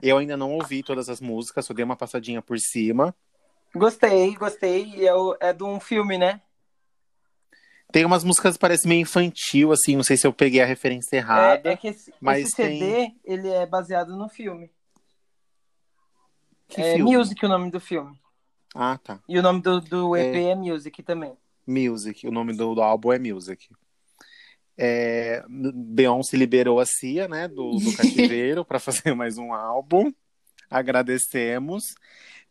[0.00, 3.14] Eu ainda não ouvi todas as músicas, só dei uma passadinha por cima.
[3.74, 5.04] Gostei, gostei.
[5.06, 6.40] É, o- é de um filme, né?
[7.92, 11.16] Tem umas músicas que parecem meio infantil, assim, não sei se eu peguei a referência
[11.16, 11.68] errada.
[11.68, 14.70] É, é que esse, mas esse CD, ele é baseado no filme.
[16.68, 17.16] Que é filme?
[17.16, 18.18] Music o nome do filme.
[18.74, 19.20] Ah, tá.
[19.28, 20.22] E o nome do, do É.
[20.28, 21.36] EP é, Music também.
[21.66, 23.68] Music, o nome do, do álbum é Music.
[24.78, 30.12] É, Beyoncé liberou a Cia, né, do, do cativeiro para fazer mais um álbum.
[30.70, 31.94] Agradecemos.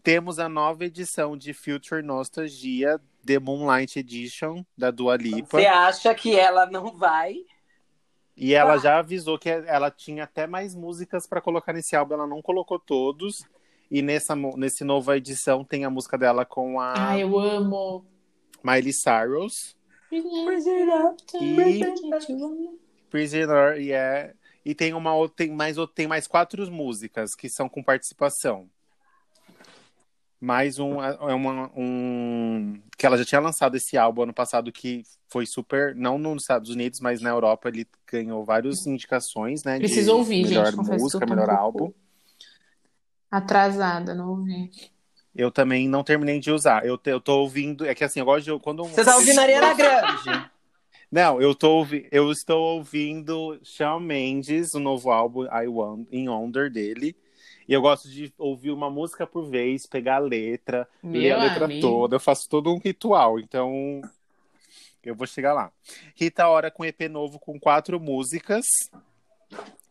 [0.01, 5.59] Temos a nova edição de Future Nostalgia, The Moonlight Edition, da Dua Lipa.
[5.59, 7.37] Você acha que ela não vai?
[8.37, 12.27] E ela já avisou que ela tinha até mais músicas para colocar nesse álbum, ela
[12.27, 13.43] não colocou todos.
[13.89, 18.05] E nessa nesse nova edição tem a música dela com a Ai, eu amo.
[18.63, 19.75] Miley Cyrus.
[20.11, 20.21] E
[23.09, 24.33] Prisoner, e é.
[24.63, 28.67] E tem uma outra, tem mais, tem mais quatro músicas que são com participação.
[30.41, 32.81] Mais um, é uma, um.
[32.97, 35.95] Que ela já tinha lançado esse álbum ano passado que foi super.
[35.95, 39.75] Não nos Estados Unidos, mas na Europa ele ganhou várias indicações, né?
[39.75, 40.99] de Preciso ouvir, melhor gente.
[40.99, 41.93] Música, um melhor álbum.
[43.31, 44.71] Atrasada, não ouvi.
[45.35, 46.85] Eu também não terminei de usar.
[46.85, 47.85] Eu, te- eu tô ouvindo.
[47.85, 48.59] É que assim, eu gosto de.
[48.59, 50.49] Quando Você tá ouvindo a Ariana Grande?
[51.11, 56.71] Não, eu, tô, eu estou ouvindo Shawn Mendes, o novo álbum I Want, In Wonder
[56.71, 57.15] dele.
[57.67, 61.47] E eu gosto de ouvir uma música por vez, pegar a letra, ler a Meu
[61.49, 61.81] letra amigo.
[61.81, 62.15] toda.
[62.15, 64.01] Eu faço todo um ritual, então
[65.03, 65.71] eu vou chegar lá.
[66.15, 68.65] Rita Ora com EP novo com quatro músicas.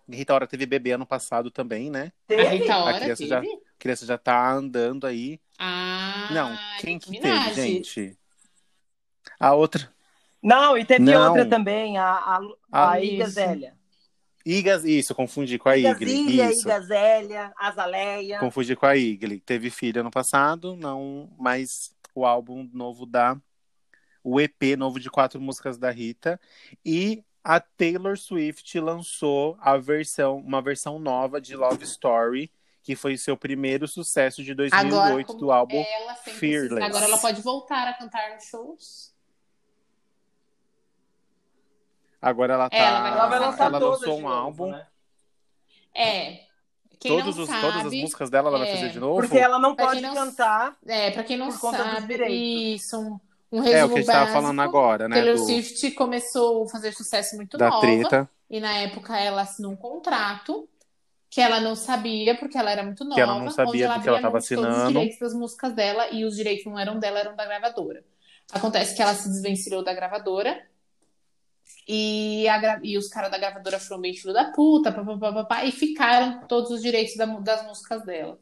[0.08, 2.12] Rita Ora teve bebê ano passado também, né?
[2.28, 3.28] A Rita Ora criança teve?
[3.30, 3.42] já-
[3.74, 5.40] A criança já tá andando aí.
[5.58, 7.54] Ah, Não, quem que Minaj.
[7.54, 8.18] teve, gente?
[9.38, 9.92] A outra.
[10.42, 11.28] Não, e teve Não.
[11.28, 12.40] outra também, a, a,
[12.72, 13.32] a Ah, Iga isso.
[13.32, 13.74] Zélia.
[14.46, 15.88] Igas, isso, confundi com a Igli.
[16.12, 16.60] Igazília, Isso.
[16.68, 18.38] Iga Zélia, Azaleia.
[18.38, 19.40] Confundi com a Igli.
[19.40, 23.36] Teve filha no passado, não, mas o álbum novo da.
[24.22, 26.38] O EP novo de quatro músicas da Rita.
[26.84, 32.50] E a Taylor Swift lançou a versão, uma versão nova de Love Story,
[32.84, 34.94] que foi seu primeiro sucesso de 2008
[35.32, 35.82] Agora, do álbum.
[36.00, 36.84] ela Fearless.
[36.84, 39.14] Agora ela pode voltar a cantar nos shows.
[42.20, 42.76] Agora ela tá.
[42.76, 44.70] Ela vai Ela vai lançar ela lançou um novo, álbum.
[44.70, 44.86] né?
[45.94, 46.44] É.
[47.00, 49.20] Quem Todos não os, sabe, todas as músicas dela ela vai é, fazer de novo?
[49.20, 50.76] Porque ela não Pra pode não- cantar.
[50.86, 52.82] É, pra quem não Por conta dos sabe, direitos.
[52.84, 53.20] isso, um,
[53.52, 54.32] um É resumo o que a gente tava básico.
[54.40, 55.16] falando agora, né?
[55.16, 57.80] Taylor do- Swift começou a fazer sucesso muito da nova.
[57.82, 58.30] treta.
[58.48, 60.66] E na época ela assinou um contrato
[61.34, 63.16] que ela não sabia, porque ela era muito nova.
[63.16, 64.92] Que ela não sabia onde ela porque ela abria tava mão de todos os assinando.
[64.92, 68.04] direitos das músicas dela e os direitos não eram dela, eram da gravadora.
[68.52, 70.64] Acontece que ela se desvencilhou da gravadora
[71.88, 75.32] e, a e os caras da gravadora foram bem filho da puta, pá, pá, pá,
[75.32, 78.38] pá, pá, e ficaram todos os direitos da das músicas dela.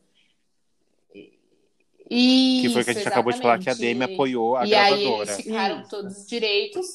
[2.10, 4.14] E Que foi o que a gente acabou de falar que a Demi exatamente.
[4.14, 5.30] apoiou a E aí gravadora.
[5.32, 5.88] eles ficaram Isso.
[5.90, 6.86] todos os direitos.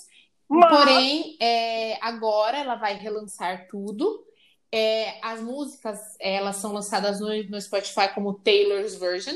[0.48, 4.27] Mas- Porém, é, agora ela vai relançar tudo.
[4.72, 9.36] É, as músicas, elas são lançadas no, no Spotify como Taylor's Version,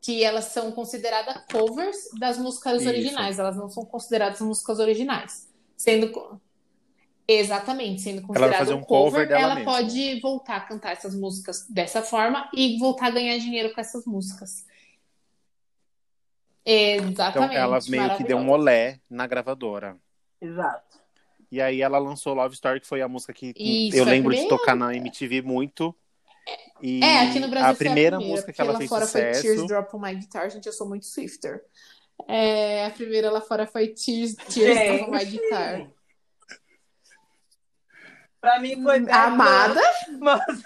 [0.00, 2.88] que elas são consideradas covers das músicas Isso.
[2.88, 3.38] originais.
[3.38, 5.48] Elas não são consideradas músicas originais.
[5.76, 6.40] Sendo
[7.30, 9.70] Exatamente, sendo considerada um cover cover, dela ela mesma.
[9.70, 14.06] pode voltar a cantar essas músicas dessa forma e voltar a ganhar dinheiro com essas
[14.06, 14.64] músicas.
[16.64, 17.54] Então Exatamente.
[17.54, 19.98] ela meio que deu um olé na gravadora.
[20.40, 20.98] Exato.
[21.50, 24.34] E aí ela lançou Love Story, que foi a música que Isso, eu a lembro
[24.34, 25.94] de tocar na MTV muito.
[26.82, 29.06] E É, aqui no Brasil a primeira a primeira, música que ela lá fez fora
[29.06, 29.20] foi.
[29.32, 31.62] Tears Drop on My Guitar, gente, eu sou muito Swifter.
[32.26, 35.90] É, a primeira lá fora foi Tears, Tears Drop on My Guitar.
[38.40, 39.10] Pra mim foi.
[39.10, 39.80] Amada,
[40.20, 40.62] Mas,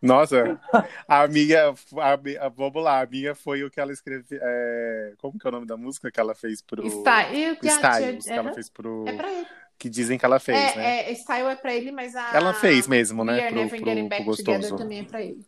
[0.00, 0.58] Nossa,
[1.06, 1.74] a minha.
[1.98, 2.12] A,
[2.46, 4.38] a- vamos lá, a minha foi o que ela escreveu.
[4.42, 6.88] é, como que é o nome da música que ela fez pro.
[6.88, 9.04] Style, pro Styles, que ela fez pro.
[9.06, 9.46] é pra ele.
[9.80, 11.10] Que dizem que ela fez, é, né?
[11.10, 13.46] é, Style é pra ele, mas a Ela fez mesmo, né?
[13.46, 14.76] Pro, Never pro, Getting pro Back Together gostoso.
[14.76, 15.42] também é pra ele.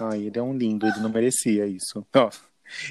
[0.00, 2.06] Ai, ele é um lindo, ele não merecia isso.
[2.16, 2.30] Ó,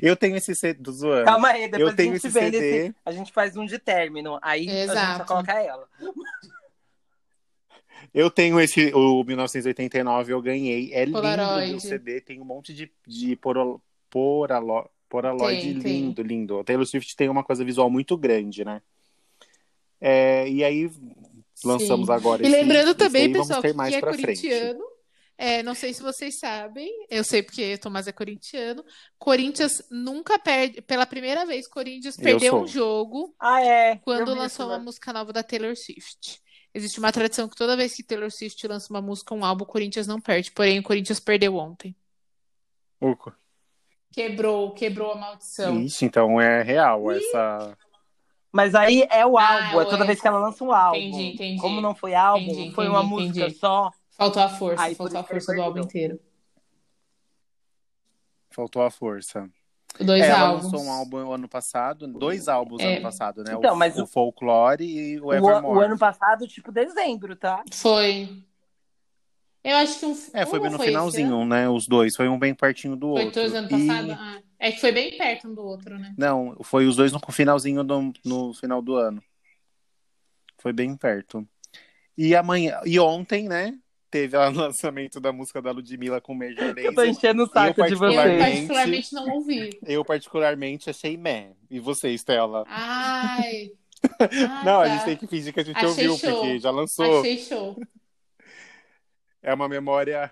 [0.01, 1.25] Eu tenho esse CD do zoando.
[1.25, 2.77] Calma aí, depois Eu tenho a gente esse vende CD.
[2.87, 4.37] esse- A gente faz um de término.
[4.41, 5.25] Aí a gente só Exato.
[5.25, 5.87] coloca ela.
[8.13, 10.93] Eu tenho esse, o 1989, eu ganhei.
[10.93, 11.75] É lindo Polaroid.
[11.75, 15.91] o CD, tem um monte de, de porol, poralo, Polaroid Tem, tem.
[16.01, 16.59] lindo, lindo.
[16.59, 18.81] A Taylor Swift tem uma coisa visual muito grande, né?
[19.99, 20.89] É, e aí
[21.63, 22.13] lançamos Sim.
[22.13, 24.83] agora E esse- lembrando esse também, aí, vamos pessoal, ter que é corintiano,
[25.37, 28.83] é, não sei se vocês sabem, eu sei porque Tomás é corintiano.
[29.17, 33.95] Corinthians nunca perde, pela primeira vez, Corinthians Eu perdeu um jogo Ah, é.
[33.97, 34.83] quando Eu lançou uma né?
[34.83, 36.39] música nova da Taylor Swift.
[36.73, 39.67] Existe uma tradição que toda vez que Taylor Swift lança uma música, um álbum, o
[39.67, 40.51] Corinthians não perde.
[40.51, 41.95] Porém, o Corinthians perdeu ontem.
[43.01, 43.33] Uco.
[44.11, 45.79] Quebrou, quebrou a maldição.
[45.81, 47.77] Ixi, então é real essa.
[48.51, 50.07] Mas aí é o Ah, álbum, é toda é.
[50.07, 50.97] vez que ela lança um álbum.
[50.97, 51.61] Entendi, entendi.
[51.61, 53.55] Como não foi álbum, Entendi, foi uma música entendi.
[53.55, 53.91] só.
[54.11, 56.19] Faltou a força, Aí, faltou a força do álbum inteiro.
[58.49, 59.47] Faltou a força.
[59.99, 60.63] Dois É, ela álbuns.
[60.71, 62.93] lançou um álbum ano passado, dois álbuns É.
[62.93, 63.53] ano passado, né?
[63.53, 65.77] Então, o, mas o o- Folklore e o O, Evermore.
[65.77, 67.63] o ano passado, tipo, dezembro, tá?
[67.73, 68.43] Foi.
[69.63, 70.17] Eu acho que um.
[70.33, 71.67] É, foi bem no foi finalzinho, né?
[71.69, 73.41] Os dois, foi um bem pertinho do Foi outro.
[73.41, 74.11] dois ano E- passado?
[74.13, 76.13] Ah, é que foi bem perto um do outro, né?
[76.17, 79.21] Não, foi os dois no finalzinho do, no final do ano.
[80.57, 81.47] Foi bem perto.
[82.17, 83.77] E amanhã, e ontem, né?
[84.11, 87.09] Teve o lançamento da música da Ludmilla com Major Eu tô Lazer.
[87.09, 88.39] enchendo o saco de Eu particularmente- vocês.
[88.53, 89.79] particularmente não ouvi.
[89.85, 91.51] Eu particularmente achei meh.
[91.69, 92.63] E você, Estela?
[92.67, 93.71] Ai.
[94.01, 94.95] Ah, Não, a tá.
[94.95, 96.39] gente tem que fingir que a gente Achei ouviu, show.
[96.39, 97.19] porque já lançou.
[97.19, 97.77] Achei show.
[99.41, 100.31] É uma memória.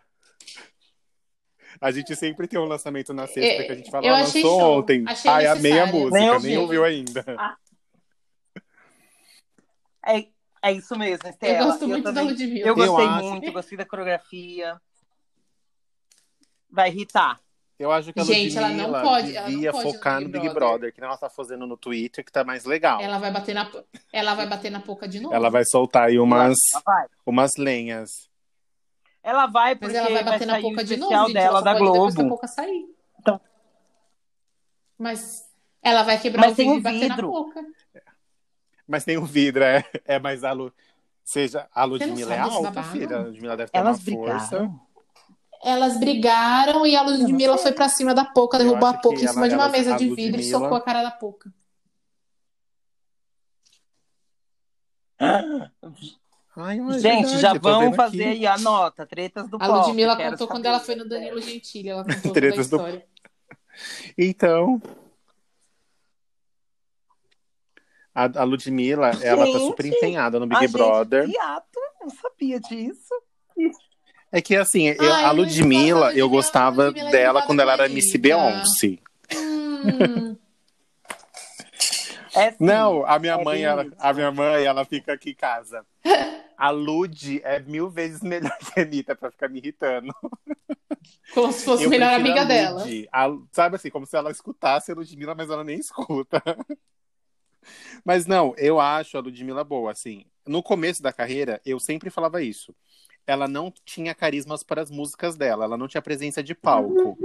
[1.79, 4.19] A gente sempre tem um lançamento na sexta É, que a gente fala, eu ah,
[4.21, 4.79] lançou show.
[4.79, 5.03] ontem.
[5.07, 6.57] Achei Ai, amei a música, Nem nem, ouvi.
[6.57, 7.23] ouviu ainda.
[10.05, 10.25] É,
[10.63, 11.59] é isso mesmo, Estela.
[11.59, 12.67] Eu gosto muito da também- Ludmilla.
[12.67, 14.81] Eu gostei Eu acho- muito, gostei da coreografia.
[16.69, 17.39] Vai irritar.
[17.79, 20.25] Eu acho que a Gente, ela Ludmilla não pode- ela não pode no focar Big
[20.25, 20.53] no Big Brother.
[20.69, 22.99] Brother, que nem ela tá fazendo no Twitter, que tá mais legal.
[22.99, 23.71] Ela vai bater na,
[24.11, 25.35] ela vai bater na boca de novo.
[25.35, 27.05] Ela vai soltar aí umas, vai.
[27.23, 28.26] umas lenhas.
[29.27, 31.25] Ela vai Mas porque ela vai vai bater na sair o boca de novo, especial
[31.27, 31.33] gente.
[31.33, 32.29] dela da ir depois que a Globo.
[32.35, 32.85] boca sair.
[33.19, 33.41] Então.
[34.97, 35.49] Mas
[35.81, 37.31] ela vai quebrar Mas o tem vidro um e bater na vidro.
[37.31, 37.65] boca.
[38.87, 40.71] Mas tem um vidro, é, é mais a Lu...
[41.25, 43.17] Seja, a Ludmilla é alta, filha.
[43.17, 44.47] A Ludmilla deve ter Elas uma força.
[44.59, 44.79] brigaram.
[45.61, 49.41] Elas brigaram e a Ludmilla foi pra cima da Poca, derrubou a Poca em cima
[49.41, 51.51] ela- de uma elas- mesa de vidro e Ludmilla- socou a cara da Poca.
[56.59, 58.31] Ai, é Gente, verdade, já vão vendo fazer aqui.
[58.31, 59.71] aí a nota, tretas do A pop.
[59.87, 60.67] Ludmilla contou quando saber.
[60.69, 63.05] ela foi no Danilo Gentili, ela contou toda a Tretas do- história.
[64.17, 64.81] Então.
[68.13, 69.59] A, a Ludmilla, ela tá Gente.
[69.67, 71.29] super empenhada no Big Ah, gente, Brother.
[71.39, 73.13] ato, não sabia disso.
[74.31, 77.73] É que assim, eu- Ai, a Ludmilla, eu gostava a Ludmilla é dela quando ela
[77.73, 78.11] era Miss.
[78.15, 78.97] Beyoncé.
[79.35, 80.35] Hum,
[82.37, 82.57] É sim.
[82.59, 85.85] Não, a minha é mãe, ela, a minha mãe, ela fica aqui em casa.
[86.57, 90.11] A Lud é mil vezes melhor que a Anitta pra ficar me irritando.
[91.31, 92.81] como se fosse a Eu melhor amiga a dela.
[92.83, 93.07] Lud.
[93.11, 96.41] A- sabe assim, como se ela escutasse a Ludmilla, mas ela nem escuta.
[98.03, 100.25] Mas não, eu acho a Ludmilla boa, assim.
[100.47, 102.73] No começo da carreira, eu sempre falava isso.
[103.27, 107.17] Ela não tinha carismas para as músicas dela, ela não tinha presença de palco.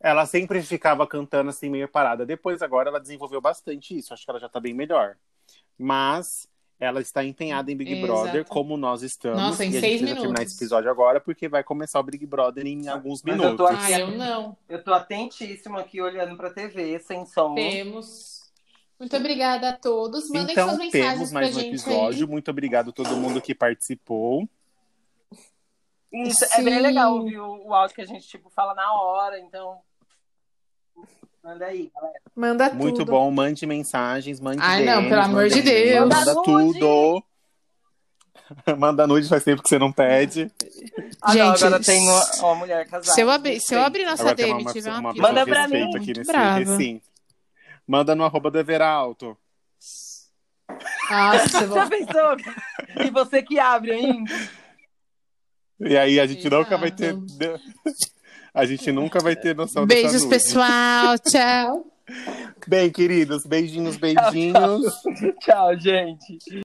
[0.00, 2.24] Ela sempre ficava cantando assim, meio parada.
[2.24, 4.14] Depois, agora, ela desenvolveu bastante isso.
[4.14, 5.16] Acho que ela já tá bem melhor.
[5.78, 6.48] Mas
[6.78, 8.06] ela está empenhada em Big Exato.
[8.06, 9.38] Brother, como nós estamos.
[9.38, 10.22] Nossa, em e a seis gente precisa minutos.
[10.22, 13.64] terminar esse episódio agora, porque vai começar o Big Brother em alguns Mas eu tô
[13.68, 13.84] minutos.
[13.84, 14.56] aqui- Ah, eu não.
[14.66, 17.54] Eu tô atentíssimo aqui olhando pra TV, sem som.
[17.54, 18.40] Temos.
[18.98, 20.30] Muito obrigada a todos.
[20.30, 22.24] Mandem Então suas mensagens temos pra mais um gente episódio.
[22.24, 22.30] aí.
[22.30, 24.48] Muito obrigado a todo mundo que participou.
[26.12, 29.38] Isso, é bem legal ouvir o, o áudio que a gente, tipo, fala na hora,
[29.38, 29.78] então...
[31.42, 32.20] Manda aí, galera.
[32.36, 33.12] Manda Muito tudo.
[33.12, 33.30] bom.
[33.30, 36.00] Mande mensagens, mande Ai, não, DMs, pelo amor de Deus.
[36.08, 37.24] Manda Manda tudo.
[38.78, 40.50] Manda nude, faz tempo que você não pede.
[41.22, 43.14] Ah, não, Gente, agora tem uma, uma mulher casada.
[43.14, 45.68] Se eu, abrir, se eu abrir nossa Agora DM uma, tiver uma, uma, Manda pra
[45.68, 45.82] mim.
[45.82, 46.58] aqui Muito nesse brava.
[46.58, 47.06] recinto.
[47.86, 49.36] Manda no arroba do Everalto.
[51.10, 52.36] Nossa, Já pensou?
[53.04, 54.32] E você que abre ainda?
[55.80, 57.16] E aí a gente nunca vai ter.
[58.52, 61.18] A gente nunca vai ter noção Beijos, pessoal.
[61.24, 61.86] Tchau.
[62.66, 64.92] Bem, queridos, beijinhos, beijinhos.
[65.40, 66.38] Tchau, gente.